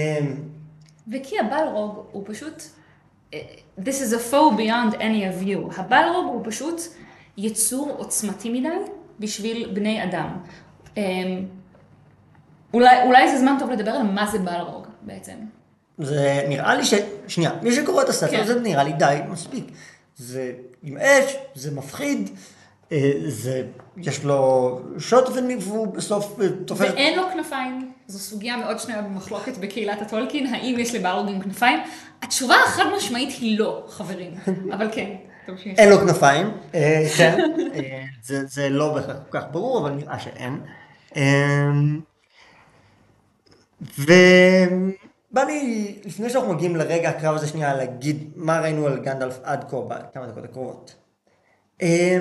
וכי 1.12 1.38
הבלרוג 1.38 2.06
הוא 2.12 2.24
פשוט, 2.26 2.62
אה, 3.34 3.40
this 3.80 3.98
is 4.00 4.12
a 4.12 4.32
foe 4.32 4.56
beyond 4.56 4.94
any 4.94 5.22
of 5.22 5.46
you. 5.46 5.80
הבלרוג 5.80 6.26
הוא 6.26 6.40
פשוט 6.44 6.80
יצור 7.36 7.94
עוצמתי 7.98 8.60
מדי 8.60 8.68
בשביל 9.20 9.70
בני 9.74 10.04
אדם. 10.04 10.38
אה, 10.98 11.02
אולי, 12.74 13.02
אולי 13.02 13.30
זה 13.30 13.38
זמן 13.38 13.56
טוב 13.58 13.70
לדבר 13.70 13.90
על 13.90 14.02
מה 14.02 14.26
זה 14.26 14.38
בלרוג 14.38 14.86
בעצם. 15.02 15.34
זה 15.98 16.44
נראה 16.48 16.74
לי 16.74 16.84
ש... 16.84 16.94
שנייה, 17.28 17.50
מי 17.62 17.72
שקורא 17.72 18.02
את 18.02 18.08
הספר 18.08 18.36
כן. 18.36 18.44
זה 18.46 18.60
נראה 18.60 18.84
לי 18.84 18.92
די 18.92 19.18
מספיק. 19.28 19.64
זה 20.16 20.52
עם 20.82 20.96
אש, 20.96 21.36
זה 21.54 21.70
מפחיד, 21.70 22.30
זה... 23.26 23.62
יש 23.96 24.24
לו 24.24 24.80
שוט 24.98 25.24
והוא 25.60 25.86
בסוף 25.86 26.40
אה, 26.40 26.48
תופס... 26.66 26.80
ואין 26.80 27.18
לו 27.18 27.22
כנפיים, 27.32 27.92
זו 28.06 28.18
סוגיה 28.18 28.56
מאוד 28.56 28.78
שנויה 28.78 29.02
במחלוקת 29.02 29.58
בקהילת 29.58 30.02
הטולקין, 30.02 30.54
האם 30.54 30.76
יש 30.78 30.94
לבלרוגים 30.94 31.40
כנפיים? 31.40 31.80
התשובה 32.22 32.54
החד 32.66 32.84
משמעית 32.96 33.30
היא 33.40 33.58
לא, 33.58 33.84
חברים. 33.88 34.34
אבל 34.74 34.88
כן, 34.92 35.16
תמשיך. 35.46 35.78
אין 35.78 35.90
לו 35.90 35.98
כנפיים, 35.98 36.50
אה, 36.74 37.06
כן, 37.16 37.38
אה, 37.74 38.04
זה, 38.22 38.46
זה 38.46 38.68
לא 38.68 38.94
בהכרח 38.94 39.16
כל 39.30 39.38
כך 39.38 39.46
ברור, 39.50 39.78
אבל 39.78 39.90
נראה 39.90 40.18
שאין. 40.18 40.60
אה, 41.16 41.70
ובא 43.98 45.42
לי, 45.46 45.94
לפני 46.04 46.30
שאנחנו 46.30 46.54
מגיעים 46.54 46.76
לרגע 46.76 47.08
הקרב 47.08 47.34
הזה 47.34 47.46
שנייה, 47.46 47.74
להגיד 47.74 48.30
מה 48.36 48.60
ראינו 48.60 48.86
על 48.86 48.98
גנדלף 48.98 49.38
עד 49.42 49.64
כה 49.70 49.76
בכמה 49.88 50.26
דקות 50.26 50.44
הקרובות. 50.44 51.01
אה, 51.82 52.18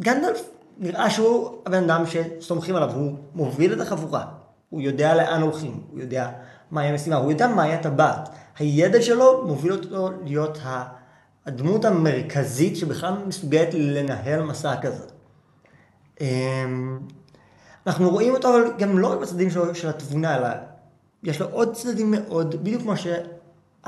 גנדלף 0.00 0.40
נראה 0.78 1.10
שהוא 1.10 1.58
הבן 1.66 1.90
אדם 1.90 2.04
שסומכים 2.06 2.76
עליו, 2.76 2.92
הוא 2.94 3.14
מוביל 3.34 3.72
את 3.72 3.80
החבורה, 3.80 4.24
הוא 4.70 4.80
יודע 4.80 5.14
לאן 5.14 5.42
הולכים, 5.42 5.80
הוא 5.90 6.00
יודע 6.00 6.30
מהי 6.70 6.88
המשימה, 6.88 7.16
הוא 7.16 7.30
יודע 7.30 7.48
מהי 7.48 7.74
הטבעת. 7.74 8.28
הידע 8.58 9.02
שלו 9.02 9.46
מוביל 9.46 9.72
אותו 9.72 10.10
להיות. 10.24 10.58
הדמות 11.46 11.84
המרכזית 11.84 12.76
שבכלל 12.76 13.14
מסוגלת 13.26 13.68
לנהל 13.74 14.42
מסע 14.42 14.80
כזה. 14.82 15.04
אמ, 16.20 16.98
אנחנו 17.86 18.10
רואים 18.10 18.34
אותו 18.34 18.48
אבל 18.48 18.72
גם 18.78 18.98
לא 18.98 19.12
רק 19.12 19.18
בצדדים 19.18 19.50
של 19.74 19.88
התבונה, 19.88 20.36
אלא 20.36 20.48
יש 21.22 21.40
לו 21.40 21.46
עוד 21.50 21.74
צדדים 21.74 22.10
מאוד, 22.10 22.64
בדיוק 22.64 22.82
כמו 22.82 22.94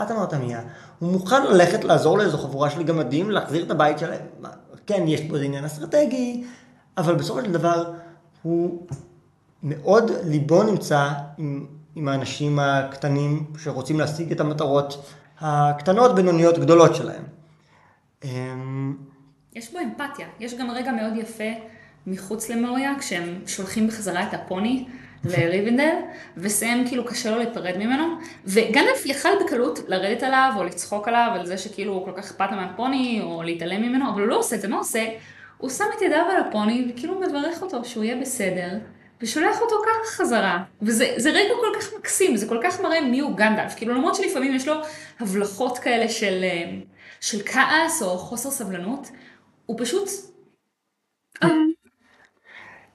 את 0.02 0.10
אמרת 0.10 0.34
מיה, 0.34 0.60
הוא 0.98 1.12
מוכן 1.12 1.46
ללכת 1.46 1.84
לעזור 1.84 2.18
לאיזו 2.18 2.38
חבורה 2.38 2.70
של 2.70 2.82
גמדים, 2.82 3.30
להחזיר 3.30 3.64
את 3.64 3.70
הבית 3.70 3.98
שלהם. 3.98 4.26
כן, 4.86 5.04
יש 5.06 5.20
פה 5.20 5.38
עניין 5.38 5.64
אסטרטגי, 5.64 6.44
אבל 6.96 7.14
בסופו 7.14 7.42
של 7.42 7.52
דבר 7.52 7.92
הוא 8.42 8.86
מאוד 9.62 10.10
ליבו 10.24 10.62
נמצא 10.62 11.08
עם, 11.38 11.66
עם 11.94 12.08
האנשים 12.08 12.58
הקטנים 12.58 13.46
שרוצים 13.58 14.00
להשיג 14.00 14.32
את 14.32 14.40
המטרות 14.40 15.04
הקטנות, 15.40 16.14
בינוניות, 16.14 16.58
גדולות 16.58 16.94
שלהם. 16.94 17.22
אמ, 18.24 18.96
יש 19.54 19.72
בו 19.72 19.78
אמפתיה, 19.78 20.26
יש 20.40 20.54
גם 20.54 20.70
רגע 20.70 20.92
מאוד 20.92 21.12
יפה 21.16 21.50
מחוץ 22.06 22.48
למוריה, 22.48 22.92
כשהם 22.98 23.40
שולחים 23.46 23.86
בחזרה 23.88 24.28
את 24.28 24.34
הפוני 24.34 24.86
לריבנדל, 25.24 25.94
וסם 26.36 26.84
כאילו 26.88 27.04
קשה 27.04 27.30
לו 27.30 27.38
להיפרד 27.38 27.76
ממנו, 27.76 28.04
וגנדלף 28.44 29.06
יכל 29.06 29.28
בקלות 29.44 29.78
לרדת 29.88 30.22
עליו, 30.22 30.52
או 30.56 30.64
לצחוק 30.64 31.08
עליו, 31.08 31.30
על 31.34 31.46
זה 31.46 31.58
שכאילו 31.58 31.92
הוא 31.92 32.04
כל 32.04 32.12
כך 32.16 32.24
אכפת 32.24 32.50
לו 32.50 32.56
מהפוני, 32.56 33.20
או 33.22 33.42
להתעלם 33.42 33.82
ממנו, 33.82 34.10
אבל 34.10 34.20
הוא 34.20 34.28
לא 34.28 34.38
עושה 34.38 34.56
את 34.56 34.60
זה, 34.60 34.68
מה 34.68 34.76
עושה? 34.76 35.04
הוא 35.58 35.70
שם 35.70 35.84
את 35.96 36.02
ידיו 36.02 36.24
על 36.30 36.36
הפוני, 36.36 36.90
וכאילו 36.90 37.20
מברך 37.20 37.62
אותו 37.62 37.84
שהוא 37.84 38.04
יהיה 38.04 38.16
בסדר, 38.16 38.78
ושולח 39.20 39.60
אותו 39.60 39.76
ככה 39.82 40.16
חזרה. 40.16 40.62
וזה 40.82 41.30
רגע 41.30 41.54
כל 41.60 41.80
כך 41.80 41.90
מקסים, 41.98 42.36
זה 42.36 42.48
כל 42.48 42.58
כך 42.62 42.80
מראה 42.80 43.00
מי 43.00 43.20
הוא 43.20 43.36
גנדלף. 43.36 43.74
כאילו 43.74 43.94
למרות 43.94 44.14
שלפעמים 44.14 44.54
יש 44.54 44.68
לו 44.68 44.74
הבלחות 45.20 45.78
כאלה 45.78 46.08
של, 46.08 46.40
אה, 46.42 46.70
של 47.20 47.42
כעס 47.46 48.02
או 48.02 48.18
חוסר 48.18 48.50
סבלנות, 48.50 49.08
הוא 49.66 49.76
פשוט... 49.80 50.08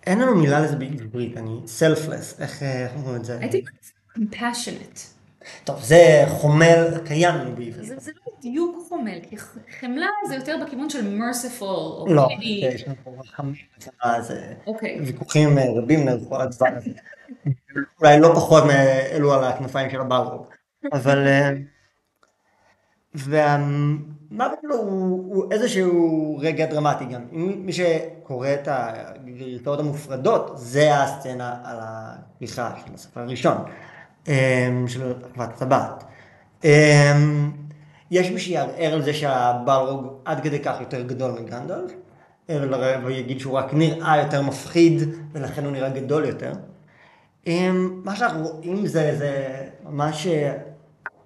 אה, 0.08 0.12
אין 0.12 0.20
לנו 0.20 0.36
מילה 0.36 0.60
לזה 0.60 0.76
בעברית, 0.76 1.38
אני 1.38 1.60
selfless, 1.80 2.42
איך 2.42 2.64
אומרים 2.96 3.16
את 3.16 3.26
זה? 3.26 3.38
הייתי 3.40 3.64
compassionate. 4.18 5.00
טוב, 5.64 5.84
זה 5.84 6.26
חומל 6.28 6.98
קיים 7.06 7.36
בעברית. 7.38 7.74
זה, 7.82 7.96
זה 7.98 8.12
לא 8.16 8.34
בדיוק 8.38 8.88
חומל, 8.90 9.20
כי 9.30 9.38
חמלה 9.80 10.08
זה 10.28 10.36
יותר 10.36 10.58
בכיוון 10.66 10.90
של 10.90 11.20
merciful, 11.20 11.64
או 11.64 12.06
לא, 12.10 12.28
יש 12.42 12.88
לנו 12.88 12.96
פה 13.04 14.22
זה 14.22 14.54
אוקיי. 14.68 15.02
ויכוחים 15.02 15.60
רבים 15.78 16.06
נערכו 16.06 16.36
על 16.36 16.42
הדבר 16.42 16.68
הזה. 16.78 16.92
אולי 18.00 18.20
לא 18.20 18.32
פחות 18.36 18.64
מאלו 18.64 19.34
על 19.34 19.44
הכנפיים 19.44 19.90
של 19.90 20.02
הבלרוג. 20.02 20.46
אבל... 20.94 21.28
והמוות 24.32 24.60
שלו 24.62 24.76
הוא, 24.76 25.36
הוא 25.36 25.52
איזשהו 25.52 26.38
רגע 26.42 26.66
דרמטי 26.66 27.06
גם. 27.06 27.22
מי 27.32 27.74
שקורא 27.74 28.48
את 28.54 28.68
הגרסאות 28.72 29.80
המופרדות, 29.80 30.52
זה 30.56 30.96
הסצנה 30.96 31.56
על 31.64 31.78
הכריכה 31.82 32.72
של 32.86 32.94
הספר 32.94 33.22
הראשון, 33.22 33.58
אמ, 34.28 34.88
של 34.88 35.14
עקבת 35.32 35.50
הטבעת. 35.54 36.04
אמ, 36.64 37.52
יש 38.12 38.32
מי 38.32 38.40
שיערער 38.40 38.94
על 38.94 39.04
זה 39.04 39.14
שהבלרוג 39.14 40.08
עד 40.26 40.44
כדי 40.44 40.60
כך 40.60 40.76
יותר 40.80 41.02
גדול 41.02 41.32
מגנדלף, 41.32 41.92
ויגיד 43.06 43.40
שהוא 43.40 43.58
רק 43.58 43.74
נראה 43.74 44.18
יותר 44.18 44.42
מפחיד, 44.42 45.02
ולכן 45.32 45.64
הוא 45.66 45.72
נראה 45.72 45.90
גדול 45.90 46.26
יותר. 46.26 46.52
אמ, 47.48 48.02
מה 48.06 48.16
שאנחנו 48.16 48.48
רואים 48.48 48.88
זה, 48.88 49.16
זה 49.18 49.64
ממש 49.84 50.28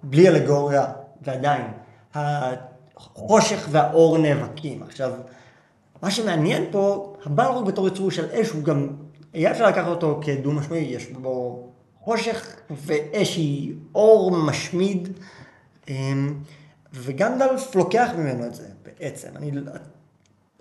בלי 0.02 0.28
אלגוריה, 0.28 0.86
ועדיין. 1.22 1.66
החושך 3.16 3.68
והאור 3.70 4.18
נאבקים. 4.18 4.82
עכשיו, 4.82 5.12
מה 6.02 6.10
שמעניין 6.10 6.64
פה, 6.70 7.14
הבלרוג 7.24 7.66
בתור 7.66 7.88
יצור 7.88 8.10
של 8.10 8.30
אש 8.30 8.50
הוא 8.50 8.64
גם, 8.64 8.88
היה 9.32 9.50
אפשר 9.50 9.66
לקחת 9.68 9.86
אותו 9.86 10.20
כדו 10.22 10.52
משמעי, 10.52 10.78
יש 10.78 11.06
בו 11.06 11.66
חושך 12.00 12.56
ואש 12.70 13.36
היא 13.36 13.74
אור 13.94 14.36
משמיד, 14.36 15.08
אמ, 15.88 16.34
וגנדלף 16.92 17.74
לוקח 17.74 18.10
ממנו 18.18 18.46
את 18.46 18.54
זה 18.54 18.68
בעצם. 18.82 19.28
אני, 19.36 19.50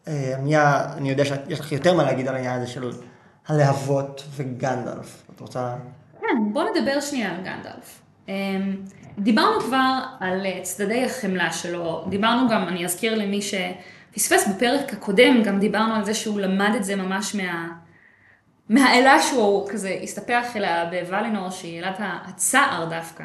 אני, 0.08 0.58
אה, 0.58 0.94
אני 0.94 1.10
יודע 1.10 1.26
שיש 1.26 1.60
לך 1.60 1.72
יותר 1.72 1.94
מה 1.94 2.04
להגיד 2.04 2.28
על 2.28 2.36
העניין 2.36 2.62
הזה 2.62 2.68
של 2.68 2.92
הלהבות 3.48 4.24
וגנדלף. 4.36 5.24
את 5.36 5.40
רוצה... 5.40 5.76
כן, 6.20 6.54
בוא 6.54 6.64
נדבר 6.64 7.02
שנייה 7.02 7.36
על 7.36 7.44
גנדלף. 7.44 8.02
אמ, 9.18 9.24
דיברנו 9.24 9.60
כבר 9.60 10.00
על 10.20 10.46
אה, 10.46 10.60
צדדי 10.62 11.06
החמלה 11.06 11.52
שלו, 11.52 12.06
דיברנו 12.10 12.50
גם, 12.50 12.68
אני 12.68 12.86
אזכיר 12.86 13.16
למי 13.16 13.40
שפספס 13.42 14.48
בפרק 14.48 14.94
הקודם, 14.94 15.44
גם 15.44 15.60
דיברנו 15.60 15.94
על 15.94 16.06
זה 16.06 16.14
שהוא 16.14 16.40
למד 16.40 16.76
את 16.76 16.84
זה 16.84 16.96
ממש 16.96 17.36
מה... 17.36 17.68
מהאלה 18.70 19.20
שהוא 19.20 19.70
כזה 19.70 20.00
הסתפח 20.04 20.56
אליה 20.56 20.86
בוולינור, 20.86 21.50
שהיא 21.50 21.80
אלת 21.80 21.96
הצער 22.00 22.86
דווקא, 22.90 23.24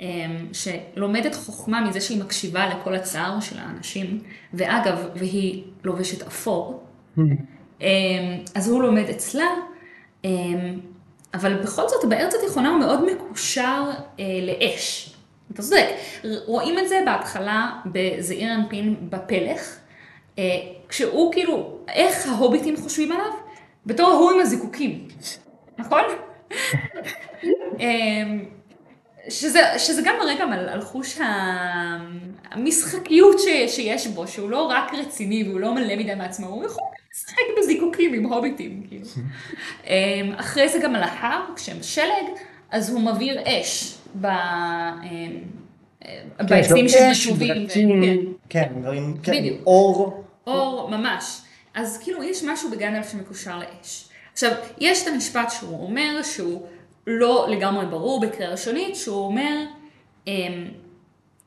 אמ, 0.00 0.48
שלומדת 0.52 1.34
חוכמה 1.34 1.80
מזה 1.80 2.00
שהיא 2.00 2.20
מקשיבה 2.20 2.66
לכל 2.66 2.94
הצער 2.94 3.40
של 3.40 3.58
האנשים, 3.58 4.20
ואגב, 4.54 5.08
והיא 5.14 5.64
לובשת 5.84 6.26
אפור, 6.26 6.84
hmm. 7.16 7.20
אמ, 7.80 7.86
אז 8.54 8.68
הוא 8.68 8.82
לומד 8.82 9.08
אצלה. 9.10 9.46
אבל 11.34 11.54
בכל 11.54 11.88
זאת, 11.88 12.04
בארץ 12.04 12.34
התיכונה 12.34 12.70
הוא 12.70 12.78
מאוד 12.78 13.04
מקושר 13.12 13.90
אה, 14.20 14.24
לאש. 14.42 15.14
אתה 15.52 15.62
צודק. 15.62 15.86
רואים 16.46 16.78
את 16.78 16.88
זה 16.88 17.02
בהתחלה 17.06 17.72
בזעיר 17.86 18.54
אנפין 18.54 18.96
בפלך, 19.10 19.78
אה, 20.38 20.44
כשהוא 20.88 21.32
כאילו, 21.32 21.78
איך 21.88 22.28
ההוביטים 22.28 22.76
חושבים 22.76 23.12
עליו? 23.12 23.32
בתור 23.86 24.10
ההוא 24.10 24.30
עם 24.30 24.40
הזיקוקים, 24.40 25.08
נכון? 25.78 26.02
שזה, 29.28 29.60
שזה 29.78 30.02
גם 30.04 30.14
מראה 30.20 30.34
גם 30.40 30.52
על, 30.52 30.68
על 30.68 30.80
חוש 30.80 31.18
המשחקיות 32.50 33.36
ש, 33.38 33.74
שיש 33.74 34.06
בו, 34.06 34.28
שהוא 34.28 34.50
לא 34.50 34.62
רק 34.62 34.94
רציני 34.94 35.48
והוא 35.48 35.60
לא 35.60 35.74
מלא 35.74 35.96
מדי 35.96 36.14
מעצמו, 36.14 36.46
הוא 36.46 36.64
יכול 36.64 36.82
לשחק 37.14 37.42
בזיקוקים 37.58 38.14
עם 38.14 38.26
הוביטים, 38.26 38.82
כאילו. 38.88 39.06
אמ, 39.86 40.32
אחרי 40.36 40.68
זה 40.68 40.78
גם 40.78 40.94
על 40.94 41.02
ההר, 41.02 41.40
כשהם 41.56 41.82
שלג, 41.82 42.26
אז 42.70 42.90
הוא 42.90 43.00
מבעיר 43.00 43.40
אש 43.46 43.94
ב... 44.20 44.26
אמ, 44.26 45.40
בעצים 46.38 46.88
שנשובים. 46.88 47.66
כן, 48.48 48.72
דברים, 48.80 49.16
כן, 49.22 49.44
אור. 49.66 50.24
אור, 50.46 50.90
ממש. 50.90 51.40
אז 51.74 51.98
כאילו 52.02 52.22
יש 52.22 52.44
משהו 52.44 52.70
בגנדלף 52.70 53.12
שמקושר 53.12 53.58
לאש. 53.58 54.08
עכשיו, 54.32 54.52
יש 54.78 55.02
את 55.02 55.08
המשפט 55.08 55.50
שהוא 55.50 55.86
אומר, 55.86 56.22
שהוא 56.22 56.66
לא 57.06 57.46
לגמרי 57.50 57.86
ברור 57.86 58.20
בקריאה 58.20 58.50
ראשונית, 58.50 58.96
שהוא 58.96 59.26
אומר 59.26 59.64
אמ, 60.26 60.68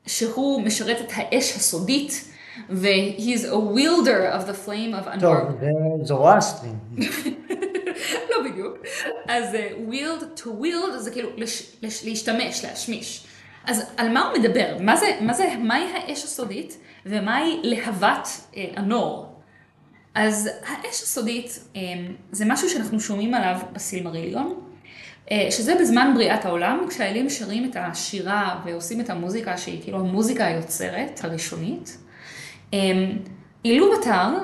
שהוא 0.06 0.62
משרת 0.62 1.00
את 1.00 1.12
האש 1.14 1.56
הסודית 1.56 2.24
ו-he's 2.70 3.44
a 3.44 3.56
wielder 3.76 4.34
of 4.34 4.48
the 4.48 4.66
flame 4.66 4.94
of 4.94 5.06
anwar. 5.06 5.20
טוב, 5.20 5.38
זה 5.60 5.70
זורסטרי. 6.02 6.70
לא 8.30 8.50
בדיוק. 8.50 8.76
אז 9.28 9.54
uh, 9.54 9.90
wield 9.92 10.40
to 10.40 10.46
wield 10.46 10.96
זה 10.98 11.10
כאילו 11.10 11.30
לש, 11.36 11.76
לש, 11.82 12.04
להשתמש, 12.04 12.64
להשמיש. 12.64 13.26
אז 13.64 13.92
על 13.96 14.12
מה 14.12 14.28
הוא 14.28 14.38
מדבר? 14.38 14.76
מה 14.80 14.96
זה, 14.96 15.06
מה 15.20 15.34
זה, 15.34 15.54
מהי 15.58 15.84
האש 15.92 16.24
הסודית 16.24 16.78
ומהי 17.06 17.60
להבת 17.62 18.28
אה, 18.56 18.64
הנור? 18.76 19.26
אז 20.14 20.50
האש 20.66 21.02
הסודית 21.02 21.64
אה, 21.76 21.80
זה 22.32 22.44
משהו 22.48 22.70
שאנחנו 22.70 23.00
שומעים 23.00 23.34
עליו 23.34 23.56
בסילמריליון, 23.72 24.46
אה, 24.46 24.67
שזה 25.50 25.74
בזמן 25.80 26.12
בריאת 26.14 26.44
העולם, 26.44 26.84
כשהאלים 26.88 27.30
שרים 27.30 27.70
את 27.70 27.76
השירה 27.80 28.60
ועושים 28.64 29.00
את 29.00 29.10
המוזיקה 29.10 29.56
שהיא 29.56 29.82
כאילו 29.82 29.98
המוזיקה 29.98 30.46
היוצרת 30.46 31.20
הראשונית. 31.24 31.98
אילו 33.64 33.92
בתר, 33.98 34.34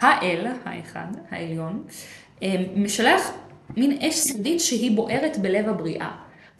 האל 0.00 0.46
האחד, 0.64 1.06
העליון, 1.30 1.84
משלח 2.76 3.32
מין 3.76 3.98
אש 4.02 4.14
סודית 4.14 4.60
שהיא 4.60 4.96
בוערת 4.96 5.38
בלב 5.38 5.68
הבריאה. 5.68 6.10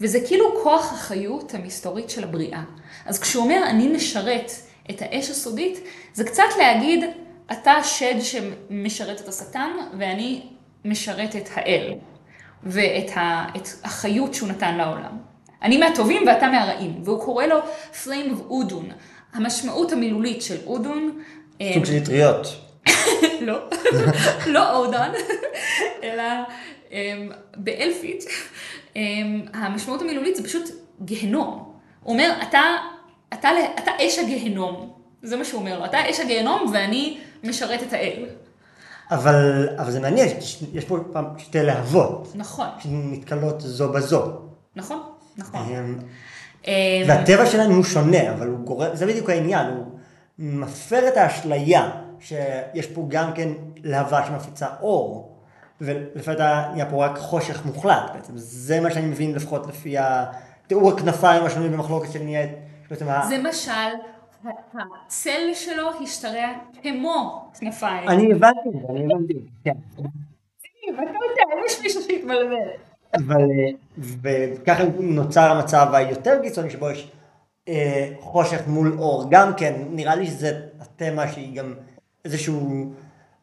וזה 0.00 0.18
כאילו 0.26 0.44
כוח 0.62 0.92
החיות 0.92 1.54
המסתורית 1.54 2.10
של 2.10 2.24
הבריאה. 2.24 2.62
אז 3.06 3.18
כשהוא 3.18 3.44
אומר, 3.44 3.62
אני 3.66 3.88
משרת 3.88 4.52
את 4.90 5.02
האש 5.02 5.30
הסודית, 5.30 5.78
זה 6.12 6.24
קצת 6.24 6.42
להגיד, 6.58 7.04
אתה 7.52 7.74
שד 7.82 8.14
שמשרת 8.20 9.20
את 9.20 9.28
השטן, 9.28 9.70
ואני 9.98 10.42
משרת 10.84 11.36
את 11.36 11.48
האל, 11.54 11.94
ואת 12.62 13.10
החיות 13.84 14.34
שהוא 14.34 14.48
נתן 14.48 14.76
לעולם. 14.76 15.18
אני 15.62 15.78
מהטובים 15.78 16.22
ואתה 16.26 16.48
מהרעים, 16.48 17.00
והוא 17.04 17.24
קורא 17.24 17.46
לו 17.46 17.56
Flame 18.04 18.32
of 18.32 18.52
Udun. 18.52 18.92
המשמעות 19.32 19.92
המילולית 19.92 20.42
של 20.42 20.56
אודון... 20.66 21.22
סוג 21.74 21.84
של 21.84 21.96
אטריות. 22.02 22.46
לא, 23.48 23.58
לא 24.54 24.76
אודן, 24.76 25.10
אלא 26.04 26.22
אמ, 26.92 27.30
באלפית, 27.56 28.24
אמ, 28.96 29.42
המשמעות 29.52 30.02
המילולית 30.02 30.36
זה 30.36 30.44
פשוט 30.44 30.64
גיהנום. 31.00 31.72
הוא 32.02 32.12
אומר, 32.12 32.32
אתה, 32.48 32.60
אתה, 33.34 33.48
אתה 33.78 33.90
אש 34.00 34.18
הגיהנום. 34.18 34.92
זה 35.22 35.36
מה 35.36 35.44
שהוא 35.44 35.60
אומר 35.60 35.78
לו, 35.78 35.84
אתה 35.84 36.10
אש 36.10 36.20
הגיהנום 36.20 36.70
ואני 36.72 37.18
משרת 37.44 37.82
את 37.82 37.92
האל. 37.92 38.24
אבל, 39.10 39.68
אבל 39.78 39.90
זה 39.90 40.00
מעניין, 40.00 40.28
יש 40.72 40.84
פה 40.84 40.98
פעם 41.12 41.24
שתי 41.38 41.62
להבות. 41.62 42.32
נכון. 42.34 42.66
שנתקלות 42.78 43.60
זו 43.60 43.92
בזו. 43.92 44.32
נכון, 44.76 45.02
נכון. 45.36 45.60
אמ, 45.60 45.98
אה, 46.66 47.02
והטבע 47.08 47.46
שלהם 47.46 47.70
הוא 47.70 47.84
שונה, 47.84 48.32
אבל 48.32 48.46
הוא 48.46 48.58
גורם, 48.58 48.88
זה 48.92 49.06
בדיוק 49.06 49.30
העניין, 49.30 49.66
הוא 49.66 49.84
מפר 50.38 51.08
את 51.08 51.16
האשליה 51.16 51.90
שיש 52.20 52.86
פה 52.86 53.06
גם 53.08 53.32
כן 53.32 53.48
להבה 53.84 54.26
שמפיצה 54.26 54.66
אור, 54.80 55.34
ולפתע 55.80 56.62
נהיה 56.72 56.86
פה 56.86 57.04
רק 57.04 57.18
חושך 57.18 57.64
מוחלט 57.64 58.10
בעצם, 58.14 58.32
זה 58.36 58.80
מה 58.80 58.90
שאני 58.90 59.06
מבין 59.06 59.34
לפחות 59.34 59.66
לפי 59.66 59.96
התיאור 59.98 60.92
הכנפיים 60.92 61.44
השונים 61.44 61.72
במחלוקת 61.72 62.12
שנהיית, 62.12 62.50
בעצם 62.90 63.08
ה... 63.08 63.26
זה 63.28 63.38
משל, 63.48 63.70
הצל 64.44 65.54
שלו 65.54 65.90
השתרע 66.02 66.52
כמו 66.82 67.48
כנפיים. 67.60 68.08
אני 68.08 68.32
הבנתי, 68.32 68.68
אני 68.90 69.04
הבנתי, 69.04 69.34
כן. 69.64 69.72
ואתה 70.92 71.02
יודע, 71.02 71.64
יש 71.66 71.80
מישהו 71.82 72.02
שהתבלבל. 72.02 72.70
אבל, 73.14 73.42
אה, 73.42 73.70
וככה 74.22 74.84
נוצר 75.00 75.50
המצב 75.50 75.86
היותר 75.92 76.38
קיצוני 76.42 76.70
שבו 76.70 76.90
יש 76.90 77.10
אה, 77.68 78.10
חושך 78.20 78.60
מול 78.66 78.96
אור. 78.98 79.24
גם 79.30 79.52
כן, 79.56 79.74
נראה 79.90 80.16
לי 80.16 80.26
שזה 80.26 80.60
התמה 80.80 81.28
שהיא 81.28 81.56
גם 81.56 81.74
איזשהו, 82.24 82.92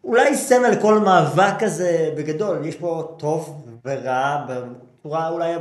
אולי 0.04 0.36
סמל 0.36 0.70
לכל 0.70 1.00
מאבק 1.00 1.54
כזה 1.60 2.14
בגדול. 2.18 2.66
יש 2.66 2.76
פה 2.76 3.16
טוב 3.18 3.66
ורע 3.86 4.46
בצורה 4.50 5.30
אולי 5.30 5.54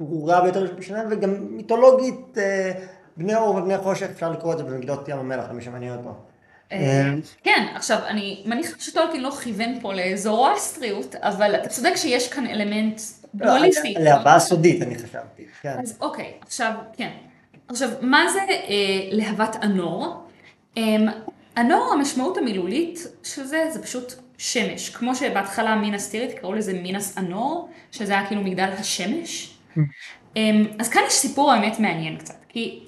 הברורה 0.00 0.40
ביותר 0.40 0.80
שלהם, 0.80 1.06
וגם 1.10 1.30
מיתולוגית, 1.50 2.38
אה, 2.38 2.72
בני 3.16 3.34
אור 3.34 3.56
ובני 3.56 3.78
חושך, 3.78 4.06
אפשר 4.10 4.30
לקרוא 4.30 4.52
את 4.52 4.58
זה 4.58 4.64
במגילות 4.64 5.08
ים 5.08 5.18
המלח, 5.18 5.44
למי 5.50 5.62
שמעניין 5.62 5.94
אותו. 5.98 6.14
אה, 6.72 7.10
כן, 7.42 7.66
עכשיו, 7.74 7.98
אני 8.06 8.42
מניחה 8.46 8.78
שטולקין 8.78 9.20
לא 9.20 9.30
כיוון 9.30 9.80
פה 9.80 9.92
לזורואסטריות, 9.94 11.14
אבל 11.14 11.54
אתה 11.54 11.68
צודק 11.68 11.92
שיש 11.96 12.32
כאן 12.32 12.46
אלמנט 12.46 13.00
דואליסטי. 13.34 13.94
להבעה 13.98 14.40
סודית, 14.40 14.82
אני 14.82 14.98
חשבתי. 14.98 15.46
כן. 15.62 15.76
אז 15.82 15.98
אוקיי, 16.00 16.32
עכשיו, 16.40 16.72
כן. 16.96 17.10
עכשיו, 17.68 17.88
מה 18.00 18.24
זה 18.32 18.40
אה, 18.48 19.08
להבת 19.10 19.56
אנור? 19.62 20.26
אה, 20.76 20.96
אנור, 21.56 21.92
המשמעות 21.92 22.38
המילולית 22.38 23.06
של 23.22 23.44
זה, 23.44 23.66
זה 23.72 23.82
פשוט 23.82 24.12
שמש. 24.38 24.90
כמו 24.90 25.14
שבהתחלה 25.14 25.76
מינס 25.76 26.08
טירית 26.10 26.38
קראו 26.38 26.52
לזה 26.52 26.72
מינס 26.72 27.18
אנור, 27.18 27.68
שזה 27.92 28.12
היה 28.12 28.26
כאילו 28.26 28.42
מגדל 28.42 28.70
השמש. 28.78 29.58
אה, 30.36 30.50
אז 30.78 30.88
כאן 30.88 31.02
יש 31.06 31.12
סיפור 31.12 31.52
האמת 31.52 31.78
מעניין 31.78 32.16
קצת, 32.16 32.44
כי 32.48 32.82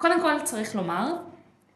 קודם 0.00 0.20
כל 0.20 0.32
צריך 0.44 0.76
לומר, 0.76 1.12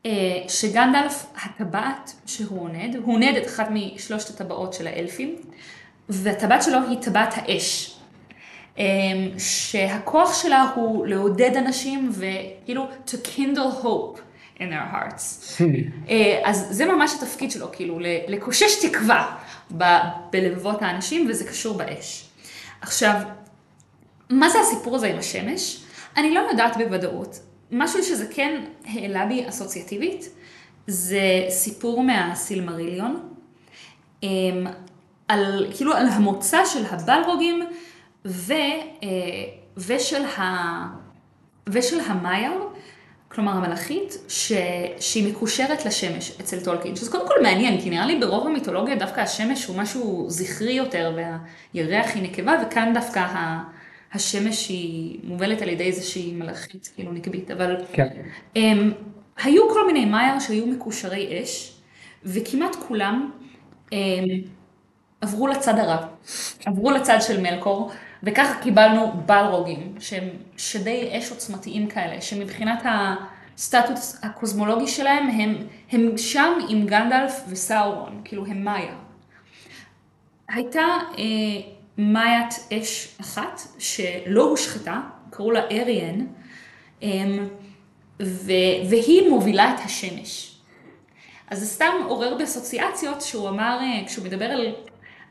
אה, 0.07 0.11
שגנדלף, 0.49 1.27
הטבעת 1.45 2.13
שהוא 2.27 2.61
עונד, 2.61 2.97
הוא 2.97 3.15
עונד 3.15 3.37
את 3.37 3.47
אחת 3.47 3.69
משלושת 3.71 4.31
הטבעות 4.35 4.73
של 4.73 4.87
האלפים, 4.87 5.37
והטבעת 6.09 6.63
שלו 6.63 6.79
היא 6.89 6.99
טבעת 6.99 7.35
האש. 7.37 7.97
אה, 8.79 8.85
שהכוח 9.39 10.43
שלה 10.43 10.73
הוא 10.75 11.07
לעודד 11.07 11.57
אנשים 11.57 12.11
וכאילו 12.13 12.87
to 13.07 13.13
kindle 13.13 13.85
hope 13.85 14.19
in 14.59 14.63
their 14.63 14.95
hearts. 14.95 15.63
אה, 16.09 16.41
אז 16.45 16.67
זה 16.71 16.87
ממש 16.87 17.15
התפקיד 17.15 17.51
שלו, 17.51 17.73
כאילו 17.73 17.99
לקושש 18.29 18.85
תקווה 18.87 19.37
בלבבות 20.31 20.83
האנשים 20.83 21.27
וזה 21.31 21.49
קשור 21.49 21.79
באש. 21.79 22.25
עכשיו, 22.81 23.15
מה 24.31 24.49
זה 24.49 24.59
הסיפור 24.61 24.97
הזה 24.97 25.07
עם 25.07 25.19
השמש? 25.19 25.85
אני 26.17 26.35
לא 26.35 26.41
יודעת 26.41 26.77
בוודאות. 26.77 27.39
משהו 27.71 28.03
שזה 28.03 28.27
כן 28.31 28.65
העלה 28.85 29.27
בי 29.27 29.49
אסוציאטיבית, 29.49 30.29
זה 30.87 31.47
סיפור 31.49 32.03
מהסילמריליון, 32.03 33.29
על, 35.29 35.67
כאילו 35.77 35.95
על 35.95 36.07
המוצא 36.07 36.65
של 36.65 36.85
הבלרוגים 36.91 37.63
ו, 38.25 38.53
אה, 38.53 39.09
ושל, 39.77 40.25
ה, 40.25 40.43
ושל 41.67 42.01
המאייר, 42.01 42.53
כלומר 43.29 43.53
המלאכית, 43.53 44.19
ש, 44.29 44.53
שהיא 45.01 45.31
מקושרת 45.31 45.85
לשמש 45.85 46.41
אצל 46.41 46.61
טולקין, 46.65 46.97
שזה 46.97 47.11
קודם 47.11 47.29
כל 47.29 47.35
מעניין, 47.43 47.81
כי 47.81 47.91
נראה 47.91 48.07
לי 48.07 48.21
ברוב 48.21 48.47
המיתולוגיה 48.47 48.97
דווקא 48.97 49.21
השמש 49.21 49.67
הוא 49.67 49.77
משהו 49.77 50.27
זכרי 50.29 50.73
יותר, 50.73 51.17
והירח 51.17 52.11
היא 52.15 52.23
נקבה, 52.23 52.53
וכאן 52.63 52.95
דווקא 52.95 53.19
ה... 53.19 53.65
השמש 54.15 54.69
היא 54.69 55.19
מובלת 55.25 55.63
על 55.63 55.69
ידי 55.69 55.85
איזושהי 55.85 56.33
מלאכית 56.33 56.93
כאילו 56.95 57.13
נקבית, 57.13 57.51
אבל 57.51 57.77
כן. 57.93 58.09
הם, 58.57 58.93
היו 59.43 59.69
כל 59.69 59.87
מיני 59.87 60.05
מאייר 60.05 60.39
שהיו 60.39 60.67
מקושרי 60.67 61.43
אש, 61.43 61.77
וכמעט 62.25 62.77
כולם 62.89 63.31
הם, 63.93 64.25
עברו 65.21 65.47
לצד 65.47 65.79
הרע, 65.79 66.07
עברו 66.67 66.91
לצד 66.91 67.19
של 67.21 67.41
מלקור, 67.41 67.91
וככה 68.23 68.63
קיבלנו 68.63 69.13
בלרוגים, 69.27 69.95
שהם 69.99 70.29
שדי 70.57 71.11
אש 71.19 71.31
עוצמתיים 71.31 71.87
כאלה, 71.87 72.21
שמבחינת 72.21 72.83
הסטטוס 72.85 74.21
הקוסמולוגי 74.23 74.89
שלהם, 74.89 75.29
הם, 75.29 75.55
הם 75.93 76.19
שם 76.19 76.53
עם 76.69 76.87
גנדלף 76.87 77.45
וסאורון, 77.49 78.21
כאילו 78.25 78.47
הם 78.47 78.65
מאיה. 78.65 78.95
הייתה 80.49 80.85
אה, 81.19 81.74
מאיית 81.99 82.69
אש 82.73 83.17
אחת 83.21 83.61
שלא 83.79 84.43
הושחתה, 84.43 85.01
קראו 85.31 85.51
לה 85.51 85.61
אריאן, 85.71 86.27
אמ, 87.03 87.49
והיא 88.89 89.31
מובילה 89.31 89.75
את 89.75 89.81
השמש. 89.85 90.59
אז 91.51 91.61
זה 91.61 91.67
סתם 91.67 91.93
עורר 92.09 92.35
באסוציאציות 92.39 93.21
שהוא 93.21 93.49
אמר, 93.49 93.79
אה, 93.81 94.07
כשהוא 94.07 94.25
מדבר 94.25 94.45
על, 94.45 94.75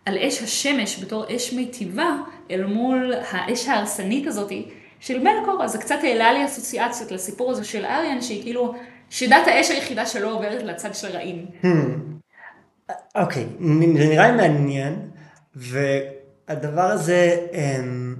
על 0.05 0.17
אש 0.17 0.41
השמש 0.41 1.03
בתור 1.03 1.35
אש 1.35 1.53
מיטיבה, 1.53 2.15
אל 2.51 2.65
מול 2.65 3.13
האש 3.31 3.67
ההרסנית 3.67 4.27
הזאתי 4.27 4.69
של 4.99 5.19
מלקור, 5.19 5.63
אז 5.63 5.71
זה 5.71 5.77
קצת 5.77 5.99
העלה 6.03 6.33
לי 6.33 6.45
אסוציאציות 6.45 7.11
לסיפור 7.11 7.51
הזה 7.51 7.63
של 7.63 7.85
אריאן, 7.85 8.21
שהיא 8.21 8.41
כאילו 8.41 8.73
שידת 9.09 9.47
האש 9.47 9.69
היחידה 9.69 10.05
שלא 10.05 10.33
עוברת 10.33 10.63
לצד 10.63 10.95
של 10.95 11.07
רעים. 11.07 11.45
Hmm. 11.61 11.67
אוקיי, 13.15 13.45
זה 13.97 14.05
נראה 14.05 14.31
מעניין, 14.31 14.99
ו... 15.55 15.79
הדבר 16.47 16.81
הזה 16.81 17.47
אמ, 17.53 18.15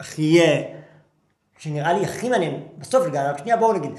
הכי, 0.00 0.40
שנראה 1.58 1.92
לי 1.92 2.04
הכי 2.04 2.28
מעניין, 2.28 2.62
בסוף 2.78 3.06
לגמרי, 3.06 3.38
שנייה 3.38 3.56
בואו 3.56 3.72
נגיד, 3.72 3.90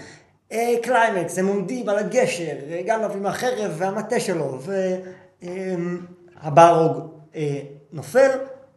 קליימקס, 0.84 1.38
הם 1.38 1.48
עומדים 1.48 1.90
על 1.90 1.98
הגשר, 1.98 2.56
אה, 2.70 2.82
גנב 2.86 3.12
עם 3.12 3.26
החרב 3.26 3.72
והמטה 3.78 4.20
שלו, 4.20 4.60
והברוג 5.42 6.98
אמ, 6.98 7.08
אה, 7.36 7.60
נופל, 7.92 8.30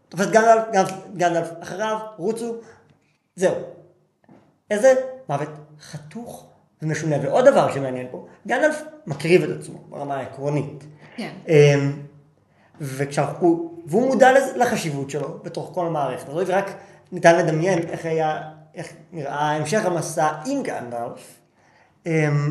תופס 0.08 0.26
גנב, 0.26 0.86
גנב 1.16 1.44
אחריו, 1.60 1.98
רוצו, 2.16 2.54
זהו. 3.36 3.54
איזה 4.70 4.94
מוות 5.28 5.48
חתוך 5.80 6.46
ומשונה. 6.82 7.16
ועוד 7.22 7.44
דבר 7.44 7.72
שמעניין 7.74 8.06
פה, 8.10 8.26
גנדלף 8.46 8.82
מקריב 9.06 9.42
את 9.42 9.60
עצמו 9.60 9.78
ברמה 9.88 10.16
העקרונית. 10.16 10.84
כן. 11.16 11.32
אמ, 11.48 11.92
וכשאנחנו 12.80 13.71
והוא 13.86 14.06
מודע 14.06 14.30
לחשיבות 14.56 15.10
שלו 15.10 15.38
בתוך 15.42 15.70
כל 15.74 15.86
המערכת 15.86 16.28
הזאת, 16.28 16.44
ורק 16.46 16.70
ניתן 17.12 17.38
לדמיין 17.38 17.78
איך 17.78 18.06
היה, 18.06 18.40
איך 18.74 18.92
נראה 19.12 19.50
המשך 19.50 19.84
המסע 19.84 20.28
עם 20.46 20.62
גנדלף. 20.62 21.40
אמ, 22.06 22.50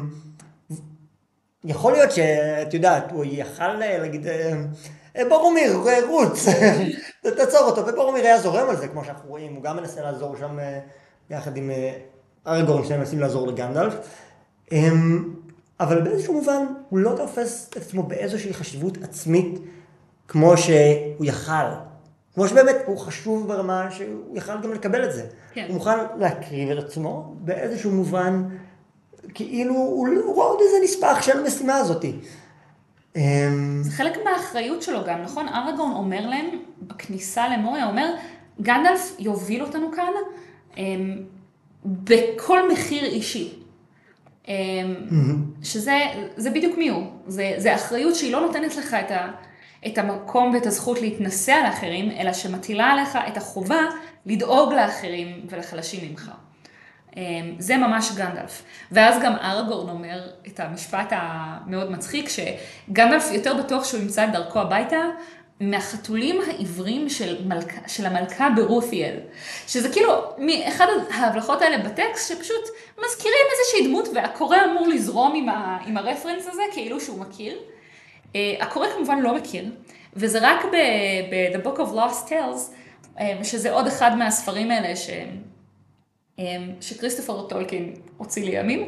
יכול 1.64 1.94
להיות 1.94 2.12
שאת 2.12 2.74
יודעת, 2.74 3.12
הוא 3.12 3.26
יכל 3.28 3.74
להגיד, 3.74 4.28
אה, 4.28 5.26
ברומיר, 5.30 5.80
רוץ, 6.10 6.46
תעצור 7.38 7.60
אותו, 7.60 7.88
וברומיר 7.88 8.24
היה 8.24 8.40
זורם 8.40 8.70
על 8.70 8.76
זה, 8.76 8.88
כמו 8.88 9.06
שאנחנו 9.06 9.30
רואים, 9.30 9.54
הוא 9.56 9.64
גם 9.64 9.78
מנסה 9.78 10.02
לעזור 10.02 10.36
שם 10.40 10.60
אה, 10.60 10.80
יחד 11.30 11.58
עם 11.58 11.72
אה, 11.72 11.98
ארגורן, 12.48 12.86
שהם 12.86 13.00
מנסים 13.00 13.20
לעזור 13.20 13.48
לגנדלף. 13.48 13.94
אמ, 14.72 15.34
אבל 15.80 16.02
באיזשהו 16.02 16.34
מובן 16.34 16.66
הוא 16.90 17.00
לא 17.00 17.14
תופס 17.18 17.70
את 17.70 17.78
עצמו 17.78 18.04
באיזושהי 18.04 18.54
חשיבות 18.54 18.98
עצמית 19.04 19.60
כמו 20.32 20.58
שהוא 20.58 21.26
יכל. 21.26 21.54
כמו 22.34 22.48
שבאמת 22.48 22.76
הוא 22.86 22.98
חשוב 22.98 23.48
ברמה 23.48 23.92
שהוא 23.92 24.38
יכל 24.38 24.62
גם 24.64 24.74
לקבל 24.74 25.06
את 25.06 25.14
זה. 25.14 25.26
כן. 25.54 25.66
הוא 25.68 25.74
מוכן 25.74 25.98
להקריב 26.20 26.70
את 26.70 26.84
עצמו 26.84 27.34
באיזשהו 27.40 27.92
מובן, 27.92 28.44
כאילו 29.34 29.74
הוא, 29.74 30.08
הוא 30.08 30.36
רואה 30.36 30.48
עוד 30.48 30.60
איזה 30.62 30.78
נספח 30.84 31.22
של 31.22 31.40
המשימה 31.40 31.76
הזאת. 31.76 32.06
אמ, 33.16 33.82
זה 33.84 33.92
חלק 33.92 34.18
מהאחריות 34.24 34.82
שלו 34.82 35.00
גם, 35.08 35.22
נכון? 35.22 35.48
ארגון 35.48 35.92
אומר 35.92 36.30
להם 36.30 36.48
בכניסה 36.82 37.50
למוריה, 37.50 37.88
אומר, 37.90 38.14
גנדלף 38.62 39.16
יוביל 39.20 39.64
אותנו 39.64 39.92
כאן 39.96 40.12
אמ, 40.78 41.18
בכל 41.86 42.72
מחיר 42.72 43.06
אישי. 43.06 43.54
אמ, 44.48 44.54
שזה 45.64 46.50
בדיוק 46.54 46.78
מי 46.78 46.90
הוא. 46.90 47.04
זה, 47.28 47.54
זה 47.58 47.76
אחריות 47.76 48.16
שהיא 48.16 48.34
לא 48.34 48.42
נותנת 48.42 48.76
לך 48.76 48.94
את 48.94 49.12
ה... 49.12 49.32
את 49.88 49.98
המקום 49.98 50.54
ואת 50.54 50.66
הזכות 50.66 51.02
להתנסה 51.02 51.56
על 51.56 51.66
האחרים, 51.66 52.12
אלא 52.12 52.34
שמטילה 52.34 52.86
עליך 52.86 53.18
את 53.28 53.38
החובה 53.38 53.82
לדאוג 54.26 54.74
לאחרים 54.74 55.46
ולחלשים 55.50 56.10
ממך. 56.10 56.32
אמ, 57.18 57.56
זה 57.60 57.78
ממש 57.78 58.12
גנדלף. 58.16 58.64
ואז 58.92 59.22
גם 59.24 59.34
ארגורן 59.36 59.90
אומר 59.90 60.30
את 60.48 60.60
המשפט 60.60 61.08
המאוד 61.12 61.92
מצחיק, 61.92 62.30
שגנדלף 62.30 63.32
יותר 63.32 63.54
בטוח 63.54 63.86
שהוא 63.86 64.02
ימצא 64.02 64.26
את 64.26 64.32
דרכו 64.32 64.60
הביתה, 64.60 65.02
מהחתולים 65.60 66.42
העיוורים 66.48 67.10
של, 67.10 67.48
מלכה, 67.48 67.82
של 67.88 68.06
המלכה 68.06 68.50
ברות'יאל, 68.56 69.18
שזה 69.68 69.90
כאילו 69.90 70.14
אחד 70.68 70.86
ההבלחות 71.14 71.62
האלה 71.62 71.78
בטקסט 71.78 72.30
שפשוט 72.30 72.70
מזכירים 73.06 73.46
איזושהי 73.52 73.88
דמות 73.88 74.08
והקורא 74.16 74.58
אמור 74.72 74.88
לזרום 74.88 75.34
עם, 75.36 75.50
ה, 75.50 75.78
עם 75.86 75.98
הרפרנס 75.98 76.48
הזה 76.48 76.62
כאילו 76.74 77.02
שהוא 77.02 77.20
מכיר. 77.20 77.58
Uh, 78.34 78.38
הקורא 78.60 78.88
כמובן 78.96 79.20
לא 79.20 79.36
מכיר, 79.36 79.66
וזה 80.14 80.40
רק 80.42 80.66
ב-The 80.66 81.68
Book 81.68 81.78
of 81.78 81.94
Lost 81.96 82.30
Tales, 82.30 82.74
um, 83.18 83.22
שזה 83.44 83.72
עוד 83.72 83.88
אחד 83.88 84.18
מהספרים 84.18 84.72
האלה 84.72 84.96
ש... 84.96 85.10
um, 86.38 86.42
שכריסטופר 86.82 87.48
טולקין 87.48 87.94
הוציא 88.18 88.44
לימים, 88.44 88.88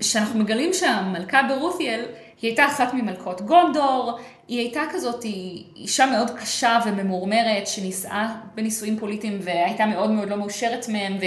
שאנחנו 0.00 0.38
מגלים 0.40 0.72
שהמלכה 0.74 1.40
ברות'יאל 1.42 2.04
היא 2.42 2.48
הייתה 2.48 2.66
אחת 2.66 2.94
ממלכות 2.94 3.40
גונדור, 3.40 4.18
היא 4.48 4.58
הייתה 4.58 4.82
כזאת, 4.92 5.22
היא 5.22 5.64
אישה 5.76 6.06
מאוד 6.06 6.30
קשה 6.30 6.78
וממורמרת, 6.86 7.66
שנישאה 7.66 8.34
בנישואים 8.54 8.98
פוליטיים 8.98 9.38
והייתה 9.42 9.86
מאוד 9.86 10.10
מאוד 10.10 10.28
לא 10.28 10.36
מאושרת 10.36 10.88
מהם, 10.88 11.18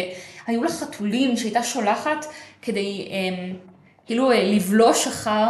והיו 0.48 0.64
לה 0.64 0.70
חתולים 0.70 1.38
שהייתה 1.38 1.64
שולחת 1.64 2.26
כדי 2.62 3.08
כאילו 4.06 4.32
לבלוש 4.32 5.08
אחר, 5.08 5.50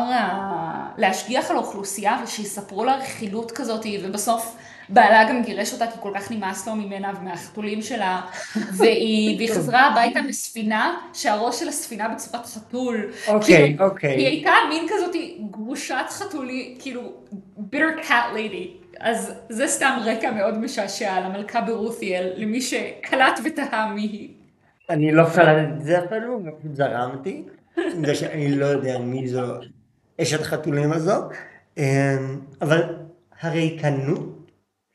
להשגיח 0.98 1.52
על 1.52 1.56
האוכלוסייה 1.56 2.20
ושיספרו 2.24 2.86
לה 2.86 2.96
רכילות 2.96 3.52
כזאת, 3.52 3.86
ובסוף 4.04 4.56
בעלה 4.90 5.30
גם 5.30 5.44
גירש 5.44 5.74
אותה 5.74 5.88
כי 5.88 5.98
כל 6.00 6.12
כך 6.16 6.32
נמאס 6.32 6.68
לו 6.68 6.76
ממנה 6.76 7.12
ומהחתולים 7.20 7.82
שלה, 7.82 8.22
והיא, 8.78 9.38
והיא 9.38 9.50
חזרה 9.54 9.88
הביתה 9.88 10.20
בספינה, 10.30 10.98
שהראש 11.14 11.60
של 11.60 11.68
הספינה 11.68 12.10
בצורת 12.10 12.46
חתול. 12.46 13.12
אוקיי, 13.28 13.68
כאילו, 13.68 13.86
אוקיי. 13.86 14.16
היא 14.16 14.28
הייתה 14.28 14.52
מין 14.70 14.86
כזאת 14.90 15.16
גרושת 15.52 16.06
חתולי, 16.10 16.76
כאילו, 16.80 17.14
bitter 17.58 18.08
cat 18.08 18.36
lady. 18.36 18.84
אז 19.00 19.34
זה 19.50 19.68
סתם 19.68 19.98
רקע 20.06 20.32
מאוד 20.32 20.58
משעשע 20.58 21.14
על 21.14 21.24
המלכה 21.24 21.62
ברות'יאל, 21.62 22.34
למי 22.36 22.62
שקלט 22.62 23.40
ותהה 23.44 23.94
מי 23.94 24.02
היא. 24.02 24.30
אני 24.90 25.12
לא 25.12 25.24
קלטתי 25.36 25.74
את 25.78 25.82
זה 25.82 26.00
אפילו, 26.06 26.40
זרמתי, 26.74 27.44
בגלל 28.00 28.16
שאני 28.16 28.56
לא 28.56 28.66
יודע 28.66 29.00
מי 29.00 29.28
זו 29.28 29.42
אשת 30.22 30.42
החתולים 30.42 30.92
הזו, 30.92 31.14
אמ, 31.78 32.42
אבל 32.62 32.96
הריקנות 33.42 34.50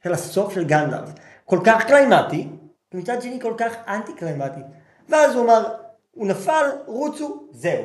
של 0.05 0.13
הסוף 0.13 0.55
של 0.55 0.65
גנדלף. 0.65 1.09
כל 1.45 1.59
כך 1.65 1.85
קליימטי, 1.87 2.49
ומצד 2.95 3.23
שני 3.23 3.41
כל 3.41 3.55
כך 3.59 3.75
אנטי 3.89 4.13
קליימטי. 4.13 4.61
ואז 5.09 5.35
הוא 5.35 5.45
אמר, 5.45 5.65
הוא 6.11 6.27
נפל, 6.27 6.65
רוצו, 6.87 7.49
זהו. 7.53 7.85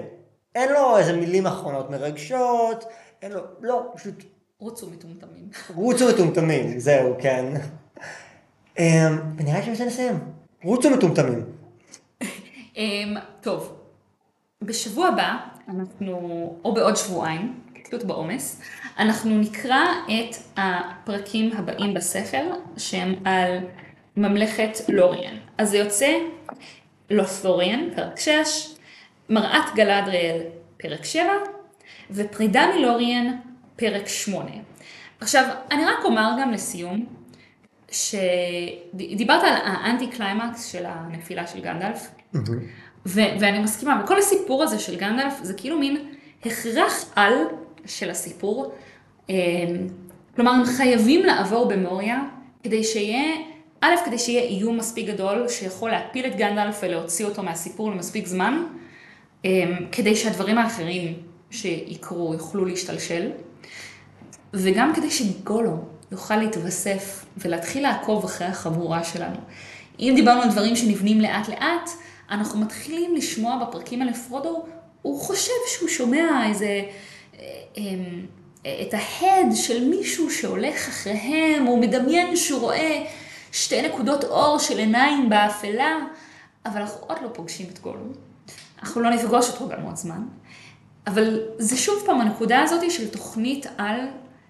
אין 0.56 0.72
לו 0.72 0.98
איזה 0.98 1.14
מילים 1.14 1.48
אחרונות 1.48 1.90
מרגשות, 1.90 2.86
אין 3.22 3.32
לו, 3.32 3.42
לא, 3.62 3.92
פשוט... 3.96 4.24
רוצו 4.60 4.90
מטומטמים. 4.90 5.50
רוצו 5.76 6.10
מטומטמים, 6.10 6.80
זהו, 6.80 7.16
כן. 7.20 7.46
אמ, 8.80 9.20
ונראה 9.38 9.60
לי 9.70 9.76
שאני 9.76 9.88
נסיים. 9.88 10.20
רוצו 10.64 10.90
מטומטמים. 10.90 11.46
אמ, 12.78 13.16
טוב, 13.42 13.76
בשבוע 14.62 15.08
הבא, 15.08 15.38
אנחנו, 15.70 16.56
או 16.66 16.74
בעוד 16.74 16.96
שבועיים, 16.96 17.60
תלות 17.90 18.04
בעומס, 18.04 18.62
אנחנו 19.00 19.40
נקרא 19.40 19.86
את 20.06 20.36
הפרקים 20.58 21.52
הבאים 21.54 21.94
בספר 21.94 22.44
שהם 22.78 23.16
על 23.26 23.58
ממלכת 24.18 24.78
לוריאן. 24.90 25.36
אז 25.58 25.70
זה 25.70 25.78
יוצא 25.78 26.18
לות'וריאן, 27.10 27.90
פרק 27.96 28.20
6, 28.20 28.76
מראת 29.30 29.76
גלדריאל, 29.76 30.42
פרק 30.78 31.06
7, 31.06 31.24
ופרידה 32.12 32.66
מלוריאן, 32.76 33.38
פרק 33.76 34.08
8. 34.08 34.52
עכשיו, 35.20 35.56
אני 35.72 35.86
רק 35.86 36.04
אומר 36.04 36.30
גם 36.42 36.52
לסיום, 36.52 37.06
שדיברת 37.92 39.44
על 39.44 39.54
האנטי 39.64 40.08
קליימקס 40.08 40.72
של 40.72 40.86
הנפילה 40.86 41.48
של 41.48 41.62
גנדלף, 41.62 42.12
mm-hmm. 42.36 42.38
ו- 43.06 43.40
ואני 43.40 43.60
מסכימה, 43.60 44.02
וכל 44.04 44.18
הסיפור 44.18 44.64
הזה 44.64 44.80
של 44.80 44.96
גנדלף 44.96 45.34
זה 45.42 45.54
כאילו 45.54 45.80
מין 45.80 45.98
הכרח 46.46 47.06
על 47.16 47.34
של 47.86 48.10
הסיפור. 48.10 48.74
אמ, 49.30 49.36
כלומר, 50.36 50.52
הם 50.52 50.66
חייבים 50.66 51.26
לעבור 51.26 51.68
במוריה 51.68 52.22
כדי 52.64 52.84
שיהיה, 52.84 53.36
א', 53.82 53.96
כדי 54.06 54.18
שיהיה 54.18 54.42
איום 54.42 54.78
מספיק 54.78 55.08
גדול 55.08 55.48
שיכול 55.48 55.92
להפיל 55.92 56.26
את 56.26 56.36
גנדלף 56.36 56.80
ולהוציא 56.84 57.26
אותו 57.26 57.44
מהסיפור 57.44 57.92
למספיק 57.92 58.28
זמן, 58.28 58.64
אמ, 59.46 59.50
כדי 59.92 60.16
שהדברים 60.16 60.58
האחרים 60.58 61.14
שיקרו 61.52 62.34
יוכלו 62.34 62.66
להשתלשל, 62.66 63.32
וגם 64.54 64.94
כדי 64.96 65.12
שגולו 65.12 65.78
יוכל 66.12 66.36
להתווסף 66.36 67.26
ולהתחיל 67.38 67.84
לעקוב 67.84 68.24
אחרי 68.24 68.48
החבורה 68.48 69.04
שלנו. 69.04 69.36
אם 70.00 70.14
דיברנו 70.16 70.42
על 70.42 70.50
דברים 70.50 70.76
שנבנים 70.76 71.22
לאט 71.22 71.50
לאט, 71.50 71.90
אנחנו 72.34 72.60
מתחילים 72.60 73.16
לשמוע 73.16 73.66
בפרקים 73.66 74.02
על 74.02 74.14
פרודו, 74.14 74.66
הוא 75.02 75.20
חושב 75.20 75.52
שהוא 75.68 75.90
שומע 75.90 76.48
איזה 76.50 76.82
אמ, 77.78 78.26
את 78.64 78.94
ההד 78.94 79.56
של 79.56 79.90
מישהו 79.90 80.32
שהולך 80.32 80.88
אחריהם, 80.88 81.64
הוא 81.64 81.82
מדמיין 81.82 82.36
שהוא 82.36 82.62
רואה 82.62 83.06
שתי 83.52 83.82
נקודות 83.82 84.24
אור 84.24 84.60
של 84.60 84.78
עיניים 84.78 85.30
באפלה, 85.30 85.98
אבל 86.66 86.82
אנחנו 86.82 87.08
עוד 87.08 87.18
לא 87.22 87.30
פוגשים 87.34 87.68
את 87.74 87.80
גולום. 87.80 88.12
אנחנו 88.80 89.02
לא 89.02 89.10
נפגוש 89.10 89.50
אותו 89.50 89.68
גם 89.68 89.82
עוד 89.82 89.96
זמן. 89.96 90.24
אבל 91.08 91.42
זה 91.58 91.78
שוב 91.78 92.04
פעם 92.06 92.22
הנקודה 92.22 92.62
הזאת 92.62 92.92
של 92.92 93.10
תוכנית 93.10 93.66
על, 93.78 94.00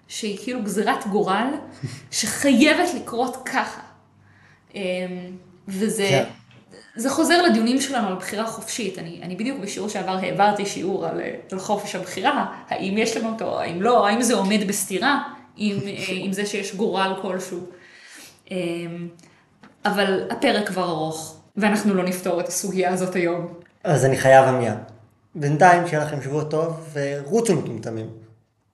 שהיא 0.08 0.38
כאילו 0.42 0.62
גזירת 0.62 1.06
גורל, 1.06 1.48
שחייבת 2.10 2.94
לקרות 2.94 3.48
ככה. 3.48 3.80
אמ, 4.74 4.80
וזה... 5.68 6.24
זה 6.96 7.10
חוזר 7.10 7.42
לדיונים 7.42 7.80
שלנו 7.80 8.08
על 8.08 8.14
בחירה 8.14 8.46
חופשית. 8.46 8.98
אני, 8.98 9.20
אני 9.22 9.36
בדיוק 9.36 9.58
בשיעור 9.58 9.88
שעבר 9.88 10.16
העברתי 10.16 10.66
שיעור 10.66 11.06
על, 11.06 11.20
על 11.52 11.58
חופש 11.58 11.94
הבחירה, 11.94 12.46
האם 12.68 12.98
יש 12.98 13.16
לנו 13.16 13.28
אותו, 13.28 13.60
האם 13.60 13.82
לא, 13.82 14.06
האם 14.08 14.22
זה 14.22 14.34
עומד 14.34 14.60
בסתירה 14.68 15.22
עם, 15.56 15.78
עם 16.08 16.32
זה 16.32 16.46
שיש 16.46 16.74
גורל 16.74 17.14
כלשהו. 17.22 17.58
אמ, 18.50 19.08
אבל 19.84 20.26
הפרק 20.30 20.68
כבר 20.68 20.88
ארוך, 20.88 21.36
ואנחנו 21.56 21.94
לא 21.94 22.04
נפתור 22.04 22.40
את 22.40 22.48
הסוגיה 22.48 22.92
הזאת 22.92 23.14
היום. 23.14 23.54
אז 23.84 24.04
אני 24.04 24.16
חייב 24.16 24.44
עמיה. 24.44 24.76
בינתיים 25.34 25.86
שיהיה 25.88 26.04
לכם 26.04 26.22
שבוע 26.22 26.44
טוב, 26.44 26.94
ורוצו 26.94 27.54
מטומטמים. 27.54 28.23